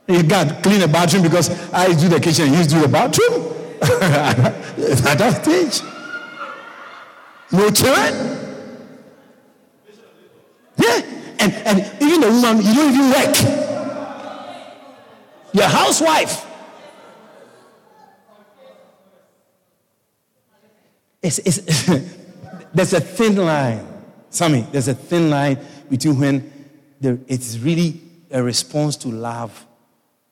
You 0.07 0.23
can't 0.23 0.63
clean 0.63 0.81
a 0.81 0.87
bathroom 0.87 1.23
because 1.23 1.49
I 1.73 1.93
do 1.93 2.07
the 2.07 2.21
kitchen 2.21 2.53
you 2.53 2.63
do 2.63 2.79
the 2.79 2.87
bathroom. 2.87 3.51
At 3.81 5.17
that 5.17 5.43
stage. 5.43 5.81
No 7.51 7.69
children? 7.71 8.37
Yeah. 10.77 11.01
And, 11.39 11.53
and 11.53 12.01
even 12.01 12.21
the 12.21 12.27
woman, 12.29 12.65
you 12.65 12.73
don't 12.73 12.93
even 12.93 13.09
work. 13.09 13.35
You're 15.51 15.65
a 15.65 15.67
housewife. 15.67 16.45
It's, 21.21 21.39
it's, 21.39 21.89
there's 22.73 22.93
a 22.93 23.01
thin 23.01 23.35
line. 23.35 23.87
Sammy, 24.29 24.65
there's 24.71 24.87
a 24.87 24.93
thin 24.93 25.29
line 25.29 25.57
between 25.89 26.19
when 26.19 26.51
there, 26.99 27.19
it's 27.27 27.57
really 27.57 28.01
a 28.29 28.41
response 28.41 28.95
to 28.97 29.09
love 29.09 29.65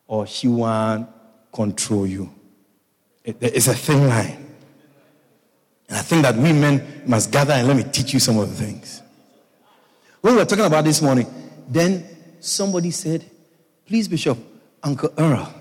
or 0.06 0.26
she 0.26 0.48
want 0.48 1.08
control 1.52 2.06
you. 2.06 2.32
It, 3.24 3.36
it's 3.40 3.68
a 3.68 3.74
thin 3.74 4.08
line. 4.08 4.46
And 5.88 5.98
I 5.98 6.02
think 6.02 6.22
that 6.22 6.36
we 6.36 6.52
men 6.52 7.02
must 7.06 7.30
gather 7.30 7.52
and 7.52 7.66
let 7.66 7.76
me 7.76 7.82
teach 7.82 8.14
you 8.14 8.20
some 8.20 8.38
of 8.38 8.48
the 8.48 8.64
things. 8.64 9.02
When 10.20 10.34
we 10.34 10.40
were 10.40 10.46
talking 10.46 10.64
about 10.64 10.84
this 10.84 11.02
morning, 11.02 11.26
then 11.68 12.06
somebody 12.40 12.90
said, 12.90 13.24
Please, 13.86 14.06
Bishop, 14.06 14.38
Uncle 14.82 15.12
Earl, 15.18 15.52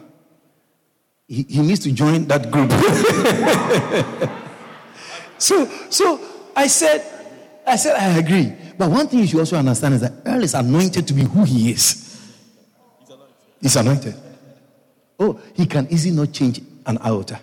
he, 1.27 1.43
he 1.43 1.61
needs 1.61 1.79
to 1.81 1.91
join 1.91 2.25
that 2.27 2.51
group. 2.51 2.71
so, 5.39 5.65
so 5.89 6.28
I 6.55 6.67
said, 6.67 7.03
I 7.65 7.75
said, 7.75 7.95
I 7.95 8.17
agree. 8.17 8.53
But 8.77 8.89
one 8.89 9.07
thing 9.07 9.19
you 9.19 9.27
should 9.27 9.39
also 9.39 9.57
understand 9.57 9.95
is 9.95 10.01
that 10.01 10.13
Earl 10.25 10.43
is 10.43 10.53
anointed 10.53 11.07
to 11.07 11.13
be 11.13 11.23
who 11.23 11.43
he 11.43 11.71
is. 11.71 12.05
He's 13.61 13.75
anointed. 13.75 14.15
Oh, 15.19 15.39
he 15.53 15.65
can 15.65 15.87
easily 15.89 16.15
not 16.15 16.31
change 16.31 16.61
an 16.85 16.97
iota. 16.99 17.39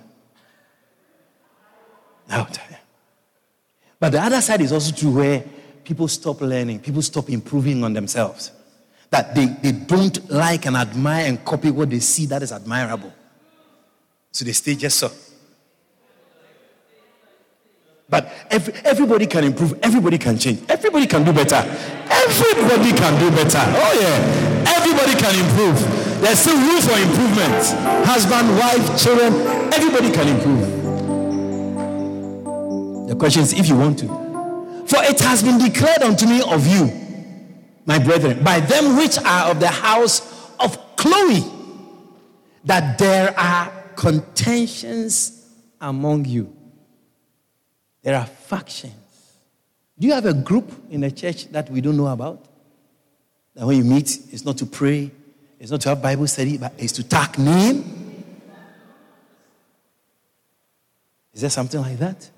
Iota. 2.30 2.60
But 3.98 4.12
the 4.12 4.22
other 4.22 4.40
side 4.40 4.60
is 4.60 4.72
also 4.72 4.94
true 4.94 5.12
where 5.12 5.44
people 5.84 6.08
stop 6.08 6.40
learning, 6.40 6.80
people 6.80 7.02
stop 7.02 7.30
improving 7.30 7.84
on 7.84 7.92
themselves. 7.92 8.52
That 9.10 9.34
they, 9.34 9.46
they 9.46 9.72
don't 9.72 10.30
like 10.30 10.66
and 10.66 10.76
admire 10.76 11.26
and 11.26 11.44
copy 11.44 11.70
what 11.70 11.90
they 11.90 12.00
see 12.00 12.26
that 12.26 12.42
is 12.42 12.50
admirable. 12.50 13.12
So 14.32 14.44
they 14.44 14.52
stay 14.52 14.74
just 14.74 14.98
so. 14.98 15.10
But 18.08 18.32
every, 18.50 18.72
everybody 18.84 19.26
can 19.26 19.42
improve, 19.44 19.78
everybody 19.82 20.16
can 20.18 20.38
change, 20.38 20.62
everybody 20.68 21.06
can 21.06 21.24
do 21.24 21.32
better. 21.32 21.56
Everybody 22.08 22.92
can 22.92 23.18
do 23.18 23.30
better. 23.30 23.58
Oh, 23.58 23.92
yeah. 24.00 24.76
Everybody 24.76 25.14
can 25.18 25.34
improve. 25.34 25.76
There's 26.20 26.38
still 26.38 26.56
room 26.56 26.80
for 26.80 26.96
improvement. 26.98 27.66
Husband, 28.06 28.56
wife, 28.56 29.02
children, 29.02 29.32
everybody 29.72 30.10
can 30.12 30.28
improve. 30.28 30.76
The 33.08 33.16
question 33.16 33.42
is 33.42 33.52
if 33.52 33.68
you 33.68 33.76
want 33.76 33.98
to. 34.00 34.06
For 34.86 35.02
it 35.02 35.20
has 35.20 35.42
been 35.42 35.58
declared 35.58 36.02
unto 36.02 36.26
me 36.26 36.42
of 36.42 36.66
you, 36.66 36.90
my 37.86 37.98
brethren, 37.98 38.42
by 38.44 38.60
them 38.60 38.96
which 38.96 39.18
are 39.18 39.50
of 39.50 39.58
the 39.58 39.68
house 39.68 40.22
of 40.60 40.78
Chloe, 40.96 41.44
that 42.64 42.98
there 42.98 43.34
are 43.38 43.72
contentions 43.96 45.44
among 45.80 46.24
you. 46.24 46.55
There 48.06 48.14
are 48.14 48.24
factions. 48.24 48.94
Do 49.98 50.06
you 50.06 50.12
have 50.12 50.26
a 50.26 50.32
group 50.32 50.70
in 50.92 51.00
the 51.00 51.10
church 51.10 51.50
that 51.50 51.68
we 51.68 51.80
don't 51.80 51.96
know 51.96 52.06
about? 52.06 52.44
That 53.56 53.66
when 53.66 53.78
you 53.78 53.82
meet, 53.82 54.16
it's 54.30 54.44
not 54.44 54.56
to 54.58 54.66
pray, 54.66 55.10
it's 55.58 55.72
not 55.72 55.80
to 55.80 55.88
have 55.88 56.00
Bible 56.00 56.28
study, 56.28 56.56
but 56.56 56.72
it's 56.78 56.92
to 56.92 57.02
tag 57.02 57.36
name? 57.36 58.24
Is 61.34 61.40
there 61.40 61.50
something 61.50 61.80
like 61.80 61.98
that? 61.98 62.30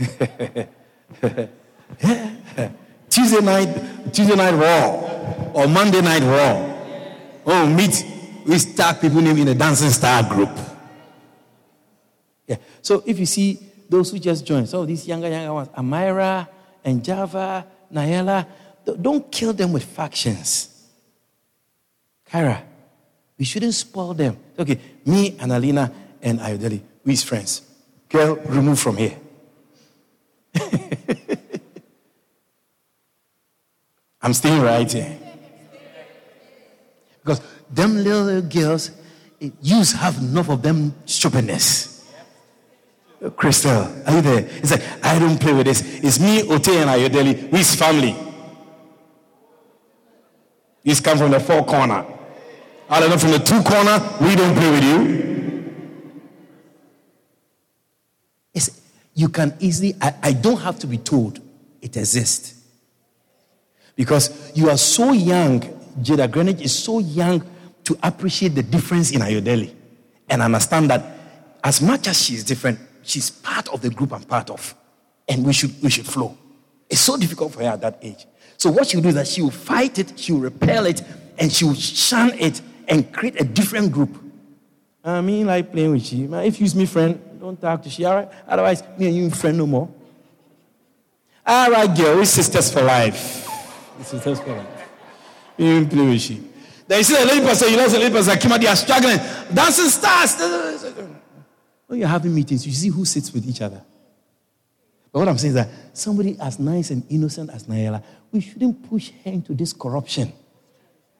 Tuesday 3.08 3.40
night, 3.40 4.12
Tuesday 4.12 4.34
night 4.34 4.54
raw, 4.54 5.52
or 5.54 5.68
Monday 5.68 6.00
night 6.00 6.24
raw. 6.24 6.56
Oh, 7.46 7.68
meet, 7.68 8.04
we 8.44 8.58
start 8.58 9.00
people 9.00 9.20
name 9.20 9.38
in 9.38 9.46
a 9.46 9.54
dancing 9.54 9.90
star 9.90 10.28
group. 10.28 10.71
Yeah. 12.52 12.58
So 12.82 13.02
if 13.06 13.18
you 13.18 13.24
see 13.24 13.58
those 13.88 14.10
who 14.10 14.18
just 14.18 14.44
joined, 14.44 14.68
some 14.68 14.80
of 14.82 14.86
these 14.86 15.08
younger, 15.08 15.30
younger 15.30 15.54
ones, 15.54 15.68
Amira 15.68 16.46
and 16.84 17.02
Java, 17.02 17.64
Nayela, 17.90 18.46
don't 19.00 19.32
kill 19.32 19.54
them 19.54 19.72
with 19.72 19.84
factions. 19.84 20.68
Kyra, 22.30 22.62
we 23.38 23.46
shouldn't 23.46 23.72
spoil 23.72 24.12
them. 24.12 24.36
Okay, 24.58 24.78
me 25.06 25.34
and 25.40 25.50
Alina 25.50 25.90
and 26.20 26.40
Ayodele, 26.40 26.82
we 27.04 27.14
is 27.14 27.22
friends. 27.22 27.62
Girl, 28.10 28.36
remove 28.44 28.78
from 28.78 28.98
here. 28.98 29.16
I'm 34.20 34.34
staying 34.34 34.60
right 34.60 34.92
here. 34.92 35.18
Because 37.22 37.40
them 37.70 37.96
little 37.96 38.42
girls, 38.42 38.90
eh, 39.40 39.46
it, 39.46 39.54
you 39.62 39.82
have 39.96 40.18
enough 40.18 40.50
of 40.50 40.60
them 40.60 40.94
stupidness. 41.06 41.91
Crystal, 43.30 43.88
are 44.06 44.14
you 44.14 44.20
there? 44.20 44.38
It's 44.38 44.72
like, 44.72 44.82
I 45.04 45.18
don't 45.18 45.40
play 45.40 45.52
with 45.52 45.66
this. 45.66 45.80
It's 46.02 46.18
me, 46.18 46.42
Ote, 46.42 46.68
and 46.68 46.90
Ayodele. 46.90 47.52
We's 47.52 47.74
family. 47.74 48.16
He's 50.82 51.00
come 51.00 51.18
from 51.18 51.30
the 51.30 51.38
four 51.38 51.64
corner. 51.64 52.04
I 52.90 53.00
don't 53.00 53.10
know, 53.10 53.18
from 53.18 53.30
the 53.30 53.38
two 53.38 53.62
corner, 53.62 54.00
we 54.20 54.34
don't 54.34 54.54
play 54.54 54.70
with 54.70 54.84
you. 54.84 55.32
It's, 58.52 58.80
you 59.14 59.28
can 59.28 59.56
easily, 59.60 59.94
I, 60.00 60.14
I 60.22 60.32
don't 60.32 60.60
have 60.60 60.78
to 60.80 60.86
be 60.86 60.98
told 60.98 61.40
it 61.80 61.96
exists. 61.96 62.60
Because 63.94 64.52
you 64.54 64.68
are 64.68 64.76
so 64.76 65.12
young, 65.12 65.60
Jada 66.00 66.30
Greenwich 66.30 66.60
is 66.60 66.76
so 66.76 66.98
young 66.98 67.46
to 67.84 67.96
appreciate 68.02 68.54
the 68.54 68.62
difference 68.62 69.12
in 69.12 69.20
Ayodele 69.20 69.72
and 70.28 70.42
understand 70.42 70.90
that 70.90 71.04
as 71.62 71.80
much 71.80 72.08
as 72.08 72.20
she 72.20 72.34
is 72.34 72.42
different, 72.42 72.78
she's 73.02 73.30
part 73.30 73.68
of 73.68 73.80
the 73.80 73.90
group 73.90 74.12
I'm 74.12 74.22
part 74.22 74.50
of. 74.50 74.74
And 75.28 75.44
we 75.44 75.52
should, 75.52 75.80
we 75.82 75.90
should 75.90 76.06
flow. 76.06 76.36
It's 76.90 77.00
so 77.00 77.16
difficult 77.16 77.52
for 77.52 77.62
her 77.62 77.70
at 77.70 77.80
that 77.80 77.98
age. 78.02 78.26
So 78.56 78.70
what 78.70 78.86
she'll 78.88 79.00
do 79.00 79.08
is 79.08 79.14
that 79.14 79.26
she 79.26 79.42
will 79.42 79.50
fight 79.50 79.98
it, 79.98 80.18
she 80.18 80.32
will 80.32 80.40
repel 80.40 80.86
it, 80.86 81.02
and 81.38 81.50
she 81.52 81.64
will 81.64 81.74
shun 81.74 82.32
it 82.38 82.60
and 82.86 83.12
create 83.12 83.40
a 83.40 83.44
different 83.44 83.92
group. 83.92 84.22
I 85.04 85.20
mean, 85.20 85.46
like 85.46 85.72
playing 85.72 85.92
with 85.92 86.04
she. 86.04 86.24
If 86.24 86.60
you 86.60 86.64
use 86.64 86.74
me 86.74 86.86
friend, 86.86 87.20
don't 87.40 87.60
talk 87.60 87.82
to 87.82 87.90
she, 87.90 88.04
all 88.04 88.14
right? 88.14 88.28
Otherwise, 88.46 88.82
me 88.98 89.06
and 89.06 89.16
you 89.16 89.30
friend 89.30 89.58
no 89.58 89.66
more. 89.66 89.88
All 91.44 91.70
right, 91.70 91.96
girl, 91.96 92.18
we 92.18 92.24
sisters 92.24 92.72
for 92.72 92.82
life. 92.82 93.48
We 93.98 94.04
sisters 94.04 94.38
for 94.38 94.54
life. 94.54 94.88
You 95.56 95.86
play 95.86 96.06
with 96.06 96.20
she. 96.20 96.40
Then 96.86 96.98
you 96.98 97.04
see 97.04 97.16
the 97.16 97.24
lady 97.24 97.40
pastor, 97.44 97.68
you 97.68 97.76
know 97.76 97.88
the 97.88 97.98
lady 97.98 98.14
pastor, 98.14 98.36
Kima, 98.36 98.60
they 98.60 98.66
are 98.66 98.76
struggling. 98.76 99.18
Dancing 99.52 99.88
stars. 99.88 100.36
When 101.92 102.00
you're 102.00 102.08
having 102.08 102.34
meetings, 102.34 102.66
you 102.66 102.72
see 102.72 102.88
who 102.88 103.04
sits 103.04 103.34
with 103.34 103.46
each 103.46 103.60
other. 103.60 103.82
But 105.12 105.18
what 105.18 105.28
I'm 105.28 105.36
saying 105.36 105.50
is 105.50 105.54
that 105.56 105.68
somebody 105.92 106.38
as 106.40 106.58
nice 106.58 106.90
and 106.90 107.04
innocent 107.10 107.50
as 107.50 107.64
Nayela, 107.64 108.02
we 108.32 108.40
shouldn't 108.40 108.88
push 108.88 109.10
her 109.22 109.30
into 109.30 109.52
this 109.52 109.74
corruption. 109.74 110.32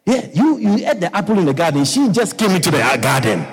Yeah, 0.06 0.30
you, 0.32 0.56
you 0.56 0.88
ate 0.88 0.98
the 0.98 1.14
apple 1.14 1.38
in 1.38 1.44
the 1.44 1.52
garden. 1.52 1.84
She 1.84 2.08
just 2.08 2.38
came 2.38 2.52
into 2.52 2.70
the 2.70 2.78
garden. 3.02 3.46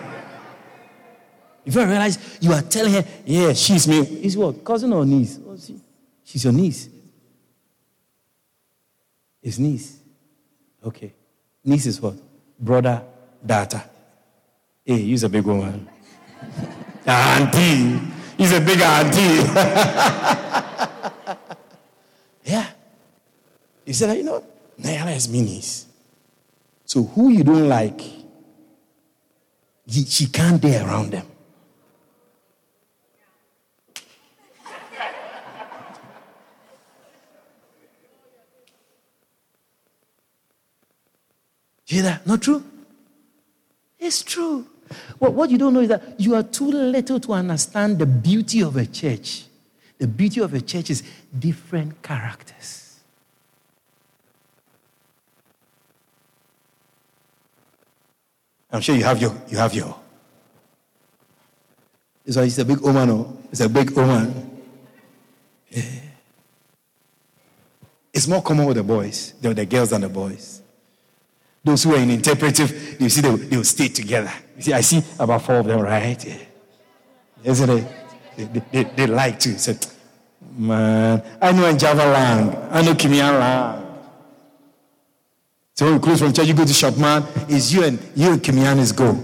If 1.65 1.75
you 1.75 1.83
realize 1.83 2.37
you 2.39 2.53
are 2.53 2.61
telling 2.61 2.93
her, 2.93 3.03
yeah, 3.25 3.51
she's 3.51 3.85
me. 3.85 3.99
Is 3.99 4.37
what? 4.37 4.63
Cousin 4.63 4.93
or 4.93 5.05
niece? 5.05 5.41
Oh, 5.45 5.57
she, 5.57 5.77
she's 6.23 6.45
your 6.45 6.53
niece. 6.53 6.87
It's 9.43 9.59
niece. 9.59 9.99
Okay. 10.85 11.13
Niece 11.65 11.87
is 11.87 11.99
what? 11.99 12.15
Brother, 12.57 13.03
daughter. 13.45 13.83
Hey, 14.85 14.99
he's 14.99 15.25
a 15.25 15.27
big 15.27 15.43
woman. 15.43 15.89
Auntie. 17.09 17.99
He's 18.37 18.53
a 18.53 18.61
big 18.61 18.79
auntie. 18.79 19.19
yeah. 22.45 22.67
He 23.85 23.93
said, 23.93 24.17
you 24.17 24.23
know, 24.23 24.43
Nayala 24.79 25.13
has 25.13 25.27
minis. 25.27 25.85
So 26.85 27.03
who 27.03 27.29
you 27.29 27.43
don't 27.43 27.67
like, 27.67 28.01
she 29.87 30.27
can't 30.27 30.61
be 30.61 30.75
around 30.75 31.11
them. 31.11 31.25
You 41.85 41.85
hear 41.95 42.03
that? 42.03 42.25
Not 42.25 42.41
true? 42.41 42.63
It's 43.99 44.23
true. 44.23 44.65
Well, 45.19 45.33
what 45.33 45.49
you 45.49 45.57
don't 45.57 45.73
know 45.73 45.81
is 45.81 45.89
that 45.89 46.19
you 46.19 46.35
are 46.35 46.43
too 46.43 46.69
little 46.69 47.19
to 47.19 47.33
understand 47.33 47.99
the 47.99 48.05
beauty 48.05 48.61
of 48.61 48.75
a 48.77 48.85
church. 48.85 49.45
The 49.97 50.07
beauty 50.07 50.41
of 50.41 50.53
a 50.53 50.61
church 50.61 50.89
is 50.89 51.03
different 51.37 52.01
characters. 52.01 52.99
I'm 58.71 58.81
sure 58.81 58.95
you 58.95 59.03
have 59.03 59.21
your 59.21 59.35
you 59.47 59.57
have 59.57 59.73
your. 59.73 59.95
This 62.25 62.35
one 62.35 62.47
a 62.47 62.65
big 62.65 62.81
woman, 62.81 63.09
oh. 63.09 63.37
It's 63.51 63.61
a 63.61 63.69
big 63.69 63.89
woman. 63.91 64.61
Yeah. 65.69 65.83
It's 68.13 68.27
more 68.27 68.41
common 68.41 68.65
with 68.65 68.77
the 68.77 68.83
boys, 68.83 69.33
the, 69.41 69.53
the 69.53 69.65
girls 69.65 69.91
than 69.91 70.01
the 70.01 70.09
boys. 70.09 70.61
Those 71.63 71.83
who 71.83 71.95
are 71.95 71.99
in 71.99 72.09
interpretive, 72.09 73.01
you 73.01 73.09
see, 73.09 73.21
they, 73.21 73.35
they 73.35 73.57
will 73.57 73.63
stay 73.63 73.89
together. 73.89 74.31
You 74.55 74.61
see, 74.61 74.73
I 74.73 74.81
see 74.81 75.03
about 75.19 75.41
four 75.41 75.55
of 75.55 75.65
them, 75.65 75.81
right? 75.81 76.47
Isn't 77.43 77.69
it? 77.69 77.87
They, 78.37 78.43
they, 78.45 78.59
they, 78.71 78.83
they 78.95 79.07
like 79.07 79.39
to. 79.39 79.59
Say, 79.59 79.77
man, 80.55 81.21
I 81.41 81.51
know 81.51 81.75
Java 81.77 82.05
Lang. 82.05 82.55
I 82.71 82.81
know 82.81 82.93
Kimian 82.93 83.39
Lang. 83.39 83.85
So 85.75 85.85
when 85.85 85.93
you 85.95 85.99
close 86.01 86.19
from 86.19 86.33
church, 86.33 86.47
you 86.47 86.53
go 86.53 86.65
to 86.65 86.73
shop, 86.73 86.97
man, 86.97 87.25
it's 87.47 87.71
you 87.71 87.83
and 87.83 87.99
you 88.15 88.31
and 88.31 88.41
Kimianis 88.41 88.95
go. 88.95 89.17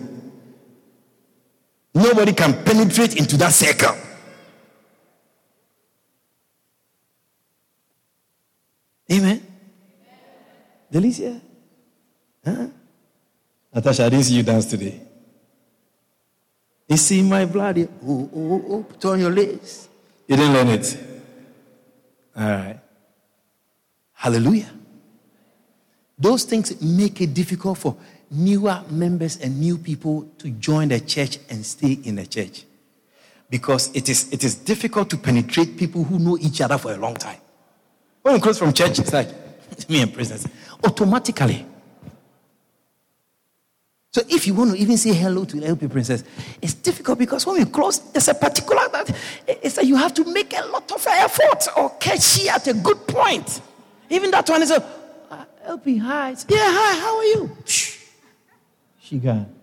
Nobody 1.93 2.33
can 2.33 2.63
penetrate 2.63 3.15
into 3.15 3.37
that 3.37 3.53
circle. 3.53 3.95
Amen. 9.11 9.41
Delicia. 10.91 11.41
Huh? 12.45 12.67
Natasha, 13.73 14.05
I 14.05 14.09
didn't 14.09 14.25
see 14.25 14.35
you 14.35 14.43
dance 14.43 14.65
today. 14.65 15.01
You 16.87 16.97
see 16.97 17.21
my 17.23 17.45
blood. 17.45 17.89
Oh, 18.05 18.29
oh, 18.35 18.85
oh, 19.03 19.09
on 19.09 19.19
your 19.19 19.31
legs. 19.31 19.89
You 20.27 20.37
didn't 20.37 20.53
learn 20.53 20.67
it. 20.67 20.97
All 22.37 22.43
right. 22.43 22.79
Hallelujah. 24.13 24.69
Those 26.17 26.43
things 26.43 26.79
make 26.81 27.19
it 27.21 27.33
difficult 27.33 27.77
for 27.77 27.97
newer 28.31 28.81
members 28.89 29.37
and 29.37 29.59
new 29.59 29.77
people 29.77 30.29
to 30.37 30.49
join 30.51 30.89
the 30.89 30.99
church 30.99 31.39
and 31.49 31.65
stay 31.65 31.99
in 32.03 32.15
the 32.15 32.25
church. 32.25 32.65
Because 33.49 33.93
it 33.95 34.09
is, 34.09 34.31
it 34.31 34.43
is 34.43 34.55
difficult 34.55 35.09
to 35.09 35.17
penetrate 35.17 35.77
people 35.77 36.03
who 36.03 36.19
know 36.19 36.37
each 36.39 36.61
other 36.61 36.77
for 36.77 36.93
a 36.93 36.97
long 36.97 37.15
time. 37.15 37.37
When 38.21 38.33
we 38.33 38.39
close 38.39 38.57
from 38.57 38.73
church, 38.73 38.99
it's 38.99 39.13
like 39.13 39.29
me 39.89 40.01
and 40.01 40.13
Princess. 40.13 40.47
Automatically, 40.83 41.65
so 44.15 44.21
if 44.29 44.47
you 44.47 44.53
want 44.53 44.71
to 44.71 44.77
even 44.77 44.95
say 44.95 45.13
hello 45.13 45.43
to 45.43 45.59
the 45.59 45.67
LP 45.67 45.89
princess, 45.89 46.23
it's 46.61 46.73
difficult 46.73 47.19
because 47.19 47.45
when 47.45 47.57
we 47.57 47.65
close, 47.65 47.99
there's 48.13 48.29
a 48.29 48.33
particular 48.33 48.87
that 48.93 49.13
it's 49.45 49.75
that 49.75 49.85
you 49.85 49.97
have 49.97 50.13
to 50.13 50.23
make 50.31 50.57
a 50.57 50.65
lot 50.67 50.89
of 50.89 51.05
effort 51.05 51.67
or 51.75 51.89
catch 51.99 52.21
she 52.21 52.47
at 52.47 52.65
a 52.65 52.73
good 52.75 53.05
point. 53.09 53.59
Even 54.09 54.31
that 54.31 54.47
one 54.47 54.61
is 54.61 54.71
a 54.71 54.81
uh, 55.29 55.43
LP 55.65 55.97
hi. 55.97 56.29
Yeah, 56.47 56.59
hi, 56.59 56.97
how 56.97 57.17
are 57.17 57.25
you? 57.25 57.57
She 57.65 59.19
gone. 59.19 59.53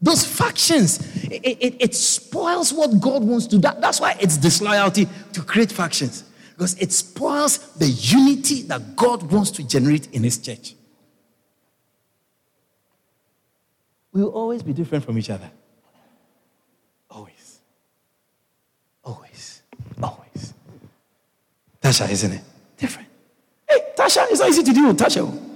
those 0.00 0.26
factions. 0.26 0.98
It, 1.22 1.40
it, 1.44 1.76
it, 1.78 1.94
spoils 1.94 2.72
what 2.72 3.00
God 3.00 3.22
wants 3.22 3.46
to 3.46 3.54
do. 3.54 3.60
That, 3.60 3.80
that's 3.80 4.00
why 4.00 4.16
it's 4.18 4.36
disloyalty 4.36 5.06
to 5.32 5.42
create 5.42 5.70
factions. 5.70 6.24
Because 6.50 6.76
it 6.80 6.90
spoils 6.90 7.58
the 7.74 7.86
unity 7.86 8.62
that 8.62 8.96
God 8.96 9.30
wants 9.30 9.52
to 9.52 9.62
generate 9.64 10.12
in 10.12 10.24
his 10.24 10.38
church. 10.38 10.74
We 14.12 14.22
will 14.22 14.30
always 14.30 14.62
be 14.62 14.72
different 14.72 15.04
from 15.04 15.18
each 15.18 15.30
other. 15.30 15.50
Always. 17.10 17.60
Always. 19.04 19.62
Always. 20.02 20.54
Tasha, 21.80 22.10
isn't 22.10 22.32
it? 22.32 22.42
Different. 22.76 23.08
Hey, 23.68 23.78
Tasha, 23.96 24.26
it's 24.30 24.40
not 24.40 24.48
easy 24.50 24.62
to 24.62 24.72
deal 24.72 24.88
with 24.88 24.98
Tasha. 24.98 25.48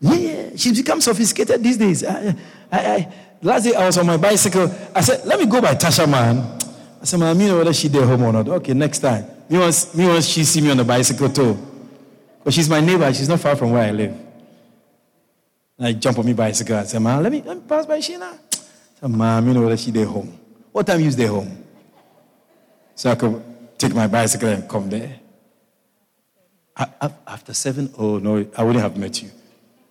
Yeah, 0.00 0.14
yeah. 0.14 0.50
She's 0.56 0.76
become 0.76 1.00
sophisticated 1.00 1.62
these 1.62 1.78
days. 1.78 2.04
I, 2.04 2.36
I, 2.70 2.78
I, 2.78 3.12
last 3.42 3.64
day 3.64 3.74
I 3.74 3.86
was 3.86 3.96
on 3.96 4.06
my 4.06 4.18
bicycle. 4.18 4.70
I 4.94 5.00
said, 5.00 5.24
let 5.24 5.38
me 5.38 5.46
go 5.46 5.60
by 5.60 5.74
Tasha, 5.74 6.08
man. 6.08 6.58
I 7.00 7.04
said, 7.04 7.20
man, 7.20 7.38
you 7.40 7.48
know 7.48 7.58
whether 7.58 7.72
she 7.72 7.88
there 7.88 8.06
home 8.06 8.22
or 8.22 8.32
not. 8.32 8.48
Okay, 8.48 8.74
next 8.74 8.98
time. 8.98 9.24
Me 9.48 9.58
once, 9.58 9.94
me 9.94 10.06
once 10.06 10.26
she 10.26 10.44
see 10.44 10.60
me 10.60 10.70
on 10.70 10.76
the 10.76 10.84
bicycle 10.84 11.30
too. 11.30 11.56
Because 12.38 12.54
she's 12.54 12.68
my 12.68 12.80
neighbor. 12.80 13.12
She's 13.14 13.28
not 13.28 13.40
far 13.40 13.56
from 13.56 13.70
where 13.70 13.84
I 13.84 13.92
live. 13.92 14.25
I 15.78 15.92
jump 15.92 16.18
on 16.18 16.26
my 16.26 16.32
bicycle. 16.32 16.76
and 16.76 16.88
say, 16.88 16.98
man, 16.98 17.22
let 17.22 17.30
me, 17.30 17.42
let 17.44 17.56
me 17.56 17.62
pass 17.68 17.84
by 17.86 17.98
Sheena. 17.98 18.38
Say, 18.50 19.06
mom, 19.08 19.46
you 19.46 19.54
know 19.54 19.68
that 19.68 19.78
she 19.78 19.90
there 19.90 20.06
home. 20.06 20.38
What 20.72 20.86
time 20.86 21.00
you 21.00 21.10
there 21.10 21.28
home? 21.28 21.64
So 22.94 23.10
I 23.10 23.14
could 23.14 23.42
take 23.78 23.94
my 23.94 24.06
bicycle 24.06 24.48
and 24.48 24.68
come 24.68 24.88
there. 24.88 25.20
I, 26.76 27.10
after 27.26 27.54
seven, 27.54 27.92
oh 27.96 28.18
no, 28.18 28.46
I 28.56 28.62
wouldn't 28.62 28.82
have 28.82 28.96
met 28.98 29.22
you. 29.22 29.30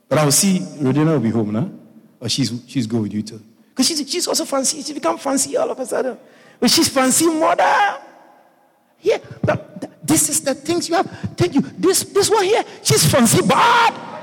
But 0.07 0.19
I 0.19 0.25
will 0.25 0.31
see 0.31 0.59
Rodina 0.59 1.13
will 1.13 1.19
be 1.19 1.31
home 1.31 1.51
now. 1.51 1.69
Or 2.19 2.29
she's 2.29 2.53
she's 2.67 2.85
go 2.85 3.01
with 3.01 3.13
you 3.13 3.23
too. 3.23 3.41
Because 3.69 3.87
she's, 3.87 4.09
she's 4.09 4.27
also 4.27 4.45
fancy. 4.45 4.83
She 4.83 4.93
become 4.93 5.17
fancy 5.17 5.57
all 5.57 5.69
of 5.71 5.79
a 5.79 5.85
sudden. 5.85 6.17
But 6.59 6.69
she's 6.69 6.87
fancy 6.87 7.25
mother. 7.25 7.99
Yeah, 9.01 9.17
but 9.43 10.05
this 10.05 10.29
is 10.29 10.41
the 10.41 10.53
things 10.53 10.87
you 10.87 10.95
have. 10.95 11.09
Thank 11.35 11.55
you. 11.55 11.61
This 11.61 12.03
this 12.03 12.29
one 12.29 12.43
here, 12.43 12.63
she's 12.83 13.11
fancy 13.11 13.41
bad. 13.41 14.14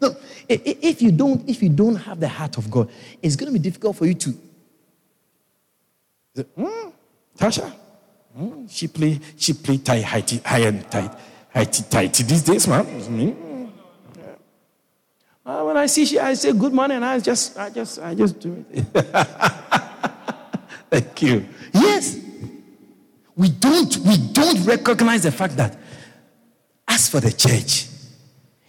No, 0.00 0.16
if 0.48 1.02
you 1.02 1.12
don't, 1.12 1.48
if 1.48 1.62
you 1.62 1.68
don't 1.68 1.96
have 1.96 2.20
the 2.20 2.28
heart 2.28 2.56
of 2.58 2.70
God, 2.70 2.90
it's 3.22 3.36
going 3.36 3.52
to 3.52 3.58
be 3.58 3.62
difficult 3.62 3.96
for 3.96 4.06
you 4.06 4.14
to. 4.14 4.34
Mm, 6.56 6.92
Tasha, 7.38 7.70
mm, 8.38 8.70
she 8.70 8.88
play, 8.88 9.20
she 9.36 9.52
play 9.52 9.78
tight, 9.78 10.02
high, 10.02 10.24
high 10.44 10.60
and 10.60 10.90
tight, 10.90 11.12
high, 11.52 11.64
tight 11.64 12.14
these 12.14 12.42
days, 12.42 12.66
man. 12.66 12.84
Mm. 12.86 13.42
Uh, 15.44 15.64
when 15.64 15.76
I 15.76 15.86
see 15.86 16.06
she, 16.06 16.20
I 16.20 16.34
say 16.34 16.52
good 16.52 16.72
morning. 16.72 16.96
And 16.98 17.04
I 17.04 17.18
just, 17.18 17.58
I 17.58 17.68
just, 17.70 17.98
I 17.98 18.14
just 18.14 18.38
do 18.38 18.64
it. 18.72 18.84
Thank 20.90 21.22
you. 21.22 21.46
Yes, 21.72 22.18
we 23.34 23.48
don't, 23.48 23.96
we 23.98 24.16
don't 24.32 24.64
recognize 24.64 25.24
the 25.24 25.32
fact 25.32 25.56
that 25.56 25.76
as 26.92 27.08
for 27.08 27.20
the 27.20 27.32
church, 27.32 27.86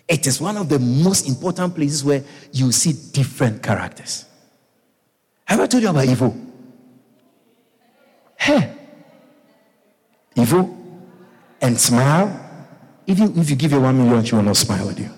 it 0.08 0.26
is 0.26 0.40
one 0.40 0.56
of 0.58 0.70
the 0.70 0.80
most 0.80 1.28
important 1.28 1.76
places 1.76 2.04
where 2.04 2.24
you 2.52 2.72
see 2.72 2.94
different 3.12 3.62
characters. 3.62 4.26
Have 5.46 5.60
I 5.60 5.68
told 5.68 5.84
you 5.84 5.90
about 5.90 6.06
evil? 6.06 6.36
Hey, 8.38 8.74
evil 10.36 10.78
and 11.62 11.80
smile. 11.80 12.40
Even 13.06 13.38
if 13.38 13.50
you 13.50 13.58
give 13.58 13.72
her 13.72 13.80
one 13.80 13.98
million, 13.98 14.24
she 14.24 14.36
will 14.36 14.44
not 14.44 14.56
smile 14.56 14.90
at 14.90 14.98
you. 14.98 15.10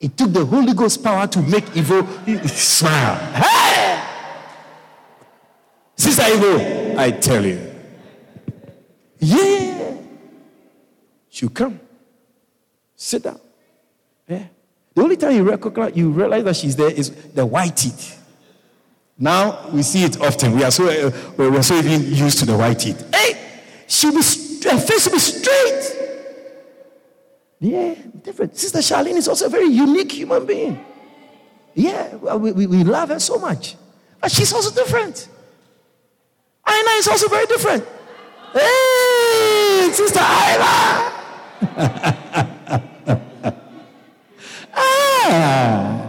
It 0.00 0.16
took 0.16 0.32
the 0.32 0.44
Holy 0.44 0.72
Ghost 0.72 1.04
power 1.04 1.26
to 1.26 1.42
make 1.42 1.76
evil 1.76 2.06
smile. 2.46 3.16
Hey! 3.34 4.02
Sister 5.94 6.24
Evil, 6.34 6.98
I 6.98 7.10
tell 7.10 7.44
you. 7.44 7.60
Yeah. 9.20 9.71
She'll 11.32 11.48
come. 11.48 11.80
Sit 12.94 13.22
down. 13.22 13.40
Yeah. 14.28 14.44
The 14.94 15.02
only 15.02 15.16
time 15.16 15.34
you 15.34 15.44
recognize, 15.44 15.96
you 15.96 16.10
realize 16.10 16.44
that 16.44 16.56
she's 16.56 16.76
there 16.76 16.90
is 16.90 17.10
the 17.32 17.46
white 17.46 17.74
teeth. 17.74 18.22
Now 19.18 19.70
we 19.70 19.82
see 19.82 20.04
it 20.04 20.20
often. 20.20 20.54
We 20.54 20.62
are 20.62 20.70
so 20.70 20.86
uh, 20.86 21.10
we're 21.38 21.62
so 21.62 21.74
even 21.76 22.02
used 22.02 22.38
to 22.40 22.44
the 22.44 22.56
white 22.56 22.80
teeth. 22.80 23.02
Hey, 23.14 23.62
she'll 23.86 24.10
be 24.10 24.18
her 24.18 24.78
face 24.78 25.06
will 25.06 25.14
be 25.14 25.18
straight. 25.18 25.98
Yeah, 27.60 27.94
different. 28.22 28.58
Sister 28.58 28.80
Charlene 28.80 29.16
is 29.16 29.26
also 29.26 29.46
a 29.46 29.48
very 29.48 29.68
unique 29.68 30.12
human 30.12 30.44
being. 30.44 30.84
Yeah, 31.74 32.14
we, 32.36 32.52
we, 32.52 32.66
we 32.66 32.84
love 32.84 33.08
her 33.08 33.18
so 33.18 33.38
much. 33.38 33.76
But 34.20 34.30
she's 34.30 34.52
also 34.52 34.70
different. 34.74 35.28
Aina 36.68 36.90
is 36.98 37.08
also 37.08 37.28
very 37.28 37.46
different. 37.46 37.86
Hey, 38.52 39.88
Sister 39.92 40.20
Aina. 40.20 41.11
ah. 44.74 46.08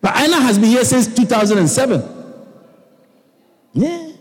But 0.00 0.16
Aina 0.16 0.40
has 0.40 0.58
been 0.58 0.68
here 0.68 0.84
since 0.84 1.06
2007. 1.14 2.02
Yeah. 3.72 4.12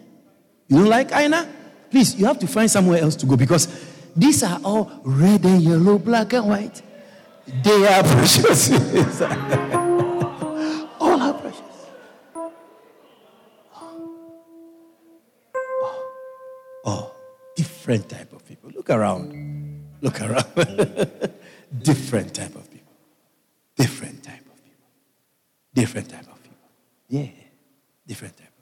You 0.67 0.77
don't 0.77 0.87
like 0.87 1.11
Aina? 1.13 1.47
Please, 1.91 2.15
you 2.15 2.25
have 2.25 2.39
to 2.39 2.47
find 2.47 2.69
somewhere 2.71 3.01
else 3.01 3.15
to 3.17 3.25
go 3.25 3.35
because 3.37 3.67
these 4.15 4.41
are 4.43 4.59
all 4.63 4.91
red 5.03 5.45
and 5.45 5.61
yellow, 5.61 5.99
black 5.99 6.33
and 6.33 6.47
white. 6.47 6.81
They 7.63 7.87
are 7.87 8.03
precious. 8.03 8.71
all 10.99 11.21
are 11.21 11.33
precious. 11.33 11.61
Oh, 15.75 16.11
oh, 16.85 17.11
different 17.55 18.09
type. 18.09 18.34
Look 18.85 18.99
around. 18.99 19.83
Look 20.01 20.21
around. 20.21 20.45
different 21.81 22.35
type 22.35 22.55
of 22.55 22.69
people. 22.69 22.93
Different 23.75 24.23
type 24.23 24.41
of 24.41 24.63
people. 24.63 24.87
Different 25.73 26.07
type 26.07 26.27
of 26.31 26.43
people. 26.43 26.69
Yeah. 27.09 27.29
Different 28.05 28.37
type. 28.37 28.47
Of 28.47 28.53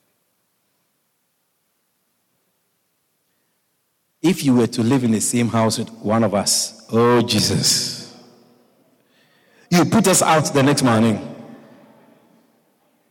people. 4.21 4.29
If 4.29 4.45
you 4.45 4.55
were 4.55 4.67
to 4.67 4.81
live 4.81 5.03
in 5.03 5.11
the 5.11 5.19
same 5.19 5.49
house 5.49 5.77
with 5.77 5.89
one 5.89 6.23
of 6.23 6.33
us, 6.33 6.87
oh 6.89 7.21
Jesus, 7.21 8.15
you 9.69 9.83
put 9.83 10.07
us 10.07 10.21
out 10.21 10.45
the 10.53 10.63
next 10.63 10.83
morning. 10.83 11.19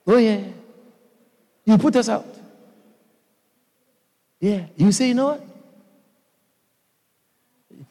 Oh, 0.07 0.17
yeah. 0.17 0.41
You 1.67 1.77
put 1.77 1.95
us 1.95 2.09
out. 2.09 2.27
Yeah. 4.41 4.65
You 4.77 4.93
say, 4.93 5.09
you 5.09 5.15
know 5.15 5.27
what? 5.27 5.52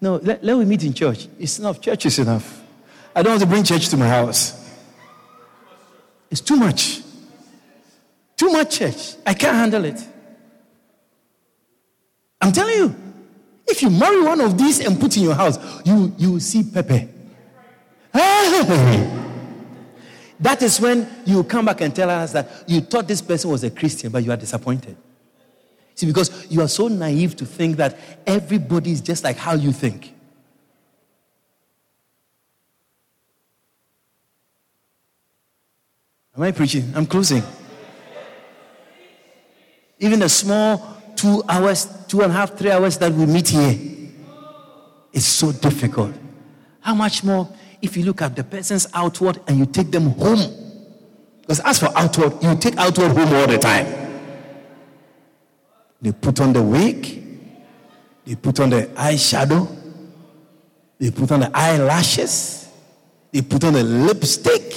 No, 0.01 0.15
let, 0.15 0.43
let 0.43 0.57
me 0.57 0.65
meet 0.65 0.83
in 0.83 0.93
church. 0.93 1.27
It's 1.39 1.59
enough. 1.59 1.79
Church 1.79 2.07
is 2.07 2.19
enough. 2.19 2.61
I 3.15 3.21
don't 3.21 3.33
want 3.33 3.41
to 3.41 3.47
bring 3.47 3.63
church 3.63 3.87
to 3.89 3.97
my 3.97 4.07
house. 4.07 4.57
It's 6.31 6.41
too 6.41 6.55
much. 6.55 7.01
Too 8.35 8.51
much 8.51 8.79
church. 8.79 9.15
I 9.25 9.35
can't 9.35 9.55
handle 9.55 9.85
it. 9.85 10.03
I'm 12.41 12.51
telling 12.51 12.75
you. 12.75 12.95
If 13.67 13.81
you 13.83 13.89
marry 13.89 14.21
one 14.21 14.41
of 14.41 14.57
these 14.57 14.79
and 14.79 14.99
put 14.99 15.15
in 15.15 15.23
your 15.23 15.35
house, 15.35 15.57
you 15.85 16.13
you 16.17 16.39
see 16.39 16.63
Pepe. 16.63 17.07
That 20.41 20.59
is 20.63 20.81
when 20.81 21.07
you 21.23 21.43
come 21.43 21.65
back 21.65 21.81
and 21.81 21.95
tell 21.95 22.09
us 22.09 22.31
that 22.31 22.63
you 22.65 22.81
thought 22.81 23.07
this 23.07 23.21
person 23.21 23.51
was 23.51 23.63
a 23.63 23.69
Christian, 23.69 24.11
but 24.11 24.23
you 24.23 24.31
are 24.31 24.37
disappointed. 24.37 24.97
See, 25.95 26.05
because 26.05 26.47
you 26.49 26.61
are 26.61 26.67
so 26.67 26.87
naive 26.87 27.35
to 27.37 27.45
think 27.45 27.77
that 27.77 27.97
everybody 28.25 28.91
is 28.91 29.01
just 29.01 29.23
like 29.23 29.37
how 29.37 29.53
you 29.53 29.71
think. 29.71 30.13
Am 36.35 36.43
I 36.43 36.51
preaching? 36.51 36.91
I'm 36.95 37.05
closing. 37.05 37.43
Even 39.99 40.23
a 40.23 40.29
small 40.29 40.97
two 41.15 41.43
hours, 41.47 41.87
two 42.07 42.21
and 42.21 42.31
a 42.31 42.35
half, 42.35 42.57
three 42.57 42.71
hours 42.71 42.97
that 42.97 43.11
we 43.11 43.25
meet 43.25 43.49
here 43.49 43.77
is 45.13 45.25
so 45.25 45.51
difficult. 45.51 46.13
How 46.79 46.95
much 46.95 47.23
more 47.23 47.47
if 47.81 47.95
you 47.95 48.03
look 48.05 48.21
at 48.21 48.35
the 48.35 48.43
person's 48.43 48.87
outward 48.93 49.39
and 49.47 49.59
you 49.59 49.65
take 49.67 49.91
them 49.91 50.11
home? 50.11 50.39
Because 51.41 51.59
as 51.59 51.79
for 51.79 51.89
outward, 51.95 52.41
you 52.41 52.55
take 52.55 52.77
outward 52.77 53.11
home 53.11 53.33
all 53.33 53.45
the 53.45 53.57
time. 53.59 53.85
They 56.01 56.11
put 56.11 56.39
on 56.41 56.53
the 56.53 56.63
wig, 56.63 57.23
they 58.25 58.35
put 58.35 58.59
on 58.59 58.71
the 58.71 58.87
eyeshadow, 58.95 59.67
they 60.97 61.11
put 61.11 61.31
on 61.31 61.41
the 61.41 61.51
eyelashes, 61.53 62.69
they 63.31 63.41
put 63.41 63.63
on 63.63 63.73
the 63.73 63.83
lipstick, 63.83 64.73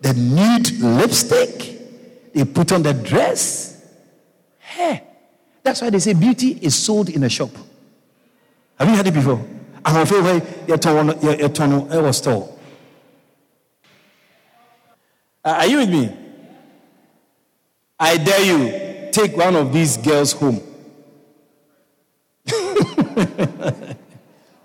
the 0.00 0.12
nude 0.12 0.80
lipstick, 0.80 2.32
they 2.34 2.44
put 2.44 2.72
on 2.72 2.82
the 2.82 2.92
dress. 2.92 3.82
Hair. 4.58 5.00
That's 5.62 5.80
why 5.80 5.88
they 5.88 5.98
say 5.98 6.12
beauty 6.12 6.58
is 6.60 6.74
sold 6.74 7.08
in 7.08 7.24
a 7.24 7.28
shop. 7.28 7.50
Have 8.78 8.88
you 8.88 8.96
heard 8.96 9.06
it 9.06 9.14
before? 9.14 9.42
I'm 9.84 9.96
afraid 10.02 10.42
your 10.66 10.78
tone 10.78 11.88
was 11.88 12.20
told. 12.20 12.58
Are 15.42 15.66
you 15.66 15.78
with 15.78 15.90
me? 15.90 16.16
I 17.98 18.16
dare 18.16 18.44
you, 18.44 18.83
take 19.14 19.36
one 19.36 19.54
of 19.54 19.72
these 19.72 19.96
girls 19.96 20.32
home. 20.32 20.60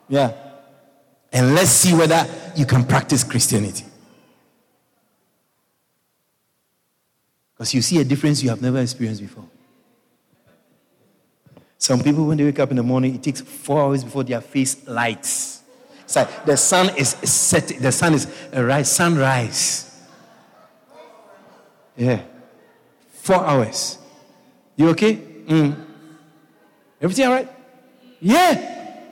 yeah. 0.09 0.33
And 1.31 1.53
let's 1.53 1.69
see 1.69 1.93
whether 1.93 2.27
you 2.55 2.65
can 2.65 2.83
practice 2.83 3.23
Christianity. 3.23 3.85
Because 7.53 7.73
you 7.73 7.81
see 7.81 7.99
a 7.99 8.03
difference 8.03 8.41
you 8.41 8.49
have 8.49 8.61
never 8.61 8.79
experienced 8.79 9.21
before. 9.21 9.45
Some 11.77 12.01
people, 12.01 12.25
when 12.25 12.37
they 12.37 12.43
wake 12.43 12.59
up 12.59 12.71
in 12.71 12.77
the 12.77 12.83
morning, 12.83 13.15
it 13.15 13.23
takes 13.23 13.41
four 13.41 13.81
hours 13.81 14.03
before 14.03 14.23
their 14.23 14.41
face 14.41 14.87
lights. 14.87 15.61
It's 16.03 16.15
like 16.15 16.45
the 16.45 16.57
sun 16.57 16.89
is 16.97 17.09
set, 17.09 17.67
the 17.67 17.91
sun 17.91 18.15
is 18.15 18.25
uh, 18.25 18.29
a 18.53 18.63
rise, 18.63 18.91
sunrise. 18.91 19.85
Yeah. 21.95 22.21
Four 23.11 23.45
hours. 23.45 23.99
You 24.79 24.89
okay? 24.91 25.15
Mm. 25.15 25.75
Everything 27.01 27.25
all 27.25 27.33
right? 27.33 27.49
Yeah. 28.21 29.03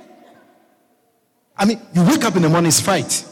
I 1.58 1.66
mean, 1.66 1.82
you 1.94 2.06
wake 2.06 2.24
up 2.24 2.38
in 2.38 2.42
the 2.42 2.48
morning, 2.48 2.70
it's 2.70 2.80
fight. 2.80 3.26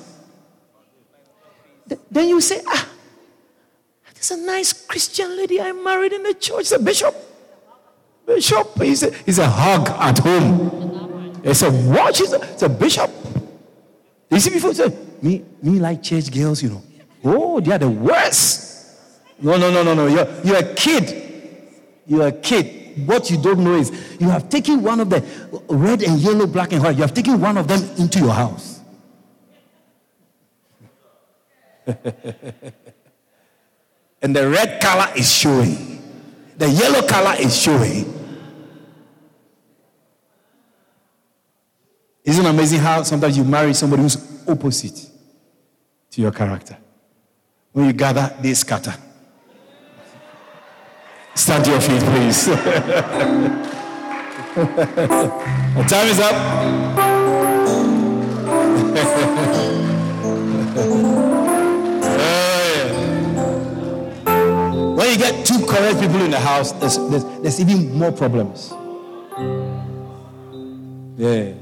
Then 2.11 2.27
you 2.27 2.41
say, 2.41 2.59
ah, 2.67 2.89
there's 4.13 4.31
a 4.31 4.37
nice 4.37 4.73
Christian 4.85 5.37
lady 5.37 5.61
I 5.61 5.71
married 5.71 6.11
in 6.11 6.23
the 6.23 6.33
church, 6.33 6.69
the 6.69 6.79
bishop. 6.79 7.15
Bishop, 8.25 8.81
he's 8.81 9.03
a, 9.03 9.13
he's 9.25 9.39
a 9.39 9.47
hug 9.47 9.87
at 9.87 10.19
home. 10.19 11.39
It's 11.41 11.61
a 11.61 11.71
watch, 11.71 12.17
he's 12.17 12.33
a, 12.33 12.41
it's 12.51 12.63
a 12.63 12.69
bishop. 12.69 13.11
You 14.29 14.41
see, 14.41 14.49
before 14.49 14.73
say, 14.73 14.93
me, 15.21 15.45
me 15.61 15.79
like 15.79 16.03
church 16.03 16.29
girls, 16.33 16.61
you 16.61 16.69
know. 16.69 16.83
Oh, 17.23 17.61
they 17.61 17.71
are 17.71 17.77
the 17.77 17.89
worst. 17.89 18.97
No, 19.39 19.55
no, 19.55 19.71
no, 19.71 19.83
no, 19.83 19.93
no. 19.93 20.07
You're, 20.07 20.27
you're 20.43 20.57
a 20.57 20.73
kid. 20.73 21.24
You're 22.07 22.27
a 22.27 22.31
kid. 22.31 22.83
what 23.05 23.29
you 23.29 23.37
don't 23.37 23.63
know 23.63 23.73
is 23.73 23.91
you 24.19 24.29
have 24.29 24.49
taken 24.49 24.81
one 24.81 24.99
of 25.01 25.09
the 25.09 25.21
red 25.69 26.01
and 26.01 26.17
yellow, 26.19 26.47
black 26.47 26.71
and 26.71 26.81
white, 26.81 26.95
you 26.95 27.01
have 27.01 27.13
taken 27.13 27.41
one 27.41 27.57
of 27.57 27.67
them 27.67 27.81
into 27.97 28.19
your 28.19 28.33
house. 28.33 28.79
and 34.21 34.35
the 34.35 34.49
red 34.49 34.81
color 34.81 35.07
is 35.15 35.31
showing, 35.31 36.01
the 36.57 36.69
yellow 36.69 37.05
color 37.07 37.35
is 37.39 37.55
showing. 37.55 38.13
Isn't 42.23 42.45
it 42.45 42.49
amazing 42.49 42.79
how 42.79 43.03
sometimes 43.03 43.37
you 43.37 43.43
marry 43.43 43.73
somebody 43.73 44.01
who's 44.01 44.17
opposite 44.47 45.09
to 46.11 46.21
your 46.21 46.31
character? 46.31 46.77
When 47.71 47.85
you 47.85 47.93
gather, 47.93 48.35
they 48.41 48.53
scatter. 48.53 48.95
Stand 51.35 51.65
to 51.65 51.71
your 51.71 51.81
feet, 51.81 52.01
please. 52.01 52.45
time 55.89 56.07
is 56.07 56.19
up. 56.19 56.35
when 64.97 65.09
you 65.11 65.17
get 65.17 65.45
two 65.45 65.65
correct 65.65 65.99
people 65.99 66.21
in 66.21 66.31
the 66.31 66.39
house, 66.39 66.71
there's, 66.73 66.97
there's, 67.09 67.25
there's 67.41 67.59
even 67.59 67.93
more 67.93 68.13
problems. 68.13 68.71
Yeah. 71.17 71.53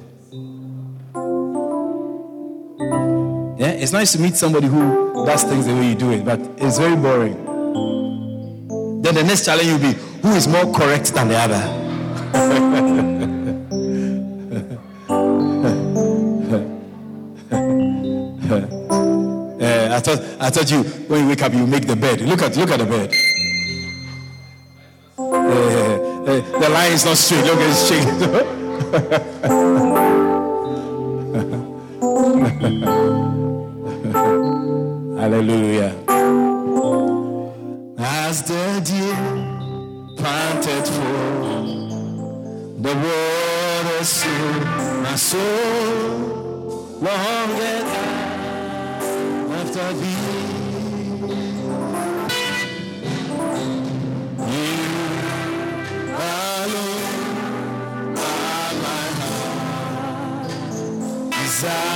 Yeah, 3.58 3.72
it's 3.72 3.92
nice 3.92 4.12
to 4.12 4.20
meet 4.20 4.36
somebody 4.36 4.68
who 4.68 5.26
does 5.26 5.44
things 5.44 5.66
the 5.66 5.74
way 5.74 5.90
you 5.90 5.96
do 5.96 6.12
it, 6.12 6.24
but 6.24 6.40
it's 6.58 6.78
very 6.78 6.96
boring. 6.96 7.54
Then 9.04 9.16
the 9.16 9.24
next 9.24 9.44
challenge 9.44 9.68
will 9.68 9.80
be 9.80 9.94
who 10.22 10.30
is 10.34 10.48
more 10.48 10.74
correct 10.74 11.14
than 11.14 11.28
the 11.28 11.36
other. 11.36 11.60
uh, 19.60 19.90
I 19.94 20.00
thought 20.00 20.20
I 20.40 20.50
thought 20.50 20.72
you 20.72 20.84
when 20.84 21.24
you 21.24 21.28
wake 21.28 21.42
up 21.42 21.54
you 21.54 21.68
make 21.68 21.86
the 21.86 21.98
bed. 21.98 22.22
Look 22.22 22.42
at 22.44 22.56
look 22.56 22.70
at 22.72 22.80
the 22.80 22.86
bed. 22.86 23.14
Uh, 25.20 25.22
uh, 25.22 26.60
the 26.62 26.70
line 26.70 26.94
is 26.94 27.04
not 27.04 27.18
straight. 27.18 27.44
Look, 27.44 27.60
it's 27.60 27.90
shaking. 27.90 28.20
Hallelujah. 35.20 36.03
As 38.34 38.42
the 38.42 38.82
deer 38.84 39.16
panted 40.18 40.88
for 40.88 41.24
the 42.82 42.94
water, 43.06 44.04
so 44.04 44.34
my 45.04 45.16
soul 45.16 46.18
longed 47.00 47.62
after 49.54 49.94
thee. 50.00 50.54
Desire. 61.30 61.93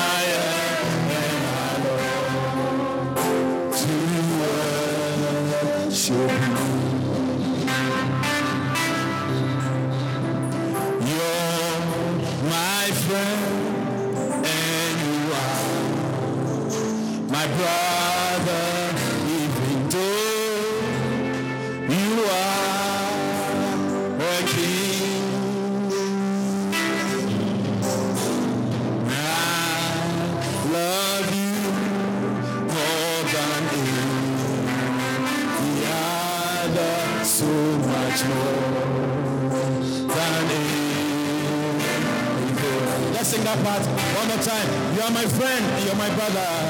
My 45.17 45.25
friend, 45.29 45.83
you're 45.83 45.95
my 45.95 46.13
brother. 46.15 46.66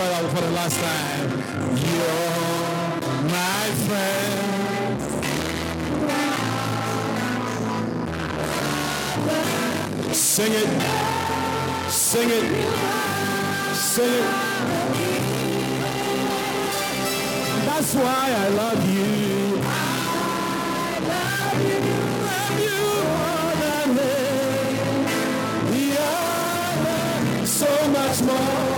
brother 0.00 0.28
for 0.28 0.40
the 0.40 0.50
last 0.52 0.80
time. 0.80 1.30
You're 1.92 3.00
my 3.36 3.64
friend. 3.84 4.98
Sing 10.14 10.52
it. 10.62 10.70
Sing 11.90 12.30
it. 12.38 12.46
Sing 13.74 14.14
it. 14.20 14.26
That's 17.66 17.92
why 17.94 18.24
I 18.44 18.48
love 18.62 18.80
you. 18.96 19.60
I 19.62 19.78
love 21.12 21.60
you. 21.68 21.80
Love 22.30 22.56
you 22.66 22.80
more 23.12 23.52
than 23.62 23.86
me. 23.98 24.14
Yeah, 25.92 27.44
so 27.44 27.70
much 27.90 28.18
more. 28.22 28.69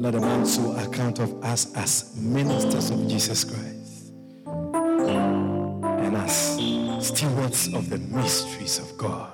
Let 0.00 0.14
a 0.14 0.20
man 0.20 0.46
so 0.46 0.72
account 0.76 1.18
of 1.18 1.42
us 1.42 1.74
as 1.74 2.16
ministers 2.16 2.90
of 2.90 3.08
Jesus 3.08 3.44
Christ 3.44 4.12
and 4.46 6.16
as 6.16 6.58
stewards 7.06 7.72
of 7.74 7.90
the 7.90 7.98
mysteries 7.98 8.78
of 8.78 8.96
God. 8.96 9.32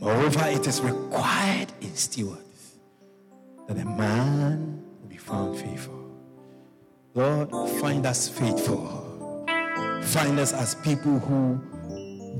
Moreover, 0.00 0.46
it 0.48 0.66
is 0.66 0.80
required 0.80 1.72
in 1.80 1.94
stewards 1.94 2.78
that 3.68 3.76
a 3.78 3.84
man 3.84 4.82
be 5.08 5.16
found 5.16 5.56
faithful. 5.58 5.94
Lord, 7.14 7.50
find 7.80 8.06
us 8.06 8.28
faithful. 8.28 9.44
Find 10.02 10.38
us 10.38 10.52
as 10.52 10.74
people 10.76 11.18
who 11.18 11.60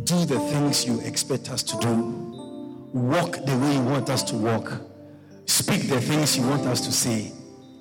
do 0.04 0.24
the 0.24 0.38
things 0.50 0.86
you 0.86 1.00
expect 1.00 1.50
us 1.50 1.62
to 1.64 1.76
do, 1.78 2.27
walk 2.92 3.32
the 3.44 3.56
way 3.56 3.74
you 3.74 3.82
want 3.82 4.10
us 4.10 4.22
to 4.24 4.36
walk, 4.36 4.72
speak 5.46 5.88
the 5.88 6.00
things 6.00 6.36
you 6.36 6.46
want 6.46 6.66
us 6.66 6.80
to 6.86 6.92
say, 6.92 7.32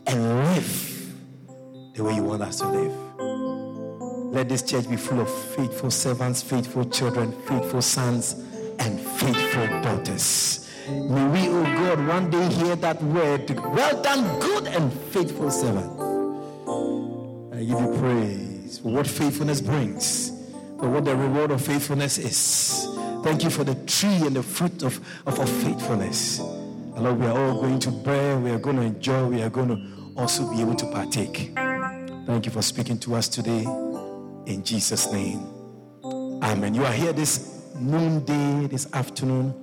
and 0.05 0.45
live 0.45 1.13
the 1.95 2.03
way 2.03 2.15
you 2.15 2.23
want 2.23 2.41
us 2.41 2.59
to 2.59 2.67
live. 2.67 4.33
Let 4.33 4.49
this 4.49 4.61
church 4.61 4.89
be 4.89 4.97
full 4.97 5.21
of 5.21 5.29
faithful 5.55 5.89
servants, 5.89 6.41
faithful 6.41 6.85
children, 6.89 7.31
faithful 7.47 7.81
sons, 7.81 8.33
and 8.79 8.99
faithful 8.99 9.67
daughters. 9.81 10.69
May 10.89 11.27
we, 11.27 11.49
oh 11.49 11.63
God, 11.63 12.07
one 12.07 12.29
day 12.29 12.47
hear 12.49 12.75
that 12.75 13.01
word, 13.03 13.49
well 13.49 14.01
done, 14.01 14.39
good 14.39 14.67
and 14.67 14.93
faithful 14.93 15.51
servant. 15.51 15.91
I 17.53 17.59
give 17.59 17.69
you 17.69 17.97
praise 17.99 18.79
for 18.79 18.89
what 18.89 19.07
faithfulness 19.07 19.61
brings 19.61 20.37
but 20.79 20.89
what 20.89 21.05
the 21.05 21.15
reward 21.15 21.51
of 21.51 21.61
faithfulness 21.65 22.17
is. 22.19 22.96
Thank 23.23 23.43
you 23.43 23.49
for 23.49 23.63
the 23.63 23.75
tree 23.85 24.25
and 24.25 24.35
the 24.35 24.43
fruit 24.43 24.83
of, 24.83 24.99
of, 25.25 25.39
of 25.39 25.49
faithfulness. 25.49 26.39
And 26.39 27.03
Lord, 27.03 27.19
we 27.19 27.25
are 27.27 27.37
all 27.37 27.61
going 27.61 27.79
to 27.79 27.91
bear, 27.91 28.39
we 28.39 28.51
are 28.51 28.59
going 28.59 28.77
to 28.77 28.83
enjoy, 28.83 29.25
we 29.25 29.41
are 29.41 29.49
going 29.49 29.69
to 29.69 30.19
also 30.19 30.49
be 30.51 30.61
able 30.61 30.75
to 30.75 30.85
partake. 30.91 31.51
Thank 32.25 32.45
you 32.45 32.51
for 32.51 32.61
speaking 32.61 32.97
to 32.99 33.15
us 33.15 33.27
today. 33.27 33.63
In 34.45 34.63
Jesus' 34.63 35.11
name. 35.11 35.45
Amen. 36.43 36.73
You 36.73 36.85
are 36.85 36.91
here 36.91 37.13
this 37.13 37.65
noonday, 37.75 38.67
this 38.67 38.91
afternoon. 38.93 39.53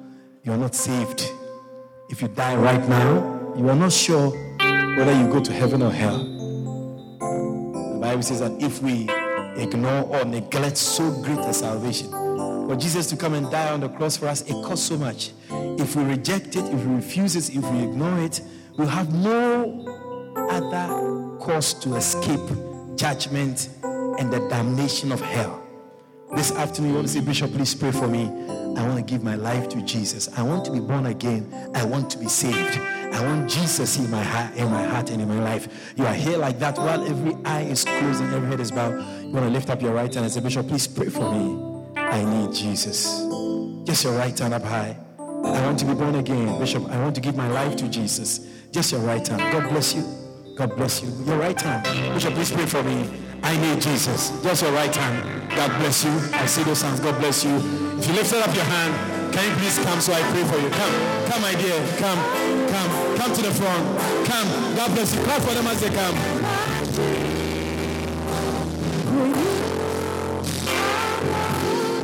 You 0.42 0.52
are 0.52 0.58
not 0.58 0.74
saved. 0.74 1.30
If 2.10 2.22
you 2.22 2.28
die 2.28 2.56
right 2.56 2.88
now, 2.88 3.54
you 3.56 3.68
are 3.68 3.76
not 3.76 3.92
sure 3.92 4.30
whether 4.96 5.12
you 5.12 5.26
go 5.28 5.40
to 5.40 5.52
heaven 5.52 5.82
or 5.82 5.90
hell. 5.90 6.18
The 6.18 7.98
Bible 8.00 8.22
says 8.22 8.40
that 8.40 8.62
if 8.62 8.82
we 8.82 9.08
ignore 9.56 10.02
or 10.04 10.24
neglect 10.24 10.76
so 10.76 11.10
great 11.22 11.38
a 11.38 11.54
salvation. 11.54 12.23
For 12.66 12.76
Jesus 12.76 13.08
to 13.10 13.16
come 13.16 13.34
and 13.34 13.50
die 13.50 13.70
on 13.70 13.80
the 13.80 13.88
cross 13.88 14.16
for 14.16 14.26
us, 14.26 14.42
it 14.42 14.54
costs 14.64 14.86
so 14.86 14.96
much. 14.96 15.32
If 15.50 15.96
we 15.96 16.04
reject 16.04 16.56
it, 16.56 16.64
if 16.64 16.84
we 16.84 16.94
refuse 16.94 17.36
it, 17.36 17.54
if 17.54 17.70
we 17.70 17.82
ignore 17.82 18.18
it, 18.20 18.40
we'll 18.76 18.88
have 18.88 19.12
no 19.12 19.84
other 20.50 21.38
course 21.38 21.74
to 21.74 21.94
escape 21.96 22.40
judgment 22.96 23.68
and 23.82 24.32
the 24.32 24.46
damnation 24.48 25.12
of 25.12 25.20
hell. 25.20 25.60
This 26.34 26.52
afternoon, 26.52 26.90
you 26.90 26.96
want 26.96 27.06
to 27.06 27.12
say, 27.12 27.20
Bishop, 27.20 27.52
please 27.52 27.74
pray 27.74 27.92
for 27.92 28.08
me. 28.08 28.24
I 28.76 28.88
want 28.88 28.96
to 28.96 29.02
give 29.02 29.22
my 29.22 29.36
life 29.36 29.68
to 29.68 29.82
Jesus. 29.82 30.28
I 30.36 30.42
want 30.42 30.64
to 30.64 30.72
be 30.72 30.80
born 30.80 31.06
again. 31.06 31.52
I 31.74 31.84
want 31.84 32.10
to 32.10 32.18
be 32.18 32.28
saved. 32.28 32.78
I 32.78 33.24
want 33.24 33.48
Jesus 33.48 33.98
in 33.98 34.10
my 34.10 34.22
heart, 34.22 34.56
in 34.56 34.68
my 34.70 34.82
heart 34.82 35.10
and 35.10 35.22
in 35.22 35.28
my 35.28 35.42
life. 35.44 35.92
You 35.96 36.06
are 36.06 36.14
here 36.14 36.38
like 36.38 36.58
that 36.58 36.76
while 36.78 37.04
every 37.06 37.36
eye 37.44 37.62
is 37.62 37.84
closed 37.84 38.20
and 38.20 38.34
every 38.34 38.48
head 38.48 38.58
is 38.58 38.72
bowed. 38.72 38.94
You 39.22 39.30
want 39.30 39.46
to 39.46 39.50
lift 39.50 39.70
up 39.70 39.80
your 39.80 39.92
right 39.92 40.12
hand 40.12 40.24
and 40.24 40.32
say, 40.32 40.40
Bishop, 40.40 40.66
please 40.66 40.88
pray 40.88 41.08
for 41.08 41.30
me. 41.30 41.73
I 42.10 42.24
need 42.24 42.54
Jesus. 42.54 43.24
Just 43.84 44.04
your 44.04 44.14
right 44.14 44.38
hand 44.38 44.54
up 44.54 44.62
high. 44.62 44.96
I 45.18 45.60
want 45.66 45.78
to 45.80 45.84
be 45.84 45.94
born 45.94 46.14
again. 46.16 46.58
Bishop, 46.58 46.88
I 46.90 46.98
want 47.02 47.14
to 47.16 47.20
give 47.20 47.36
my 47.36 47.48
life 47.48 47.76
to 47.76 47.88
Jesus. 47.88 48.40
Just 48.70 48.92
your 48.92 49.00
right 49.02 49.26
hand. 49.26 49.40
God 49.52 49.68
bless 49.70 49.94
you. 49.94 50.04
God 50.56 50.76
bless 50.76 51.02
you. 51.02 51.10
Your 51.24 51.38
right 51.38 51.60
hand. 51.60 51.84
Bishop, 52.14 52.34
please 52.34 52.50
pray 52.50 52.66
for 52.66 52.82
me. 52.82 53.08
I 53.42 53.56
need 53.58 53.80
Jesus. 53.82 54.30
Just 54.42 54.62
your 54.62 54.72
right 54.72 54.94
hand. 54.94 55.50
God 55.50 55.78
bless 55.78 56.04
you. 56.04 56.12
I 56.32 56.46
see 56.46 56.62
those 56.62 56.82
hands. 56.82 57.00
God 57.00 57.18
bless 57.20 57.44
you. 57.44 57.56
If 57.98 58.06
you 58.08 58.14
lifted 58.14 58.40
up 58.40 58.54
your 58.54 58.64
hand, 58.64 59.32
can 59.34 59.50
you 59.50 59.56
please 59.56 59.78
come 59.78 60.00
so 60.00 60.12
I 60.12 60.22
pray 60.30 60.44
for 60.44 60.58
you? 60.60 60.70
Come, 60.70 60.94
come, 61.30 61.42
my 61.42 61.54
dear. 61.54 61.78
Come, 61.98 62.18
come, 62.70 63.16
come 63.16 63.32
to 63.34 63.42
the 63.42 63.50
front. 63.50 63.84
Come. 64.26 64.48
God 64.76 64.94
bless 64.94 65.14
you. 65.14 65.22
Clap 65.22 65.42
for 65.42 65.54
them 65.54 65.66
as 65.66 65.80
they 65.80 65.90
come. 65.90 66.14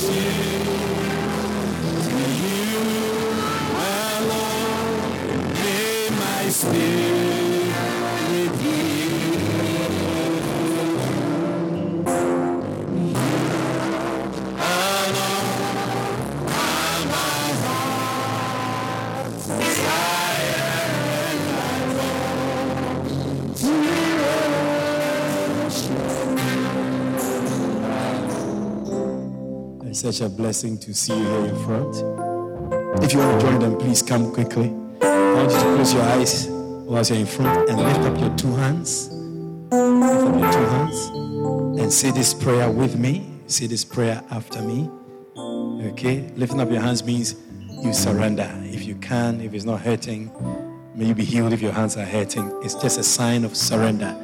desire. 0.00 0.68
Such 29.98 30.20
a 30.20 30.28
blessing 30.28 30.78
to 30.78 30.94
see 30.94 31.12
you 31.12 31.24
here 31.24 31.46
in 31.46 31.64
front. 31.64 31.96
If 33.02 33.12
you 33.12 33.18
want 33.18 33.40
to 33.40 33.46
join 33.46 33.58
them, 33.58 33.76
please 33.78 34.00
come 34.00 34.32
quickly. 34.32 34.72
I 35.02 35.34
want 35.34 35.50
you 35.50 35.58
to 35.58 35.64
close 35.74 35.92
your 35.92 36.02
eyes 36.04 36.46
whilst 36.48 37.10
you're 37.10 37.18
in 37.18 37.26
front 37.26 37.68
and 37.68 37.78
lift 37.78 38.00
up 38.00 38.16
your 38.20 38.32
two 38.36 38.54
hands. 38.54 39.08
Lift 39.72 39.74
up 39.74 40.40
your 40.40 40.52
two 40.52 40.66
hands 40.66 41.06
and 41.80 41.92
say 41.92 42.12
this 42.12 42.32
prayer 42.32 42.70
with 42.70 42.96
me. 42.96 43.28
Say 43.48 43.66
this 43.66 43.84
prayer 43.84 44.22
after 44.30 44.62
me. 44.62 44.88
Okay? 45.90 46.30
Lifting 46.36 46.60
up 46.60 46.70
your 46.70 46.80
hands 46.80 47.02
means 47.02 47.34
you 47.82 47.92
surrender. 47.92 48.48
If 48.62 48.84
you 48.84 48.94
can, 48.96 49.40
if 49.40 49.52
it's 49.52 49.64
not 49.64 49.80
hurting, 49.80 50.30
may 50.94 51.06
you 51.06 51.14
be 51.14 51.24
healed 51.24 51.52
if 51.52 51.60
your 51.60 51.72
hands 51.72 51.96
are 51.96 52.04
hurting. 52.04 52.48
It's 52.62 52.74
just 52.74 53.00
a 53.00 53.04
sign 53.04 53.44
of 53.44 53.56
surrender. 53.56 54.16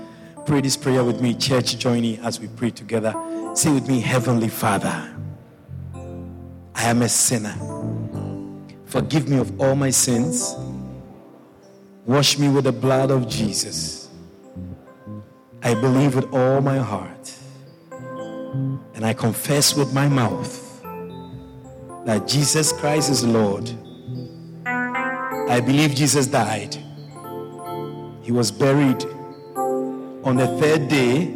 Pray 0.47 0.61
this 0.61 0.77
prayer 0.77 1.03
with 1.03 1.21
me, 1.21 1.35
church, 1.35 1.77
joining 1.79 2.21
as 2.21 2.39
we 2.39 2.47
pray 2.47 2.71
together. 2.71 3.13
Say 3.55 3.73
with 3.73 3.89
me, 3.89 3.99
Heavenly 3.99 4.49
Father. 4.49 5.14
I 6.75 6.85
am 6.85 7.03
a 7.03 7.09
sinner. 7.09 7.55
Forgive 8.87 9.29
me 9.29 9.39
of 9.39 9.61
all 9.61 9.75
my 9.75 9.91
sins. 9.91 10.55
Wash 12.07 12.39
me 12.39 12.49
with 12.49 12.65
the 12.65 12.73
blood 12.73 13.11
of 13.11 13.29
Jesus. 13.29 14.09
I 15.63 15.75
believe 15.75 16.15
with 16.15 16.33
all 16.33 16.61
my 16.61 16.79
heart. 16.79 17.33
And 18.95 19.05
I 19.05 19.15
confess 19.15 19.75
with 19.75 19.93
my 19.95 20.09
mouth 20.09 20.83
that 22.05 22.29
Jesus 22.29 22.73
Christ 22.73 23.11
is 23.11 23.25
Lord. 23.25 23.71
I 24.67 25.61
believe 25.61 25.95
Jesus 25.95 26.27
died. 26.27 26.77
He 28.23 28.33
was 28.33 28.51
buried. 28.51 29.05
On 30.25 30.37
the 30.37 30.47
third 30.59 30.89
day, 30.89 31.35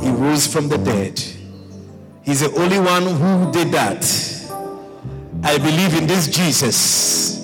he 0.00 0.10
rose 0.10 0.46
from 0.46 0.68
the 0.68 0.78
dead. 0.78 1.20
He's 2.22 2.40
the 2.40 2.52
only 2.60 2.78
one 2.78 3.04
who 3.04 3.50
did 3.52 3.72
that. 3.72 4.04
I 5.42 5.56
believe 5.58 5.94
in 5.94 6.06
this 6.06 6.28
Jesus 6.28 7.38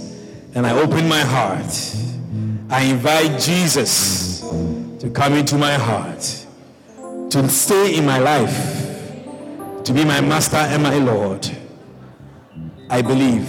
and 0.54 0.66
I 0.66 0.72
open 0.72 1.08
my 1.08 1.20
heart. 1.20 1.96
I 2.70 2.82
invite 2.84 3.40
Jesus 3.40 4.40
to 4.98 5.10
come 5.10 5.34
into 5.34 5.56
my 5.56 5.74
heart, 5.74 6.20
to 7.30 7.48
stay 7.48 7.96
in 7.96 8.04
my 8.04 8.18
life, 8.18 9.84
to 9.84 9.92
be 9.92 10.04
my 10.04 10.20
master 10.20 10.56
and 10.56 10.82
my 10.82 10.96
Lord. 10.96 11.48
I 12.90 13.00
believe 13.00 13.48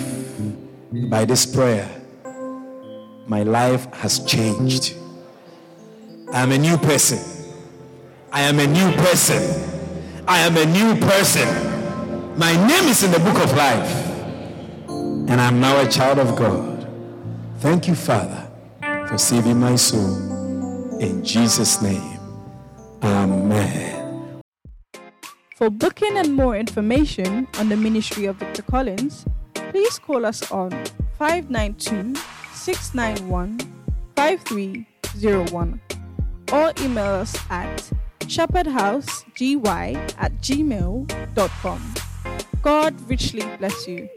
by 1.09 1.25
this 1.25 1.45
prayer, 1.45 1.89
my 3.27 3.43
life 3.43 3.91
has 3.93 4.23
changed. 4.25 4.95
I'm 6.31 6.51
a 6.51 6.57
new 6.57 6.77
person. 6.77 7.19
I 8.31 8.41
am 8.41 8.59
a 8.59 8.67
new 8.67 8.91
person. 8.91 9.41
I 10.27 10.39
am 10.39 10.57
a 10.57 10.65
new 10.65 10.99
person. 10.99 12.37
My 12.37 12.53
name 12.67 12.89
is 12.89 13.03
in 13.03 13.11
the 13.11 13.19
book 13.19 13.43
of 13.43 13.55
life. 13.55 14.04
And 15.27 15.41
I'm 15.41 15.59
now 15.59 15.79
a 15.81 15.89
child 15.89 16.19
of 16.19 16.35
God. 16.35 16.87
Thank 17.59 17.87
you, 17.87 17.95
Father, 17.95 18.47
for 19.07 19.17
saving 19.17 19.59
my 19.59 19.75
soul. 19.75 20.99
In 20.99 21.23
Jesus' 21.23 21.81
name, 21.81 22.19
Amen. 23.01 24.41
For 25.55 25.69
booking 25.69 26.17
and 26.17 26.35
more 26.35 26.55
information 26.55 27.47
on 27.59 27.69
the 27.69 27.77
ministry 27.77 28.25
of 28.25 28.37
Victor 28.37 28.61
Collins, 28.63 29.25
please 29.53 29.99
call 29.99 30.25
us 30.25 30.51
on 30.51 30.71
592 31.17 32.19
691 32.53 33.59
5301 34.15 35.81
or 36.51 36.73
email 36.81 37.05
us 37.05 37.37
at 37.49 37.91
shepherdhousegy 38.21 39.55
at 40.17 40.33
gmail.com. 40.41 41.93
God 42.61 43.09
richly 43.09 43.45
bless 43.57 43.87
you. 43.87 44.09